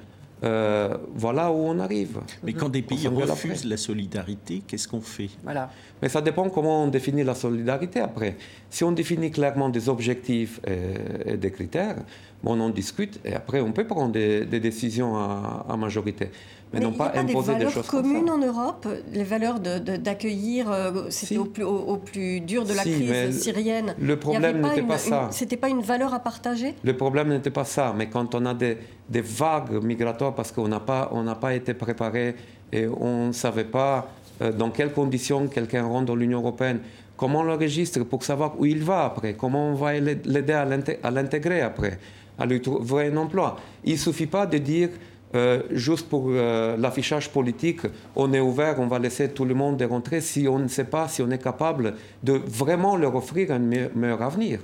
euh, 0.44 0.96
voilà 1.14 1.50
où 1.50 1.56
on 1.56 1.78
arrive. 1.80 2.20
Mais 2.42 2.54
quand 2.54 2.70
des 2.70 2.80
pays 2.80 3.08
refusent 3.08 3.66
la 3.66 3.76
solidarité, 3.76 4.62
qu'est-ce 4.66 4.88
qu'on 4.88 5.02
fait? 5.02 5.28
Voilà. 5.42 5.70
Mais 6.00 6.08
ça 6.08 6.22
dépend 6.22 6.48
comment 6.48 6.84
on 6.84 6.88
définit 6.88 7.24
la 7.24 7.34
solidarité 7.34 8.00
après. 8.00 8.36
Si 8.70 8.82
on 8.82 8.92
définit 8.92 9.30
clairement 9.30 9.68
des 9.68 9.90
objectifs 9.90 10.60
et, 10.66 11.36
des 11.36 11.50
critères, 11.50 11.96
on 12.42 12.58
en 12.60 12.70
discute 12.70 13.20
et 13.24 13.34
après 13.34 13.60
on 13.60 13.72
peut 13.72 13.86
prendre 13.86 14.12
des, 14.12 14.46
décisions 14.46 15.16
à 15.18 15.76
majorité 15.76 16.30
mais, 16.72 16.80
non 16.80 16.92
pas 16.92 17.12
imposer 17.14 17.54
des, 17.54 17.70
choses 17.70 17.86
communes 17.86 18.28
en 18.28 18.38
Europe, 18.38 18.86
les 19.12 19.24
valeurs 19.24 19.58
d'accueillir, 19.58 20.70
euh, 20.70 21.06
c'était 21.08 21.38
au, 21.38 21.46
plus, 21.46 21.64
au, 21.64 21.96
plus 21.96 22.40
dur 22.40 22.64
de 22.64 22.74
la 22.74 22.82
crise 22.82 23.40
syrienne. 23.40 23.94
Le 23.98 24.18
problème 24.18 24.60
n'était 24.60 24.82
pas 24.82 24.98
ça. 24.98 25.28
C'était 25.30 25.56
pas 25.56 25.68
une 25.68 25.80
valeur 25.80 26.12
à 26.12 26.20
partager? 26.20 26.74
Le 26.84 26.96
problème 26.96 27.28
n'était 27.28 27.50
pas 27.50 27.64
ça, 27.64 27.94
mais 27.96 28.08
quand 28.08 28.34
on 28.34 28.44
a 28.44 28.54
des, 28.54 28.76
des 29.08 29.22
vagues 29.22 29.82
migratoires 29.82 30.34
parce 30.34 30.52
qu'on 30.52 30.68
n'a 30.68 30.80
pas, 30.80 31.10
on 31.12 31.24
pas 31.34 31.54
été 31.54 31.74
préparé 31.74 32.36
et 32.72 32.86
on 32.86 33.28
ne 33.28 33.32
savait 33.32 33.64
pas 33.64 34.10
euh, 34.42 34.52
dans 34.52 34.70
quelles 34.70 34.92
conditions 34.92 35.46
quelqu'un 35.48 35.84
rentre 35.84 36.06
dans 36.06 36.16
l'Union 36.16 36.40
européenne, 36.40 36.80
comment 37.16 37.40
on 37.40 37.44
le 37.44 37.54
registre 37.54 38.04
pour 38.04 38.22
savoir 38.22 38.58
où 38.58 38.66
il 38.66 38.82
va 38.82 39.04
après, 39.04 39.34
comment 39.34 39.70
on 39.70 39.74
va 39.74 39.98
l'aider 39.98 40.52
à 41.02 41.10
l'intégrer 41.10 41.62
après, 41.62 41.98
à 42.38 42.46
lui 42.46 42.60
trouver 42.60 43.06
un 43.06 43.16
emploi. 43.16 43.56
Il 43.84 43.92
ne 43.94 43.98
suffit 43.98 44.26
pas 44.26 44.46
de 44.46 44.58
dire 44.58 44.90
euh, 45.34 45.62
juste 45.70 46.08
pour 46.08 46.26
euh, 46.28 46.76
l'affichage 46.76 47.30
politique, 47.30 47.82
on 48.16 48.32
est 48.32 48.40
ouvert, 48.40 48.80
on 48.80 48.86
va 48.86 48.98
laisser 48.98 49.28
tout 49.28 49.44
le 49.44 49.54
monde 49.54 49.82
rentrer 49.82 50.20
si 50.20 50.48
on 50.48 50.58
ne 50.58 50.68
sait 50.68 50.84
pas 50.84 51.08
si 51.08 51.22
on 51.22 51.30
est 51.30 51.42
capable 51.42 51.94
de 52.22 52.32
vraiment 52.32 52.96
leur 52.96 53.14
offrir 53.14 53.50
un 53.52 53.58
meilleur 53.58 54.22
avenir. 54.22 54.60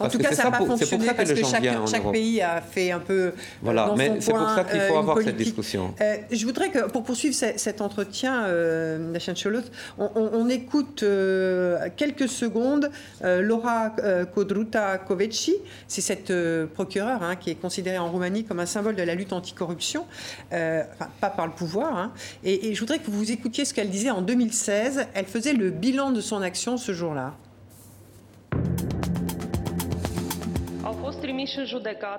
En 0.00 0.08
tout 0.08 0.18
cas, 0.18 0.32
ça 0.32 0.44
n'a 0.44 0.50
pas 0.50 0.64
fonctionné 0.64 1.08
parce 1.16 1.32
que 1.32 1.44
chaque, 1.44 2.12
pays 2.12 2.40
a 2.40 2.60
fait 2.60 2.90
un 2.90 3.00
peu. 3.00 3.32
Voilà, 3.62 3.94
mais 3.96 4.20
c'est 4.20 4.32
pour 4.32 4.48
ça 4.48 4.64
qu'il 4.64 4.80
faut 4.80 4.96
avoir 4.96 5.20
cette 5.22 5.36
discussion. 5.36 5.94
Euh, 6.00 6.16
je 6.30 6.44
voudrais 6.44 6.70
que, 6.70 6.88
pour 6.88 7.02
poursuivre 7.02 7.34
cet 7.34 7.80
entretien, 7.80 8.44
euh, 8.46 9.14
Cholos, 9.34 9.62
on, 9.98 10.48
écoute 10.48 11.02
euh, 11.02 11.88
quelques 11.96 12.28
secondes 12.28 12.90
Laura 13.22 13.92
Kodruta 14.34 14.98
Koveci. 14.98 15.56
C'est 15.86 16.00
cette 16.00 16.32
procureure 16.74 17.22
hein, 17.22 17.36
qui 17.36 17.50
est 17.50 17.54
considérée 17.54 17.98
en 17.98 18.10
Roumanie 18.10 18.44
comme 18.44 18.60
un 18.60 18.66
symbole 18.66 18.96
de 18.96 19.02
la 19.02 19.14
lutte 19.14 19.32
anticorruption, 19.32 20.04
enfin, 20.50 21.08
pas 21.20 21.30
par 21.30 21.46
le 21.46 21.52
pouvoir. 21.52 21.96
Hein. 21.96 22.12
et 22.44 22.74
je 22.74 22.80
voudrais 22.80 22.98
que 22.98 23.10
vous 23.10 23.30
écoutiez 23.30 23.64
ce 23.64 23.74
qu'elle 23.74 23.90
disait 23.90 24.10
en 24.10 24.22
2016. 24.22 25.06
Elle 25.14 25.26
faisait 25.26 25.52
le 25.52 25.70
bilan 25.70 26.10
de 26.10 26.20
son 26.20 26.42
action 26.42 26.76
ce 26.76 26.92
jour-là. 26.92 27.34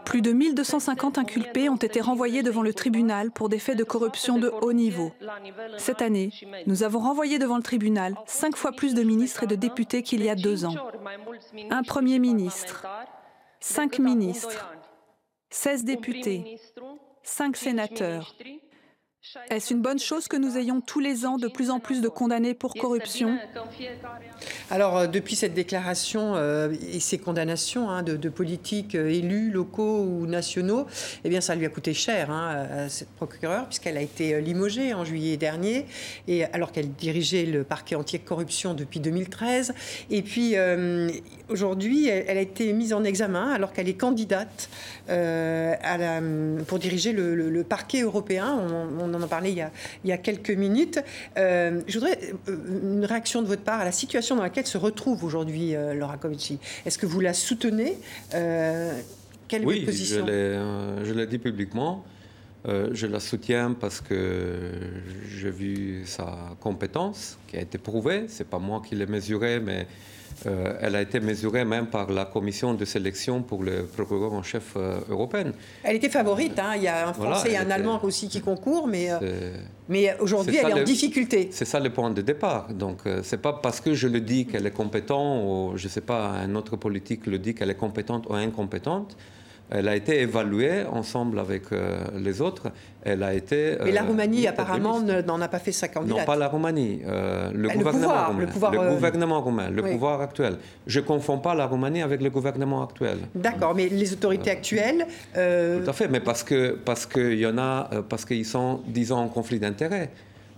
Plus 0.06 0.22
de 0.22 0.32
1250 0.32 1.18
inculpés 1.18 1.70
ont 1.70 1.76
été 1.76 2.02
renvoyés 2.02 2.44
devant 2.44 2.62
le 2.62 2.74
tribunal 2.74 3.32
pour 3.32 3.50
des 3.50 3.60
faits 3.60 3.78
de 3.78 3.84
corruption 3.84 4.38
de 4.38 4.52
haut 4.62 4.74
niveau. 4.74 5.12
Cette 5.78 6.02
année, 6.02 6.32
nous 6.66 6.84
avons 6.84 7.00
renvoyé 7.00 7.40
devant 7.40 7.58
le 7.58 7.64
tribunal 7.64 8.16
cinq 8.26 8.56
fois 8.56 8.72
plus 8.72 8.94
de 8.94 9.04
ministres 9.04 9.44
et 9.44 9.48
de 9.48 9.56
députés 9.56 10.04
qu'il 10.04 10.24
y 10.24 10.30
a 10.30 10.36
deux 10.36 10.66
ans. 10.66 10.76
Un 11.70 11.84
Premier 11.84 12.20
ministre, 12.20 12.86
cinq 13.60 14.00
ministres, 14.00 14.70
16 15.52 15.84
députés, 15.84 16.60
cinq 17.24 17.58
sénateurs, 17.58 18.36
est-ce 19.50 19.74
une 19.74 19.82
bonne 19.82 20.00
chose 20.00 20.30
que 20.30 20.38
nous 20.38 20.58
ayons 20.58 20.80
tous 20.80 21.02
les 21.02 21.26
ans 21.26 21.38
de 21.38 21.50
plus 21.50 21.70
en 21.70 21.80
plus 21.80 22.00
de 22.00 22.08
condamnés 22.08 22.54
pour 22.54 22.74
corruption? 22.74 23.38
Alors, 24.72 24.98
euh, 24.98 25.08
depuis 25.08 25.36
cette 25.36 25.54
déclaration 25.54 26.36
euh, 26.36 26.74
et 26.94 27.02
ces 27.02 27.18
condamnations 27.18 27.90
hein, 27.90 28.02
de, 28.02 28.30
politiques 28.30 28.96
euh, 28.96 29.10
élus, 29.10 29.52
locaux 29.52 30.04
ou 30.04 30.26
nationaux, 30.26 30.88
eh 31.26 31.30
bien, 31.30 31.42
ça 31.42 31.56
lui 31.56 31.66
a 31.66 31.70
coûté 31.70 31.94
cher 31.94 32.32
hein, 32.32 32.68
à 32.86 32.90
cette 32.90 33.10
procureure, 33.10 33.66
puisqu'elle 33.66 33.98
a 33.98 34.02
été 34.02 34.40
limogée 34.40 34.94
en 34.94 35.04
juillet 35.04 35.36
dernier, 35.36 35.86
et 36.30 36.46
alors 36.46 36.72
qu'elle 36.72 36.92
dirigeait 36.92 37.46
le 37.46 37.66
parquet 37.66 37.96
anti-corruption 37.96 38.74
depuis 38.74 39.02
2013. 39.02 39.74
Et 40.12 40.22
puis, 40.22 40.56
aujourd'hui, 41.50 42.08
elle, 42.08 42.38
a 42.38 42.42
été 42.42 42.72
mise 42.74 42.94
en 42.94 43.04
examen 43.04 43.52
alors 43.52 43.74
qu'elle 43.74 43.90
est 43.90 44.00
candidate 44.00 44.70
pour 45.08 46.80
diriger 46.80 47.12
le, 47.12 47.64
parquet 47.64 48.02
européen. 48.02 48.66
En 49.14 49.22
a 49.22 49.28
parlé 49.28 49.51
il 49.51 50.10
y 50.10 50.12
a, 50.12 50.18
quelques 50.18 50.51
minutes. 50.51 50.99
Euh, 51.38 51.82
je 51.88 51.99
voudrais 51.99 52.20
euh, 52.47 52.57
une 52.97 53.05
réaction 53.05 53.41
de 53.41 53.47
votre 53.47 53.64
part 53.64 53.80
à 53.80 53.86
la 53.86 53.91
situation 53.91 54.36
dans 54.36 54.43
laquelle 54.43 54.68
se 54.68 54.78
retrouve 54.78 55.24
aujourd'hui 55.24 55.76
euh, 55.76 55.93
Laura 55.93 56.18
Covici. 56.18 56.60
Est-ce 56.86 56.97
que 56.97 57.05
vous 57.05 57.20
la 57.20 57.34
soutenez 57.34 57.97
Quelle 59.47 59.66
oui, 59.66 59.86
position? 59.86 60.26
je 60.28 61.14
l'ai 61.14 61.28
dit 61.28 61.39
publiquement. 61.39 62.03
je 62.66 63.07
la 63.07 63.20
soutiens 63.20 63.74
parce 63.74 64.01
que 64.01 64.72
j'ai 65.38 65.49
vu 65.49 66.03
sa 66.05 66.55
compétence 66.60 67.38
qui 67.47 67.57
a 67.57 67.62
été 67.62 67.78
prouvée. 67.78 68.26
C'est 68.28 68.47
pas 68.47 68.60
moi 68.60 68.82
qui 68.88 68.95
l'ai 68.95 69.07
mesurée, 69.07 69.60
mais 69.60 69.88
euh, 70.46 70.78
elle 70.82 70.96
a 70.96 71.02
été 71.02 71.20
mesurée 71.20 71.66
même 71.66 71.88
par 71.88 72.10
la 72.12 72.26
commission 72.26 72.74
de 72.74 72.86
sélection 72.86 73.42
pour 73.42 73.64
le 73.64 73.86
procureur 73.86 74.34
en 74.34 74.44
chef 74.44 74.74
euh, 74.76 75.00
européen. 75.10 75.52
Elle 75.84 75.98
était 75.98 76.10
favorite, 76.10 76.58
hein. 76.60 76.74
il 76.76 76.84
y 76.84 76.88
a 76.88 77.08
un 77.08 77.14
Français 77.14 77.52
et 77.52 77.58
un 77.58 77.70
Allemand 77.70 78.00
aussi 78.04 78.28
qui 78.30 78.42
concourent, 78.42 78.88
mais, 78.88 79.12
euh, 79.12 79.56
mais 79.88 80.16
aujourd'hui 80.20 80.58
elle 80.58 80.70
est 80.70 80.82
en 80.82 80.84
difficulté. 80.84 81.50
C'est 81.52 81.66
ça 81.66 81.80
le 81.80 81.90
point 81.90 82.12
de 82.12 82.22
départ. 82.22 82.68
Donc 82.74 83.02
c'est 83.24 83.42
pas 83.42 83.54
parce 83.54 83.82
que 83.82 83.94
je 83.94 84.08
le 84.08 84.22
dis 84.22 84.46
qu'elle 84.46 84.66
est 84.66 84.72
compétente, 84.72 85.44
ou 85.46 85.78
je 85.78 85.86
ne 85.86 85.90
sais 85.90 86.02
pas, 86.02 86.30
un 86.30 86.56
autre 86.56 86.76
politique 86.76 87.26
le 87.26 87.40
dit 87.40 87.54
qu'elle 87.54 87.70
est 87.70 87.76
compétente 87.76 88.28
ou 88.30 88.34
incompétente. 88.34 89.18
Elle 89.72 89.88
a 89.88 89.96
été 89.96 90.22
évaluée 90.22 90.84
ensemble 90.92 91.38
avec 91.40 91.72
euh, 91.72 92.00
les 92.18 92.42
autres. 92.42 92.72
Elle 93.04 93.22
a 93.22 93.36
été. 93.36 93.78
Mais 93.84 93.92
la 93.92 94.02
euh, 94.02 94.08
Roumanie, 94.08 94.48
apparemment, 94.48 95.00
n'en 95.00 95.42
a 95.42 95.48
pas 95.48 95.60
fait 95.60 95.72
sa 95.72 95.88
candidate. 95.88 96.20
Non, 96.20 96.26
pas 96.26 96.36
la 96.36 96.48
Roumanie. 96.48 97.02
Euh, 97.06 97.52
le, 97.54 97.70
gouvernement 97.70 98.26
roumain, 98.28 98.40
le, 98.40 98.48
pouvoir, 98.48 98.72
le 98.72 98.90
gouvernement 98.96 99.42
roumain. 99.42 99.70
Le 99.70 99.84
pouvoir 99.84 100.22
actuel. 100.22 100.58
Je 100.88 101.00
ne 101.00 101.06
confonds 101.06 101.38
pas 101.38 101.54
la 101.54 101.68
Roumanie 101.68 102.02
avec 102.02 102.22
le 102.22 102.32
gouvernement 102.32 102.84
actuel. 102.84 103.20
D'accord, 103.36 103.76
mais 103.76 103.90
les 103.90 104.12
autorités 104.12 104.50
actuelles. 104.50 105.06
Tout 105.34 105.90
à 105.90 105.94
fait, 105.94 106.08
mais 106.08 106.20
parce 106.20 106.44
que 106.44 106.72
parce 106.84 107.06
qu'il 107.06 107.38
y 107.38 107.46
en 107.46 107.58
a, 107.60 107.90
parce 108.10 108.26
qu'ils 108.26 108.46
sont, 108.46 108.82
disons, 108.88 109.18
en 109.18 109.28
conflit 109.28 109.60
d'intérêts. 109.60 110.10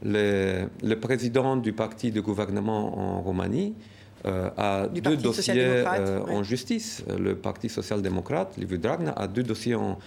Le, 0.04 0.64
le 0.82 1.00
président 1.00 1.58
du 1.58 1.74
parti 1.74 2.10
de 2.10 2.22
gouvernement 2.22 2.98
en 2.98 3.22
Roumanie 3.22 3.76
euh, 4.26 4.50
a 4.58 4.88
deux 4.88 5.18
dossiers 5.18 5.54
euh, 5.58 6.20
en 6.28 6.44
justice. 6.44 7.04
Le 7.18 7.36
Parti 7.36 7.70
social-démocrate, 7.70 8.56
Liviu 8.58 8.78
Dragnea, 8.78 9.14
a 9.14 9.28
deux 9.28 9.42
dossiers 9.42 9.74
en, 9.74 9.98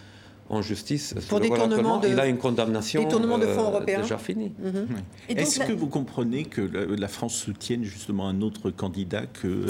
en 0.49 0.63
justice. 0.63 1.15
Pour 1.29 1.41
détournement 1.41 1.99
de, 1.99 2.09
il 2.09 2.21
a 2.21 2.27
une 2.27 2.39
condamnation 2.39 3.03
détournement 3.03 3.39
de 3.39 3.47
fonds 3.47 3.65
euh, 3.65 3.71
européens. 3.71 4.03
déjà 4.03 4.19
finie. 4.19 4.53
Mhm. 4.59 4.87
Est-ce 5.31 5.61
que 5.61 5.73
vous 5.73 5.89
comprenez 5.89 6.45
que 6.45 6.61
la, 6.61 7.09
France 7.09 7.35
soutienne 7.35 7.83
justement 7.83 8.29
un 8.29 8.41
autre 8.41 8.71
candidat 8.71 9.27
que 9.27 9.67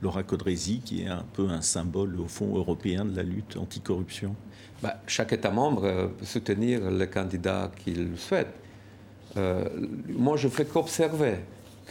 Laura 0.00 0.22
Codresi, 0.22 0.80
qui 0.82 1.02
est 1.02 1.08
un 1.08 1.24
peu 1.34 1.48
un 1.48 1.62
symbole 1.62 2.18
au 2.20 2.28
fond 2.28 2.56
européen 2.56 3.04
de 3.04 3.14
la 3.14 3.22
lutte 3.22 3.58
anticorruption? 3.58 4.34
Bah, 4.82 4.96
Chaque 5.06 5.32
État 5.32 5.50
membre 5.50 6.10
peut 6.18 6.24
soutenir 6.24 6.90
le 6.90 7.06
candidat 7.06 7.70
qu'il 7.84 8.12
souhaite. 8.16 8.54
moi, 9.36 10.38
je 10.38 10.48
fais 10.48 10.64
qu'observer 10.64 11.36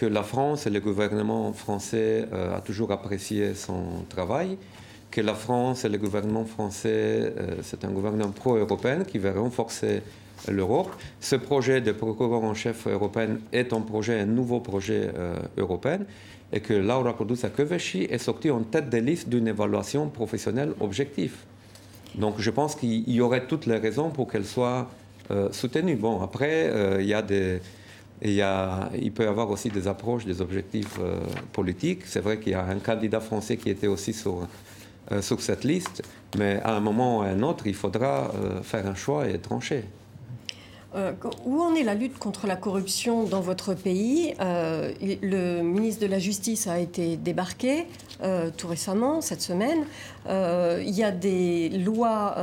que 0.02 0.08
la 0.08 0.24
France 0.24 0.66
et 0.66 0.72
le 0.72 0.80
gouvernement 0.80 1.54
français 1.54 2.26
euh, 2.34 2.58
a 2.58 2.62
toujours 2.62 2.92
apprécié 2.92 3.54
son 3.54 3.84
travail, 4.10 4.58
que 5.12 5.22
la 5.22 5.36
France 5.36 5.86
et 5.86 5.90
le 5.90 6.00
gouvernement 6.00 6.44
français, 6.44 7.32
euh, 7.38 7.58
c'est 7.62 7.86
un 7.86 7.92
gouvernement 7.92 8.32
pro-européen 8.32 9.04
qui 9.04 9.20
veut 9.20 9.30
renforcer 9.40 10.02
l'Europe. 10.48 10.90
Ce 11.20 11.36
projet 11.36 11.82
de 11.82 11.92
procureur 11.92 12.44
en 12.44 12.56
chef 12.56 12.88
européen 12.88 13.38
est 13.54 13.74
un 13.74 13.82
projet, 13.82 14.22
un 14.22 14.26
nouveau 14.26 14.60
projet 14.60 15.12
euh, 15.16 15.36
européen, 15.56 16.00
et 16.52 16.62
que 16.62 16.74
Laura 16.74 17.14
Kodusa 17.14 17.50
Kövesi 17.50 18.08
est 18.10 18.18
sortie 18.18 18.50
en 18.50 18.62
tête 18.62 18.90
de 18.90 18.98
liste 18.98 19.30
d'une 19.30 19.50
évaluation 19.50 20.10
professionnelle 20.10 20.74
objective. 20.80 21.36
Donc 22.16 22.40
je 22.40 22.50
pense 22.50 22.74
qu'il 22.74 23.08
y 23.08 23.22
aurait 23.22 23.46
toutes 23.46 23.68
les 23.68 23.78
raisons 23.78 24.10
pour 24.10 24.28
qu'elle 24.32 24.46
soit 24.46 24.90
soutenue. 25.52 25.96
Bon, 25.96 26.22
après, 26.22 26.70
il 27.00 27.06
y 27.06 27.14
a 27.14 27.22
des 27.22 27.62
il, 28.22 29.12
peut 29.12 29.24
y 29.24 29.28
avoir 29.28 29.50
aussi 29.50 29.70
des 29.70 29.88
approches, 29.88 30.26
des 30.26 30.42
objectifs 30.42 30.98
euh, 31.00 31.20
politiques. 31.52 32.02
C'est 32.06 32.20
vrai 32.20 32.40
qu'il 32.40 32.52
y 32.52 32.56
a 32.56 32.64
un 32.64 32.80
candidat 32.80 33.20
français 33.20 33.58
qui 33.58 33.70
était 33.70 33.88
aussi 33.88 34.14
sur, 34.14 34.48
euh, 35.12 35.22
cette 35.22 35.64
liste, 35.64 36.04
mais 36.38 36.62
à 36.64 36.76
un 36.76 36.80
moment 36.80 37.20
ou 37.20 37.22
à 37.22 37.26
un 37.26 37.42
autre, 37.42 37.66
il 37.68 37.74
faudra 37.74 38.32
euh, 38.36 38.62
faire 38.62 38.86
un 38.88 38.96
choix 38.96 39.28
et 39.28 39.38
trancher. 39.40 39.84
Où 41.46 41.62
en 41.62 41.74
est 41.74 41.84
la 41.84 41.96
lutte 41.96 42.18
contre 42.18 42.48
la 42.48 42.56
corruption 42.56 43.24
dans 43.24 43.40
votre 43.42 43.74
pays 43.74 44.34
Le 44.40 45.62
ministre 45.62 46.02
de 46.02 46.08
la 46.08 46.20
Justice 46.20 46.68
a 46.68 46.80
été 46.80 47.16
débarqué 47.16 47.88
tout 48.58 48.68
récemment, 48.68 49.22
cette 49.22 49.42
semaine. 49.42 49.86
il 50.28 50.90
y 50.94 51.04
a 51.04 51.12
des 51.12 51.70
lois, 51.70 52.36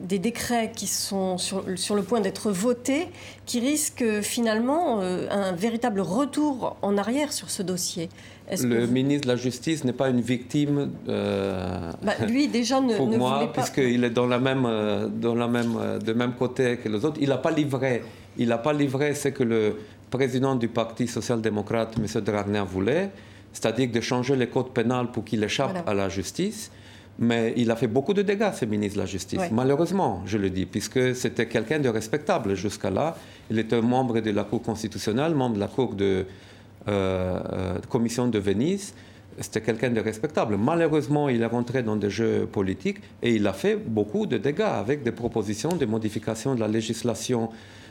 des 0.00 0.18
décrets 0.18 0.70
qui 0.74 0.86
sont 0.86 1.36
sur, 1.38 1.64
le 1.66 2.02
point 2.02 2.20
d'être 2.20 2.50
votés 2.50 3.08
qui 3.46 3.60
risque 3.60 4.04
finalement 4.22 5.00
euh, 5.00 5.26
un 5.30 5.52
véritable 5.52 6.00
retour 6.00 6.76
en 6.82 6.96
arrière 6.96 7.32
sur 7.32 7.50
ce 7.50 7.62
dossier. 7.62 8.08
Le 8.50 8.86
ministre 8.86 9.26
de 9.26 9.32
la 9.32 9.36
Justice 9.36 9.84
n'est 9.84 9.92
pas 9.92 10.10
une 10.10 10.20
victime. 10.20 10.90
Euh, 11.08 11.92
bah, 12.02 12.12
lui 12.28 12.48
déjà 12.48 12.80
ne, 12.80 12.96
pour 12.96 13.08
ne 13.08 13.16
moi, 13.16 13.40
pas. 13.40 13.62
puisqu'il 13.62 14.04
est 14.04 14.10
dans 14.10 14.26
la 14.26 14.38
même, 14.38 14.64
euh, 14.66 15.08
dans 15.08 15.34
la 15.34 15.48
même, 15.48 15.74
de 16.04 16.12
même 16.12 16.34
côté 16.34 16.76
que 16.76 16.88
les 16.88 17.04
autres. 17.04 17.18
Il 17.20 17.30
n'a 17.30 17.38
pas 17.38 17.50
livré. 17.50 18.02
Il 18.36 18.48
n'a 18.48 18.58
pas 18.58 18.72
livré 18.72 19.14
ce 19.14 19.28
que 19.28 19.44
le 19.44 19.76
président 20.10 20.56
du 20.56 20.68
Parti 20.68 21.08
social-démocrate, 21.08 21.94
M. 21.96 22.20
Dragner, 22.22 22.62
voulait, 22.66 23.10
c'est-à-dire 23.52 23.90
de 23.90 24.00
changer 24.00 24.36
les 24.36 24.48
codes 24.48 24.72
pénals 24.72 25.10
pour 25.10 25.24
qu'il 25.24 25.42
échappe 25.42 25.88
à 25.88 25.94
la 25.94 26.08
justice. 26.08 26.70
Mais 27.18 27.54
il 27.56 27.70
a 27.70 27.76
fait 27.76 27.86
beaucoup 27.86 28.12
de 28.12 28.22
dégâts, 28.22 28.50
ce 28.52 28.64
ministre 28.64 28.96
de 28.96 29.02
la 29.02 29.06
Justice, 29.06 29.40
malheureusement, 29.52 30.22
je 30.26 30.36
le 30.36 30.50
dis, 30.50 30.66
puisque 30.66 31.14
c'était 31.14 31.46
quelqu'un 31.46 31.78
de 31.78 31.88
respectable 31.88 32.56
jusqu'à 32.56 32.90
là. 32.90 33.16
Il 33.50 33.58
était 33.58 33.80
membre 33.80 34.18
de 34.20 34.30
la 34.30 34.42
Cour 34.42 34.62
constitutionnelle, 34.62 35.34
membre 35.34 35.54
de 35.54 35.60
la 35.60 35.68
Cour 35.68 35.94
de 35.94 36.04
euh, 36.04 36.22
euh, 36.24 36.24
Commission 37.88 38.28
de 38.28 38.38
Venise. 38.38 38.94
C'était 39.40 39.60
quelqu'un 39.60 39.90
de 39.90 40.00
respectable. 40.00 40.56
Malheureusement, 40.56 41.28
il 41.28 41.42
est 41.42 41.46
rentré 41.46 41.82
dans 41.82 41.96
des 41.96 42.10
jeux 42.10 42.46
politiques 42.46 42.98
et 43.22 43.32
il 43.34 43.46
a 43.46 43.52
fait 43.52 43.76
beaucoup 43.76 44.26
de 44.26 44.38
dégâts 44.38 44.60
avec 44.60 45.02
des 45.02 45.12
propositions 45.12 45.70
de 45.70 45.86
modification 45.86 46.54
de 46.54 46.60
la 46.60 46.68
législation 46.68 47.50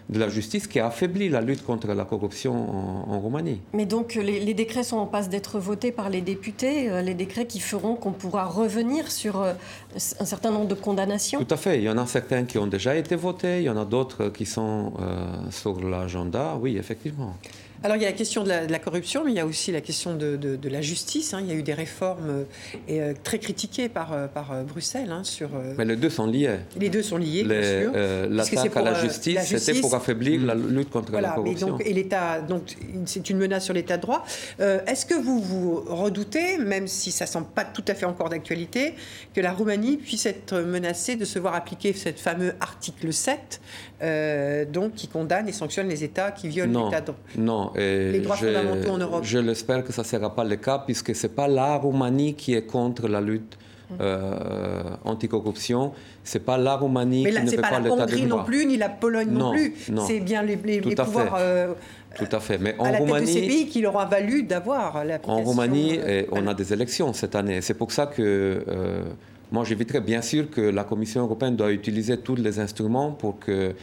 de 0.09 0.19
la 0.19 0.29
justice 0.29 0.67
qui 0.67 0.79
a 0.79 0.87
affaibli 0.87 1.29
la 1.29 1.41
lutte 1.41 1.63
contre 1.63 1.87
la 1.87 2.05
corruption 2.05 2.53
en, 2.53 3.19
Roumanie. 3.19 3.61
Mais 3.73 3.85
donc 3.85 4.15
les, 4.15 4.53
décrets 4.53 4.83
sont 4.83 4.97
en 4.97 5.05
passe 5.05 5.29
d'être 5.29 5.59
votés 5.59 5.91
par 5.91 6.09
les 6.09 6.21
députés, 6.21 6.89
euh, 6.89 7.01
les 7.01 7.13
décrets 7.13 7.45
qui 7.45 7.59
feront 7.59 7.95
qu'on 7.95 8.11
pourra 8.11 8.45
revenir 8.45 9.09
sur 9.11 9.41
euh, 9.41 9.53
un 9.95 10.25
certain 10.25 10.51
nombre 10.51 10.67
de 10.67 10.75
condamnations 10.75 11.43
Tout 11.43 11.53
à 11.53 11.57
fait. 11.57 11.77
Il 11.77 11.83
y 11.83 11.89
en 11.89 11.97
a 11.97 12.05
certains 12.05 12.43
qui 12.43 12.57
ont 12.57 12.67
déjà 12.67 12.95
été 12.95 13.15
votés, 13.15 13.59
il 13.59 13.63
y 13.63 13.69
en 13.69 13.77
a 13.77 13.85
d'autres 13.85 14.29
qui 14.29 14.45
sont 14.45 14.93
euh, 14.99 15.49
sur 15.51 15.79
l'agenda, 15.79 16.57
oui, 16.59 16.77
effectivement. 16.77 17.35
Alors 17.83 17.97
il 17.97 18.01
y 18.01 18.05
a 18.05 18.09
la 18.09 18.15
question 18.15 18.43
de 18.43 18.49
la, 18.49 18.79
corruption, 18.79 19.23
mais 19.25 19.31
il 19.31 19.35
y 19.35 19.41
a 19.41 19.45
aussi 19.45 19.73
la 19.73 19.81
question 19.81 20.15
de, 20.15 20.69
la 20.69 20.81
justice. 20.81 21.33
Hein. 21.33 21.39
Il 21.41 21.47
y 21.47 21.51
a 21.51 21.55
eu 21.55 21.63
des 21.63 21.73
réformes 21.73 22.29
euh, 22.29 22.43
et, 22.87 23.01
euh, 23.01 23.13
très 23.21 23.39
critiquées 23.39 23.89
par, 23.89 24.13
euh, 24.13 24.27
par 24.27 24.63
Bruxelles. 24.63 25.11
Hein, 25.11 25.23
sur, 25.25 25.49
mais 25.77 25.83
les 25.83 25.97
deux 25.97 26.09
sont 26.09 26.25
liés. 26.25 26.59
Les 26.79 26.89
deux 26.89 27.03
sont 27.03 27.17
liés, 27.17 27.43
bien 27.43 27.61
sûr. 27.61 27.91
L'attaque 28.29 28.77
à 28.77 28.81
la 28.81 28.93
justice, 28.93 29.39
c'était 29.45 29.81
pour 29.81 29.93
affaiblir 29.95 30.41
la 30.45 30.55
lutte 30.55 30.89
contre 30.89 31.11
la 31.11 31.31
corruption. 31.31 31.67
donc, 31.67 31.83
et 31.85 31.91
l'État, 31.91 32.39
donc 32.39 32.63
c'est 33.05 33.29
une 33.29 33.37
menace 33.37 33.65
sur 33.65 33.73
l'État 33.73 33.97
de 33.97 34.01
droit. 34.01 34.25
Est-ce 34.59 35.05
que 35.05 35.15
vous 35.15 35.41
vous 35.41 35.83
redoutez, 35.85 36.57
même 36.57 36.87
si 36.87 37.11
ça 37.11 37.25
semble 37.25 37.47
pas 37.47 37.65
tout 37.65 37.83
à 37.87 37.95
fait 37.95 38.05
encore 38.05 38.29
d'actualité, 38.29 38.93
que 39.33 39.41
la 39.41 39.51
Roumanie 39.51 39.97
puisse 39.97 40.25
être 40.25 40.57
menacée 40.59 41.17
de 41.17 41.25
se 41.25 41.37
voir 41.37 41.53
appliquer 41.53 41.91
cette 41.91 42.19
fameux 42.19 42.53
article 42.61 43.11
7, 43.11 43.59
donc 44.71 44.93
qui 44.95 45.09
condamne 45.09 45.49
et 45.49 45.53
sanctionne 45.53 45.89
les 45.89 46.03
États 46.05 46.31
qui 46.31 46.47
violent 46.47 46.85
l'État 46.85 47.01
de 47.01 47.05
droit? 47.07 47.19
Non, 47.37 47.72
les 47.75 48.19
droits 48.19 48.35
je, 48.35 48.47
fondamentaux 48.47 48.91
en 48.91 48.97
Europe. 48.97 49.23
Je 49.23 49.39
l'espère 49.39 49.83
que 49.83 49.91
ça 49.91 50.01
ne 50.01 50.07
sera 50.07 50.33
pas 50.33 50.43
le 50.43 50.55
cas, 50.55 50.79
puisque 50.79 51.15
ce 51.15 51.27
n'est 51.27 51.33
pas 51.33 51.47
la 51.47 51.75
Roumanie 51.75 52.33
qui 52.33 52.53
est 52.53 52.65
contre 52.65 53.07
la 53.07 53.21
lutte 53.21 53.57
hum. 53.91 53.97
euh, 54.01 54.83
anticorruption. 55.05 55.91
Ce 56.23 56.37
n'est 56.37 56.43
pas 56.43 56.57
la 56.57 56.75
Roumanie 56.75 57.25
qui 57.25 57.31
ne 57.31 57.49
veut 57.49 57.57
pas, 57.57 57.79
l'état 57.79 58.05
de 58.05 58.15
droit. 58.15 58.37
non 58.37 58.43
plus, 58.43 58.65
ni 58.65 58.77
la 58.77 58.89
Pologne 58.89 59.31
non, 59.31 59.51
plus. 59.51 59.73
C'est 60.07 60.19
bien 60.19 60.41
les, 60.41 60.55
les, 60.55 60.95
pouvoirs. 60.95 61.35
Euh, 61.39 61.73
tout 62.15 62.29
à 62.31 62.39
fait. 62.39 62.57
Mais 62.57 62.75
en 62.77 62.85
à 62.85 62.91
la 62.91 62.97
Roumanie, 62.99 63.25
tête 63.25 63.35
de 63.35 63.41
ces 63.41 63.47
pays 63.47 63.67
qui 63.67 63.81
leur 63.81 63.99
a 63.99 64.05
valu 64.05 64.43
d'avoir 64.43 65.03
la 65.03 65.19
En 65.27 65.41
Roumanie, 65.41 65.99
euh, 65.99 66.23
on 66.31 66.47
a 66.47 66.53
des 66.53 66.71
élections 66.71 67.11
cette 67.13 67.35
année. 67.35 67.61
C'est 67.61 67.73
pour 67.73 67.91
ça 67.91 68.05
que 68.05 68.63
euh, 68.67 69.03
moi, 69.51 69.63
j'éviterais 69.63 70.01
bien 70.01 70.21
sûr 70.21 70.49
que 70.49 70.61
la 70.61 70.83
Commission 70.83 71.21
européenne 71.21 71.55
doit 71.55 71.71
utiliser 71.71 72.17
tous 72.17 72.35
les 72.35 72.59
instruments 72.59 73.11
pour 73.11 73.39
que 73.39 73.73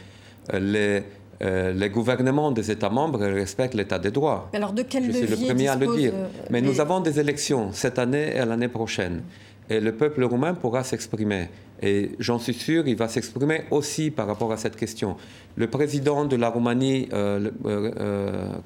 les 0.53 1.03
euh, 1.41 1.73
les 1.73 1.89
gouvernements 1.89 2.51
des 2.51 2.69
États 2.69 2.89
membres 2.89 3.19
respectent 3.19 3.73
l'état 3.73 3.97
des 3.99 4.11
droits. 4.11 4.49
Alors 4.53 4.73
de 4.73 4.83
quel 4.83 5.05
Je 5.05 5.11
suis 5.11 5.27
le 5.27 5.35
premier 5.35 5.67
à 5.67 5.75
le 5.75 5.95
dire. 5.95 6.13
Euh, 6.13 6.27
Mais 6.49 6.61
nous 6.61 6.79
avons 6.79 6.99
des 6.99 7.19
élections 7.19 7.71
cette 7.71 7.97
année 7.97 8.33
et 8.35 8.45
l'année 8.45 8.67
prochaine. 8.67 9.23
Et 9.69 9.79
le 9.79 9.93
peuple 9.93 10.23
roumain 10.23 10.53
pourra 10.53 10.83
s'exprimer. 10.83 11.49
Et 11.81 12.11
j'en 12.19 12.37
suis 12.37 12.53
sûr, 12.53 12.87
il 12.87 12.95
va 12.95 13.07
s'exprimer 13.07 13.63
aussi 13.71 14.11
par 14.11 14.27
rapport 14.27 14.51
à 14.51 14.57
cette 14.57 14.75
question. 14.75 15.15
Le 15.55 15.67
président 15.67 16.25
de 16.25 16.35
la 16.35 16.49
Roumanie, 16.49 17.09
euh, 17.13 17.49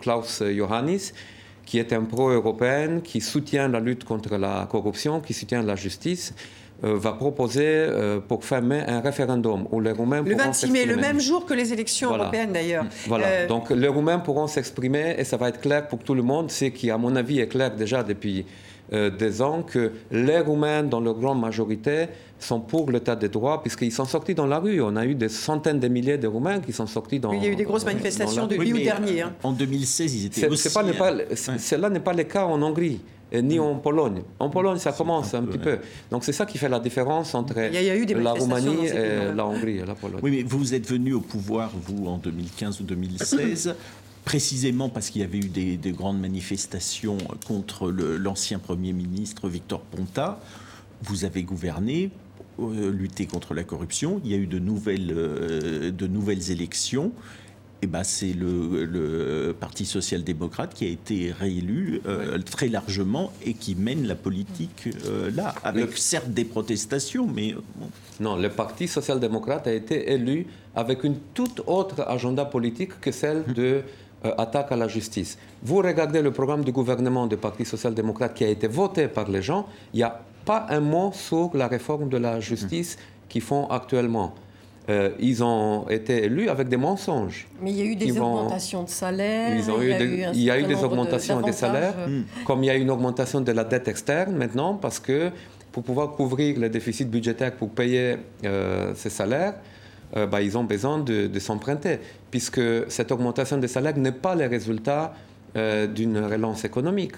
Klaus 0.02 0.42
Iohannis, 0.42 1.14
qui 1.66 1.80
est 1.80 1.94
un 1.94 2.04
pro-européen, 2.04 3.00
qui 3.02 3.22
soutient 3.22 3.68
la 3.68 3.80
lutte 3.80 4.04
contre 4.04 4.36
la 4.38 4.68
corruption, 4.70 5.22
qui 5.22 5.34
soutient 5.34 5.64
la 5.64 5.76
justice, 5.76 6.34
va 6.94 7.14
proposer 7.14 7.64
euh, 7.66 8.20
pour 8.20 8.44
fin 8.44 8.62
mai 8.62 8.84
un 8.88 9.00
référendum 9.00 9.68
où 9.72 9.80
les 9.80 9.92
Roumains 9.92 10.22
le 10.22 10.36
26 10.36 10.72
mai, 10.72 10.86
le 10.86 10.96
même 10.96 11.20
jour 11.20 11.46
que 11.46 11.54
les 11.54 11.74
élections 11.74 12.16
européennes 12.16 12.54
d'ailleurs. 12.54 12.84
Mm. 12.84 12.90
Voilà. 13.08 13.26
Euh, 13.26 13.48
Donc 13.48 13.70
les 13.72 13.88
Roumains 13.88 14.20
pourront 14.20 14.48
s'exprimer 14.48 15.16
et 15.18 15.24
ça 15.24 15.38
va 15.38 15.50
être 15.50 15.62
clair 15.62 15.88
pour 15.88 16.00
tout 16.00 16.14
le 16.14 16.22
monde, 16.22 16.52
ce 16.52 16.66
qui 16.66 16.92
à 16.92 16.98
mon 16.98 17.16
avis 17.16 17.40
est 17.40 17.48
clair 17.48 17.76
déjà 17.76 18.04
depuis 18.04 18.46
des 18.92 19.42
ans 19.42 19.64
que 19.64 19.94
les 20.12 20.40
Roumains, 20.42 20.84
dans 20.84 21.00
leur 21.00 21.16
grande 21.16 21.42
majorité, 21.42 22.06
sont 22.38 22.60
pour 22.60 22.92
l'état 22.92 23.16
des 23.16 23.30
droits, 23.30 23.64
puisqu'ils 23.64 23.92
sont 23.92 24.06
sortis 24.06 24.36
dans 24.36 24.46
la 24.46 24.60
rue. 24.60 24.80
On 24.80 24.96
a 24.96 25.06
eu 25.06 25.16
des 25.16 25.30
centaines 25.30 25.80
de 25.80 25.88
milliers 25.88 26.20
de 26.20 26.28
Roumains 26.28 26.60
qui 26.60 26.72
sont 26.72 26.86
sortis 26.86 27.20
dans. 27.20 27.32
Il 27.34 27.44
y 27.44 27.48
a 27.48 27.50
eu 27.50 27.56
des 27.56 27.64
grosses 27.64 27.86
manifestations 27.86 28.46
depuis 28.46 28.74
août 28.74 28.84
dernier. 28.84 29.22
Hein. 29.24 29.34
En 29.42 29.54
2016, 29.54 30.14
ils 30.14 30.26
étaient 30.28 30.48
aussi. 30.48 30.70
Pas, 30.72 30.84
Cela 31.58 31.90
n'est 31.90 32.00
pas 32.00 32.14
le 32.14 32.24
cas 32.24 32.46
en 32.46 32.62
Hongrie 32.62 33.02
ni 33.34 33.60
en 33.60 33.76
Pologne. 33.76 34.22
En 34.40 34.50
Pologne, 34.50 34.78
ça 34.78 34.92
commence 34.92 35.34
un, 35.34 35.44
petit 35.44 35.58
peu. 35.58 35.80
Donc 36.12 36.24
c'est 36.24 36.32
ça 36.32 36.46
qui 36.46 36.58
fait 36.58 36.70
la 36.70 36.80
différence 36.80 37.36
entre 37.36 37.56
la 37.56 38.34
Roumanie 38.34 38.88
et 38.88 39.34
la 39.36 39.46
Hongrie 39.46 39.78
et 39.78 39.86
la 39.86 39.96
Pologne. 39.96 40.20
Oui, 40.22 40.32
mais 40.32 40.44
vous 40.44 40.74
êtes 40.74 40.88
venu 40.88 41.14
au 41.14 41.22
pouvoir, 41.22 41.72
vous, 41.74 42.08
en 42.08 42.18
2015 42.18 42.82
ou 42.82 42.84
2016 42.84 43.76
précisément 44.26 44.90
parce 44.90 45.12
qu'il 45.12 45.22
y 45.22 45.24
avait 45.24 45.38
eu 45.38 45.50
des, 45.50 45.92
grandes 45.92 46.20
manifestations 46.20 47.18
contre 47.48 47.92
l'ancien 47.92 48.60
Premier 48.60 48.92
ministre 48.92 49.48
Victor 49.48 49.82
Ponta. 49.82 50.40
Vous 51.04 51.24
avez 51.26 51.44
gouverné, 51.44 52.10
euh, 52.60 52.92
lutté 52.92 53.28
contre 53.28 53.54
la 53.54 53.64
corruption. 53.64 54.20
Il 54.26 54.32
y 54.32 54.34
a 54.34 54.38
eu 54.38 54.48
de 54.48 54.60
nouvelles, 54.60 55.14
euh, 55.16 55.92
de 55.92 56.08
nouvelles 56.08 56.52
élections. 56.52 57.12
Eh 57.86 57.88
ben, 57.88 58.04
c'est 58.04 58.34
le, 58.34 59.56
Parti 59.60 59.86
social-démocrate 59.86 60.74
qui 60.74 60.86
a 60.86 60.90
été 60.90 61.32
réélu 61.32 62.02
euh, 62.08 62.40
très 62.40 62.68
largement 62.68 63.32
et 63.46 63.54
qui 63.54 63.76
mène 63.76 64.08
la 64.08 64.16
politique 64.16 64.90
euh, 65.06 65.30
là, 65.30 65.54
avec 65.64 65.96
certes 65.96 66.30
des 66.30 66.46
protestations, 66.46 67.28
mais... 67.28 67.54
Euh, 67.54 67.60
non, 68.20 68.38
le 68.38 68.50
Parti 68.50 68.88
social-démocrate 68.88 69.68
a 69.68 69.74
été 69.74 70.12
élu 70.12 70.48
avec 70.76 71.04
une 71.04 71.18
toute 71.36 71.62
autre 71.68 72.02
agenda 72.08 72.44
politique 72.46 73.00
que 73.00 73.12
celle 73.12 73.44
hum. 73.48 73.54
de 73.54 73.82
attaque 74.24 74.72
à 74.72 74.76
la 74.76 74.88
justice. 74.88 75.38
Vous 75.62 75.78
regardez 75.78 76.24
le 76.24 76.32
programme 76.32 76.64
du 76.64 76.72
gouvernement 76.72 77.28
du 77.28 77.38
Parti 77.38 77.66
social-démocrate 77.66 78.34
qui 78.34 78.46
a 78.46 78.50
été 78.50 78.68
voté 78.68 79.08
par 79.08 79.30
les 79.30 79.44
gens, 79.44 79.68
il 79.94 79.98
n'y 79.98 80.04
a 80.04 80.20
pas 80.44 80.66
un 80.70 80.80
mot 80.80 81.12
sur 81.14 81.56
la 81.56 81.68
réforme 81.68 82.10
de 82.10 82.18
la 82.18 82.40
justice 82.40 82.98
hum. 82.98 83.28
qu'ils 83.30 83.44
font 83.44 83.68
actuellement. 83.68 84.34
Euh, 84.88 85.10
ils 85.20 85.44
ont 85.44 85.88
été 85.90 86.26
élus 86.26 86.48
avec 86.48 86.68
des 86.68 86.78
mensonges. 86.78 87.48
Mais 87.60 87.72
il 87.72 87.78
y 87.78 87.82
a 87.82 87.86
eu 87.86 87.96
des 87.96 88.20
augmentations 88.20 88.84
de 88.84 88.90
salaire. 88.90 89.52
il, 89.52 90.44
y 90.44 90.52
a 90.52 90.60
eu, 90.60 90.64
des 90.64 90.84
augmentations 90.84 91.42
des 91.42 91.54
salaires, 91.54 92.08
hmm. 92.08 92.44
comme 92.46 92.64
il 92.64 92.68
y 92.68 92.70
a 92.70 92.76
eu 92.76 92.82
une 92.82 92.92
augmentation 92.92 93.42
de 93.42 93.52
la 93.52 93.64
dette 93.64 93.88
externe 93.88 94.36
maintenant, 94.36 94.76
parce 94.76 95.00
que 95.00 95.32
pour 95.72 95.82
pouvoir 95.82 96.12
couvrir 96.12 96.60
le 96.60 96.70
déficit 96.70 97.10
budgétaire 97.10 97.54
pour 97.54 97.70
payer 97.72 98.18
euh, 98.44 98.94
ces 98.96 99.10
salaires, 99.10 99.56
euh, 100.16 100.28
bah, 100.28 100.44
ils 100.44 100.56
ont 100.56 100.64
besoin 100.64 101.00
de, 101.00 101.26
de 101.26 101.40
s'emprunter, 101.40 102.00
puisque 102.30 102.62
cette 102.88 103.12
augmentation 103.12 103.58
des 103.58 103.68
salaires 103.68 103.98
n'est 103.98 104.12
pas 104.12 104.36
le 104.36 104.46
résultat 104.46 105.14
d'une 105.96 106.18
relance 106.18 106.66
économique. 106.66 107.16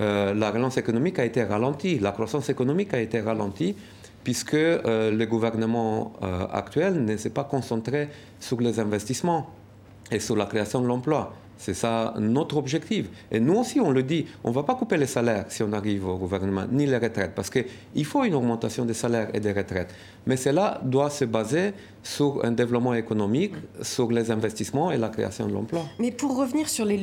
la 0.00 0.50
relance 0.50 0.78
économique 0.78 1.18
a 1.18 1.24
été 1.26 1.42
ralentie, 1.44 1.98
la 1.98 2.12
croissance 2.12 2.48
économique 2.48 2.94
a 2.94 2.98
été 2.98 3.20
ralentie 3.20 3.76
puisque 4.24 4.54
euh, 4.54 5.10
le 5.10 5.26
gouvernement 5.26 6.14
euh, 6.22 6.46
actuel 6.52 7.04
ne 7.04 7.16
s'est 7.16 7.30
pas 7.30 7.44
concentré 7.44 8.08
sur 8.40 8.60
les 8.60 8.80
investissements 8.80 9.50
et 10.10 10.18
sur 10.18 10.34
la 10.34 10.46
création 10.46 10.80
de 10.80 10.86
l'emploi. 10.86 11.34
C'est 11.56 11.74
ça 11.74 12.14
notre 12.18 12.56
objectif. 12.56 13.06
Et 13.30 13.38
nous 13.38 13.54
aussi, 13.54 13.80
on 13.80 13.90
le 13.90 14.02
dit, 14.02 14.26
on 14.42 14.50
ne 14.50 14.54
va 14.54 14.64
pas 14.64 14.74
couper 14.74 14.96
les 14.96 15.06
salaires 15.06 15.44
si 15.48 15.62
on 15.62 15.72
arrive 15.72 16.06
au 16.08 16.16
gouvernement, 16.16 16.64
ni 16.70 16.84
les 16.84 16.98
retraites, 16.98 17.34
parce 17.34 17.48
qu'il 17.48 18.04
faut 18.04 18.24
une 18.24 18.34
augmentation 18.34 18.84
des 18.84 18.94
salaires 18.94 19.28
et 19.32 19.40
des 19.40 19.52
retraites. 19.52 19.94
Mais 20.26 20.36
cela 20.36 20.80
doit 20.82 21.10
se 21.10 21.24
baser 21.24 21.72
sur 22.04 22.44
un 22.44 22.52
développement 22.52 22.94
économique, 22.94 23.54
sur 23.82 24.12
les 24.12 24.30
investissements 24.30 24.92
et 24.92 24.98
la 24.98 25.08
création 25.08 25.46
de 25.46 25.52
l'emploi. 25.52 25.80
Mais 25.98 26.12
pour 26.12 26.36
revenir 26.36 26.68
sur 26.68 26.84
les, 26.84 26.98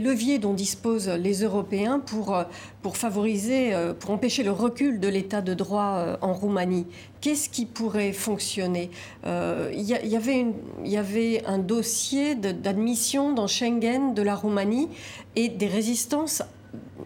leviers 0.00 0.38
dont 0.38 0.54
disposent 0.54 1.08
les 1.08 1.42
Européens 1.42 2.00
pour, 2.00 2.34
euh, 2.34 2.44
pour 2.82 2.96
favoriser, 2.96 3.74
euh, 3.74 3.92
pour 3.92 4.10
empêcher 4.10 4.42
le 4.42 4.50
recul 4.50 5.00
de 5.00 5.08
l'état 5.08 5.42
de 5.42 5.52
droit 5.52 5.96
euh, 5.98 6.16
en 6.22 6.32
Roumanie, 6.32 6.86
qu'est-ce 7.20 7.50
qui 7.50 7.66
pourrait 7.66 8.12
fonctionner? 8.12 8.90
Il 9.26 9.82
y, 9.82 10.88
y 10.88 10.96
avait 10.96 11.44
un 11.46 11.58
dossier 11.58 12.34
d'admission 12.34 13.32
dans 13.32 13.46
Schengen 13.46 14.14
de 14.14 14.22
la 14.22 14.34
Roumanie 14.34 14.88
et 15.36 15.48
des 15.48 15.66
résistances 15.66 16.42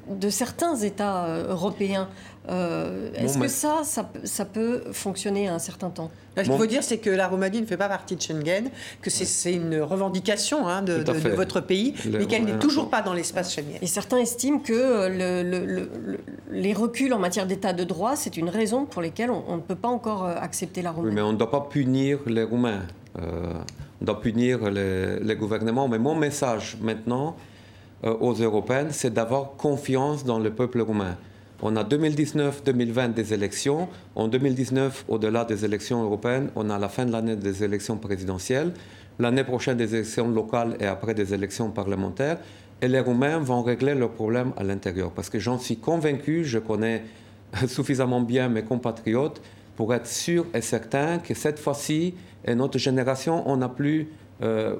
de 0.09 0.31
certains 0.31 0.77
États 0.77 1.45
européens. 1.49 2.09
Euh, 2.49 3.11
est-ce 3.15 3.39
que 3.39 3.47
ça, 3.47 3.83
ça, 3.85 4.45
peut 4.45 4.83
fonctionner 4.93 5.49
à 5.49 5.55
un 5.55 5.59
certain 5.61 5.91
temps? 5.91 6.11
Ce 6.37 6.43
qu'il 6.43 6.53
faut 6.53 6.67
dire, 6.67 6.83
c'est 6.83 6.99
que 6.99 7.11
la 7.11 7.29
Roumanie 7.29 7.61
ne 7.61 7.67
fait 7.67 7.77
pas 7.77 7.89
partie 7.89 8.17
de 8.17 8.23
Schengen, 8.23 8.71
que 9.01 9.11
c'est 9.11 9.53
une 9.53 9.81
revendication 9.81 10.67
hein, 10.67 10.83
de, 10.83 11.05
votre 11.35 11.61
pays, 11.61 11.95
mais 12.11 12.27
qu'elle 12.27 12.45
n'est 12.45 12.59
toujours 12.59 12.91
pas 12.91 13.03
dans 13.03 13.13
l'espace 13.13 13.55
Schengen. 13.55 13.79
Et 13.81 13.87
certains 13.87 14.19
estiment 14.19 14.59
que 14.59 15.09
le, 15.09 15.89
les 16.51 16.73
reculs 16.73 17.13
en 17.13 17.19
matière 17.19 17.47
d'état 17.47 17.73
de 17.73 17.85
droit, 17.85 18.17
c'est 18.17 18.37
une 18.37 18.49
raison 18.49 18.87
pour 18.87 19.03
laquelle 19.03 19.31
on, 19.31 19.57
ne 19.57 19.63
peut 19.63 19.77
pas 19.77 19.89
encore 19.89 20.25
euh, 20.25 20.35
accepter 20.41 20.83
la 20.83 20.91
Roumanie. 20.91 21.11
Oui, 21.11 21.15
mais 21.15 21.23
on 21.23 21.33
ne 21.33 21.39
doit 21.39 21.51
pas 21.51 21.61
punir 21.61 22.19
les 22.27 22.43
Roumains. 22.43 22.83
Euh, 23.21 23.53
on 24.01 24.05
doit 24.05 24.21
punir 24.21 24.69
les, 24.69 25.37
gouvernements. 25.37 25.87
Mais 25.87 25.99
mon 25.99 26.17
message 26.17 26.77
maintenant 26.81 27.37
aux 28.03 28.33
Européens, 28.33 28.89
c'est 28.91 29.15
d'avoir 29.15 29.53
confiance 29.53 30.25
dans 30.25 30.41
le 30.41 30.51
peuple 30.51 30.81
roumain. 30.81 31.17
On 31.65 31.77
a 31.77 31.85
2019-2020 31.85 33.15
des 33.15 33.33
élections. 33.33 33.89
En 34.17 34.27
2019, 34.27 35.05
au-delà 35.07 35.45
des 35.45 35.65
élections 35.65 36.03
européennes, 36.03 36.51
on 36.57 36.69
a 36.71 36.77
la 36.77 36.89
fin 36.89 37.07
de 37.07 37.13
l'année 37.13 37.37
des 37.37 37.63
élections 37.63 37.99
présidentielles. 37.99 38.73
L'année 39.21 39.45
prochaine, 39.45 39.77
des 39.77 39.95
élections 39.95 40.29
locales 40.29 40.77
et 40.81 40.87
après 40.87 41.15
des 41.15 41.33
élections 41.33 41.71
parlementaires. 41.71 42.39
Et 42.81 42.89
les 42.89 42.99
Roumains 42.99 43.39
vont 43.39 43.63
régler 43.63 43.95
leurs 43.95 44.11
problèmes 44.11 44.53
à 44.57 44.65
l'intérieur. 44.65 45.13
Parce 45.13 45.31
que 45.31 45.39
j'en 45.39 45.57
suis 45.57 45.77
convaincu, 45.77 46.45
je 46.45 46.59
connais 46.59 47.05
suffisamment 47.69 48.21
bien 48.21 48.49
mes 48.49 48.65
compatriotes 48.65 49.41
pour 49.77 49.95
être 49.95 50.09
sûr 50.09 50.47
et 50.55 50.63
certain 50.63 51.21
que 51.21 51.33
cette 51.33 51.61
fois-ci, 51.61 52.15
et 52.45 52.57
notre 52.57 52.79
génération, 52.79 53.49
on 53.49 53.59
n'a 53.59 53.69
plus 53.69 54.09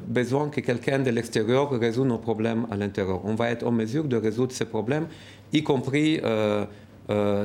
besoin 0.09 0.49
que 0.49 0.61
quelqu'un 0.61 0.99
de 0.99 1.11
l'extérieur 1.11 1.71
résout 1.71 2.05
nos 2.05 2.19
problèmes 2.19 2.67
à 2.71 2.77
l'intérieur. 2.77 3.21
On 3.25 3.37
va 3.37 3.51
être 3.51 3.65
en 3.65 3.71
mesure 3.71 4.05
de 4.05 4.17
résoudre 4.17 4.53
ces 4.53 4.65
problèmes, 4.65 5.07
y 5.53 5.63
compris 5.63 6.21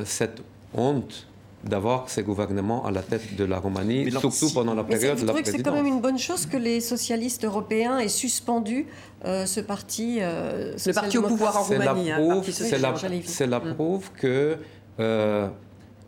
cette 0.04 0.42
honte 0.74 1.28
d'avoir 1.64 2.08
ces 2.08 2.22
gouvernements 2.22 2.84
à 2.86 2.90
la 2.90 3.02
tête 3.02 3.34
de 3.36 3.44
la 3.44 3.58
Roumanie, 3.58 4.10
surtout 4.10 4.50
pendant 4.54 4.74
la 4.74 4.84
période 4.84 5.20
de 5.20 5.26
la 5.26 5.32
présidence. 5.32 5.56
C'est 5.56 5.62
quand 5.62 5.74
même 5.74 5.86
une 5.86 6.00
bonne 6.00 6.18
chose 6.18 6.46
que 6.46 6.56
les 6.56 6.80
socialistes 6.80 7.44
européens 7.44 7.98
aient 7.98 8.08
suspendu 8.08 8.86
euh, 9.24 9.44
ce 9.44 9.60
parti. 9.60 10.18
Euh, 10.20 10.74
le 10.86 10.92
parti 10.92 11.18
au 11.18 11.22
pouvoir 11.22 11.56
en 11.56 11.62
Roumanie. 11.64 12.10
C'est 12.52 12.78
la, 12.78 12.94
c'est 13.24 13.46
la, 13.46 13.58
mm. 13.58 13.74
preuve 13.74 14.10
que 14.16 14.56
euh, 15.00 15.48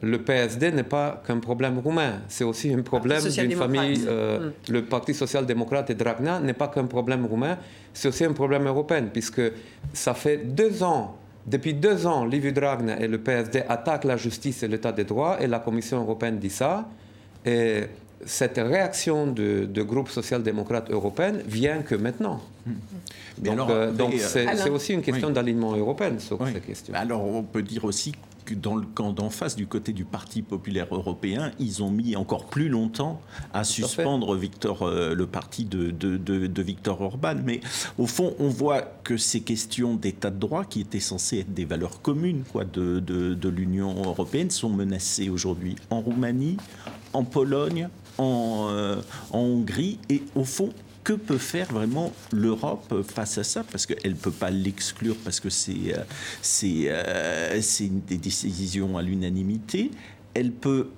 le 0.02 0.22
PSD 0.22 0.70
n'est 0.70 0.84
pas 0.84 1.20
qu'un 1.26 1.38
problème 1.38 1.78
roumain, 1.80 2.20
c'est 2.28 2.44
aussi 2.44 2.72
un 2.72 2.82
problème 2.82 3.22
d'une 3.22 3.56
famille. 3.56 3.98
Mm. 3.98 4.52
Le 4.68 4.84
Parti 4.84 5.14
social-démocrate 5.14 5.90
et 5.90 5.94
Dragna 5.94 6.38
n'est 6.38 6.54
pas 6.54 6.68
qu'un 6.68 6.86
problème 6.86 7.26
roumain, 7.26 7.58
c'est 7.92 8.08
aussi 8.08 8.24
un 8.24 8.32
problème 8.32 8.66
européen, 8.66 9.08
puisque 9.12 9.42
ça 9.92 10.14
fait 10.14 10.38
deux 10.38 10.82
ans 10.84 11.16
depuis 11.46 11.74
deux 11.74 12.06
ans, 12.06 12.24
Liviu 12.24 12.52
Dragnea 12.52 13.00
et 13.00 13.08
le 13.08 13.18
PSD 13.18 13.62
attaquent 13.68 14.04
la 14.04 14.16
justice 14.16 14.62
et 14.62 14.68
l'état 14.68 14.92
des 14.92 15.04
droits, 15.04 15.40
et 15.40 15.46
la 15.46 15.58
Commission 15.58 16.00
européenne 16.00 16.38
dit 16.38 16.50
ça. 16.50 16.88
Et 17.44 17.84
cette 18.24 18.58
réaction 18.58 19.26
du 19.26 19.84
groupe 19.84 20.10
social-démocrate 20.10 20.90
européen 20.90 21.34
vient 21.46 21.82
que 21.82 21.94
maintenant. 21.94 22.40
Hmm. 22.66 22.72
Donc, 23.38 23.70
euh, 23.70 23.92
euh, 23.98 24.10
c'est 24.18 24.68
aussi 24.68 24.92
une 24.92 25.02
question 25.02 25.30
d'alignement 25.30 25.74
européen 25.74 26.18
sur 26.18 26.38
ces 26.46 26.60
questions. 26.60 26.92
Alors 26.94 27.24
on 27.24 27.42
peut 27.42 27.62
dire 27.62 27.84
aussi 27.84 28.12
dans 28.56 28.76
le 28.76 28.86
camp 28.86 29.12
d'en 29.12 29.30
face, 29.30 29.56
du 29.56 29.66
côté 29.66 29.92
du 29.92 30.04
Parti 30.04 30.42
populaire 30.42 30.88
européen, 30.90 31.52
ils 31.58 31.82
ont 31.82 31.90
mis 31.90 32.16
encore 32.16 32.46
plus 32.46 32.68
longtemps 32.68 33.20
à 33.52 33.64
suspendre 33.64 34.34
Victor, 34.36 34.82
euh, 34.82 35.14
le 35.14 35.26
parti 35.26 35.64
de, 35.64 35.90
de, 35.90 36.16
de, 36.16 36.62
Victor 36.62 37.00
Orban. 37.00 37.36
Mais 37.44 37.60
au 37.98 38.06
fond, 38.06 38.34
on 38.38 38.48
voit 38.48 38.82
que 39.04 39.16
ces 39.16 39.40
questions 39.40 39.94
d'état 39.94 40.30
de 40.30 40.38
droit, 40.38 40.64
qui 40.64 40.80
étaient 40.80 41.00
censées 41.00 41.40
être 41.40 41.54
des 41.54 41.64
valeurs 41.64 42.02
communes 42.02 42.42
quoi, 42.52 42.64
de, 42.64 43.00
de 43.00 43.48
l'Union 43.48 43.94
européenne, 44.04 44.50
sont 44.50 44.70
menacées 44.70 45.28
aujourd'hui 45.28 45.76
en 45.90 46.00
Roumanie, 46.00 46.56
en 47.12 47.24
Pologne, 47.24 47.88
en, 48.18 48.68
euh, 48.70 48.96
en 49.32 49.40
Hongrie. 49.40 49.98
Et 50.08 50.22
au 50.34 50.44
fond, 50.44 50.70
que 51.04 51.12
peut 51.12 51.38
faire 51.38 51.72
vraiment 51.72 52.12
l'Europe 52.32 53.02
face 53.02 53.38
à 53.38 53.44
ça? 53.44 53.64
Parce 53.64 53.86
qu'elle 53.86 54.12
ne 54.12 54.16
peut 54.16 54.30
pas 54.30 54.50
l'exclure 54.50 55.16
parce 55.24 55.40
que 55.40 55.50
c'est 55.50 55.94
euh, 55.94 56.02
euh, 56.64 57.60
des 58.06 58.16
décisions 58.16 58.98
à 58.98 59.02
l'unanimité. 59.02 59.90
Elle 60.34 60.52
peut 60.52 60.88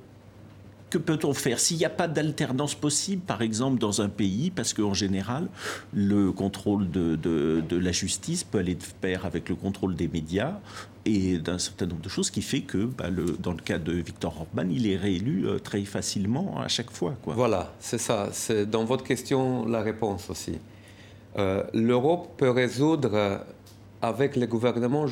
que 0.93 0.99
peut-on 0.99 1.33
faire 1.33 1.59
S'il 1.59 1.79
n'y 1.79 1.87
a 1.87 1.91
pas 1.91 2.07
d'alternance 2.07 2.75
possible, 2.75 3.23
par 3.23 3.41
exemple, 3.41 3.79
dans 3.79 4.03
un 4.03 4.11
pays, 4.11 4.51
parce 4.51 4.75
qu'en 4.75 4.93
général, 4.93 5.49
le 5.95 6.33
contrôle 6.33 6.91
de, 6.91 7.65
la 7.71 7.93
justice 7.93 8.45
peut 8.45 8.59
aller 8.59 8.75
de 8.75 8.85
pair 9.01 9.25
avec 9.25 9.49
le 9.49 9.55
contrôle 9.55 9.95
des 9.95 10.07
médias 10.07 10.59
et 11.07 11.39
d'un 11.39 11.59
certain 11.59 11.87
nombre 11.87 12.03
de 12.03 12.11
choses, 12.11 12.31
qui 12.31 12.43
fait 12.43 12.61
que, 12.61 12.85
bah, 12.85 13.07
dans 13.39 13.53
le 13.53 13.63
cas 13.63 13.79
de 13.79 13.93
Victor 13.93 14.37
Orban, 14.39 14.69
il 14.71 14.87
est 14.87 14.99
réélu 14.99 15.47
euh, 15.47 15.59
très 15.59 15.83
facilement 15.85 16.61
à 16.61 16.69
chaque 16.69 16.91
fois. 16.91 17.15
Voilà, 17.25 17.73
c'est 17.81 17.99
ça. 17.99 18.29
C'est 18.33 18.67
dans 18.67 18.85
votre 18.85 19.03
question 19.03 19.67
la 19.67 19.81
réponse 19.81 20.29
aussi. 20.29 20.59
Euh, 21.39 21.65
L'Europe 21.73 22.35
peut 22.37 22.51
résoudre 22.51 23.15
euh, 23.15 23.39
avec 24.03 24.37
les 24.37 24.47
gouvernements 24.47 25.07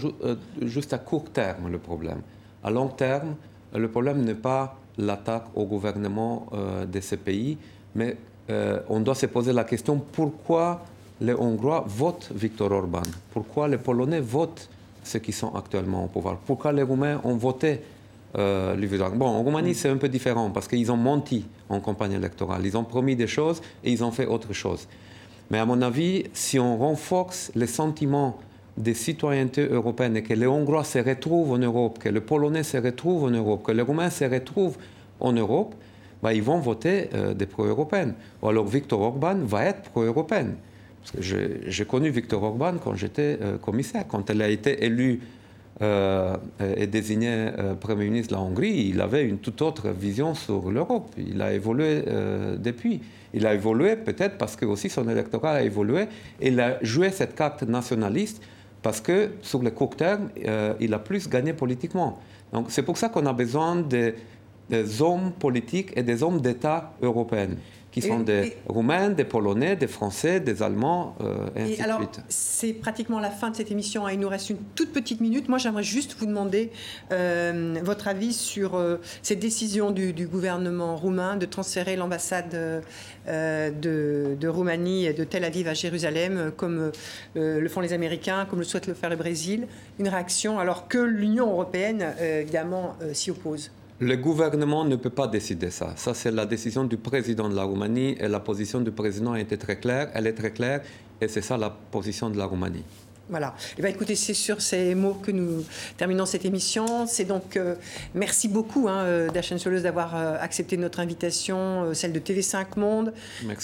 juste 0.61 0.93
à 0.93 0.99
court 0.99 1.31
terme 1.31 1.70
le 1.70 1.78
problème. 1.78 2.20
À 2.62 2.70
long 2.70 2.89
terme, 2.89 3.35
le 3.74 3.89
problème 3.89 4.22
n'est 4.22 4.35
pas 4.35 4.76
l'attaque 5.01 5.46
au 5.55 5.64
gouvernement 5.64 6.46
euh, 6.53 6.86
de 6.86 7.01
ces 7.01 7.16
pays, 7.16 7.59
mais 7.94 8.16
euh, 8.51 8.80
on 8.88 9.01
doit 9.01 9.14
se 9.14 9.26
poser 9.26 9.53
la 9.53 9.64
question 9.64 10.01
pourquoi 10.12 10.82
les 11.20 11.34
Hongrois 11.34 11.84
votent 11.86 12.30
Viktor 12.34 12.72
Orban? 12.72 13.03
Pourquoi 13.32 13.68
les 13.68 13.78
Polonais 13.78 14.20
votent 14.20 14.68
ceux 15.03 15.18
qui 15.18 15.32
sont 15.32 15.55
actuellement 15.55 16.05
au 16.05 16.09
pouvoir? 16.09 16.38
Pourquoi 16.38 16.72
les 16.72 16.82
Roumains 16.82 17.20
ont 17.24 17.36
voté 17.36 17.80
euh, 18.36 18.76
Bon, 19.14 19.26
en 19.26 19.42
Roumanie, 19.42 19.74
c'est 19.74 19.88
un 19.88 19.96
peu 19.96 20.09
différent 20.09 20.51
parce 20.51 20.68
qu'ils 20.68 20.90
ont 20.90 20.96
menti 20.96 21.46
en 21.68 21.80
campagne 21.80 22.12
électorale. 22.12 22.64
Ils 22.64 22.76
ont 22.76 22.84
promis 22.84 23.16
des 23.16 23.26
choses 23.26 23.61
et 23.84 23.92
ils 23.92 24.03
ont 24.05 24.12
fait 24.12 24.26
autre 24.26 24.53
chose. 24.53 24.86
Mais 25.51 25.59
à 25.59 25.66
mon 25.66 25.82
avis, 25.82 26.24
si 26.32 26.59
on 26.59 26.78
renforce 26.78 27.51
les 27.55 27.66
sentiments 27.66 28.38
des 28.77 28.95
citoyennetés 28.95 29.66
européennes 29.66 30.16
et 30.16 30.23
que 30.23 30.35
les 30.35 30.47
Hongrois 30.47 30.85
se 30.85 30.99
retrouvent 30.99 31.53
en 31.53 31.59
Europe, 31.59 31.99
que 31.99 32.09
les 32.09 32.21
Polonais 32.21 32.62
se 32.62 32.77
retrouvent 32.77 33.25
en 33.25 33.31
Europe, 33.31 33.62
que 33.64 33.73
les 33.73 33.83
Roumains 33.83 34.11
se 34.11 34.25
retrouvent 34.25 34.79
en 35.21 35.33
Europe, 35.33 35.75
bah, 36.23 36.35
ils 36.35 36.43
vont 36.43 36.59
voter 36.59 37.09
euh, 37.14 37.35
des 37.35 37.47
pro-européennes. 37.47 38.14
Ou 38.43 38.49
alors 38.49 38.66
Viktor 38.66 39.01
Orban 39.01 39.37
va 39.45 39.64
être 39.64 39.83
pro-européen. 39.91 40.49
J'ai 41.18 41.85
connu 41.87 42.11
Viktor 42.11 42.43
Orban 42.43 42.75
quand 42.83 42.95
j'étais 42.95 43.39
euh, 43.41 43.57
commissaire. 43.57 44.05
Quand 44.07 44.29
elle 44.29 44.43
a 44.43 44.49
été 44.49 44.85
élue 44.85 45.21
euh, 45.81 46.37
et 46.77 46.87
désignée 46.87 47.49
Premier 47.81 48.05
ministre 48.05 48.35
de 48.35 48.35
la 48.35 48.43
Hongrie, 48.43 48.91
il 48.91 49.01
avait 49.01 49.25
une 49.25 49.39
toute 49.39 49.62
autre 49.62 49.89
vision 49.89 50.35
sur 50.35 50.71
l'Europe. 50.71 51.11
Il 51.16 51.41
a 51.41 51.55
évolué 51.55 52.03
depuis. 52.59 53.01
Il 53.33 53.47
a 53.47 53.55
évolué 53.55 53.97
peut-être 53.97 54.37
parce 54.37 54.57
que 54.57 54.66
aussi 54.66 54.91
son 54.91 55.09
électorat 55.09 55.53
a 55.53 55.62
évolué. 55.62 56.03
Et 56.39 56.49
il 56.49 56.61
a 56.61 56.77
joué 56.83 57.11
cette 57.11 57.35
carte 57.35 57.62
nationaliste 57.62 58.43
parce 58.83 59.01
que 59.01 59.31
sur 59.43 59.62
le 59.62 59.70
court 59.70 59.97
terme, 59.97 60.31
euh, 60.47 60.74
il 60.81 60.95
a 60.95 60.99
plus 60.99 61.28
gagné 61.28 61.53
politiquement. 61.53 62.18
Donc 62.53 62.66
c'est 62.70 62.83
pour 62.83 62.97
ça 62.97 63.09
qu'on 63.09 63.26
a 63.26 63.33
besoin 63.33 63.76
des 63.76 65.03
hommes 65.03 65.33
politiques 65.33 65.93
et 65.97 66.03
des 66.03 66.22
hommes 66.22 66.41
d'État 66.41 66.93
européens 67.03 67.57
qui 67.93 68.03
sont 68.03 68.20
des 68.20 68.57
Roumains, 68.68 69.11
des 69.11 69.24
Polonais, 69.24 69.74
des 69.76 69.88
Français, 69.88 70.41
des 70.41 70.62
Allemands, 70.62 71.16
euh, 71.20 71.49
et, 71.57 71.62
ainsi 71.62 71.82
alors, 71.82 71.99
de 71.99 72.05
suite. 72.05 72.20
C'est 72.28 72.72
pratiquement 72.72 73.18
la 73.18 73.30
fin 73.30 73.51
de 73.51 73.57
cette 73.57 73.70
émission. 73.70 74.07
Hein. 74.07 74.12
Il 74.12 74.20
nous 74.20 74.28
reste 74.28 74.51
une 74.51 74.59
toute 74.74 74.93
petite 74.93 75.20
minute. 75.20 75.49
Moi, 75.49 75.59
j'aimerais 75.59 75.82
juste 75.82 76.16
vous 76.18 76.26
demander 76.26 76.70
euh, 77.11 77.76
votre 77.82 78.07
avis 78.07 78.32
sur 78.32 78.76
euh, 78.76 78.99
cette 79.22 79.41
décision 79.41 79.91
du, 79.91 80.12
gouvernement 80.30 80.97
roumain 80.97 81.36
de 81.36 81.47
transférer 81.47 81.97
l'ambassade 81.97 82.51
de, 83.26 84.36
de, 84.36 84.49
Roumanie 84.49 85.07
et 85.07 85.12
de 85.12 85.24
Tel 85.24 85.45
Aviv 85.45 85.66
à 85.66 85.74
Jérusalem, 85.74 86.53
comme 86.57 86.93
le 87.34 87.68
font 87.68 87.80
les 87.80 87.93
Américains, 87.93 88.47
comme 88.49 88.59
le 88.59 88.64
souhaite 88.64 88.86
le 88.86 88.95
faire 88.95 89.11
le 89.11 89.16
Brésil. 89.16 89.66
Une 89.99 90.09
réaction, 90.09 90.59
alors 90.59 90.88
que 90.88 90.99
l'Union 90.99 91.51
européenne, 91.51 92.14
évidemment, 92.20 92.97
s'y 93.12 93.30
oppose. 93.30 93.70
Le 94.03 94.16
gouvernement 94.16 94.86
ne 94.86 94.96
peut 94.96 95.11
pas 95.11 95.26
décider 95.26 95.70
ça. 95.70 95.92
Ça, 95.96 96.14
c'est 96.14 96.30
la 96.30 96.46
décision 96.46 96.84
du 96.84 96.96
président 96.96 97.51
de 97.51 97.55
la 97.55 97.64
Roumanie 97.64 98.16
et 98.18 98.28
la 98.28 98.40
position 98.40 98.80
du 98.80 98.90
président 98.92 99.32
a 99.32 99.40
été 99.40 99.59
très 99.59 99.76
claire. 99.76 100.11
Elle 100.14 100.26
est 100.26 100.32
très 100.32 100.53
claire 100.53 100.80
et 101.20 101.28
c'est 101.28 101.42
ça 101.42 101.59
la 101.59 101.68
position 101.68 102.30
de 102.30 102.38
la 102.38 102.46
Roumanie. 102.46 102.84
Voilà. 103.28 103.55
Eh 103.78 103.82
bien, 103.82 103.90
écoutez, 103.90 104.16
c'est 104.16 104.34
sur 104.34 104.61
ces 104.61 104.94
mots 104.96 105.14
que 105.14 105.30
nous 105.30 105.64
terminons 105.96 106.26
cette 106.26 106.44
émission. 106.44 107.07
C'est 107.07 107.26
donc 107.26 107.57
euh, 107.57 107.76
merci 108.14 108.48
beaucoup, 108.48 108.88
hein, 108.88 109.05
euh, 109.05 109.42
Soleuse, 109.59 109.82
d'avoir 109.82 110.16
euh, 110.16 110.36
accepté 110.40 110.76
notre 110.76 110.98
invitation, 110.98 111.94
celle 111.94 112.12
de 112.12 112.18
TV5 112.18 112.78
Monde, 112.78 113.12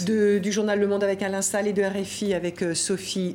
du 0.04 0.52
journal 0.52 0.78
Le 0.78 0.86
Monde 0.86 1.02
avec 1.02 1.20
Alain 1.22 1.42
Salle 1.42 1.66
et 1.66 1.72
de 1.72 1.82
RFI 1.82 2.34
avec 2.34 2.62
Sophie 2.74 3.34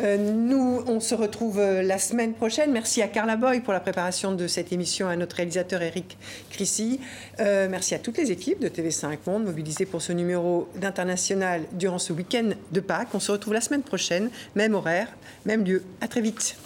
Malibo. 0.00 0.22
nous, 0.32 0.82
on 0.86 1.00
se 1.00 1.14
retrouve 1.14 1.60
la 1.60 1.98
semaine 1.98 2.34
prochaine. 2.34 2.72
Merci 2.72 3.02
à 3.02 3.08
Carla 3.08 3.36
Boy 3.36 3.60
pour 3.60 3.72
la 3.72 3.80
préparation 3.80 4.32
de 4.32 4.46
cette 4.46 4.72
émission, 4.72 5.08
à 5.08 5.16
notre 5.16 5.36
réalisateur 5.36 5.82
Eric 5.82 6.16
Crissy. 6.50 7.00
merci 7.38 7.94
à 7.94 7.98
toutes 7.98 8.18
les 8.18 8.30
équipes 8.30 8.60
de 8.60 8.68
TV5 8.68 9.18
Monde 9.26 9.44
mobilisées 9.44 9.86
pour 9.86 10.02
ce 10.02 10.12
numéro 10.12 10.68
d'international 10.76 11.62
durant 11.72 11.98
ce 11.98 12.12
week-end 12.12 12.50
de 12.72 12.80
Pâques. 12.80 13.14
On 13.14 13.20
se 13.20 13.32
retrouve 13.32 13.54
la 13.54 13.60
semaine 13.60 13.82
prochaine, 13.82 14.30
même 14.54 14.74
horaire 14.74 15.08
même 15.44 15.64
lieu. 15.64 15.82
À 16.00 16.08
très 16.08 16.20
vite. 16.20 16.56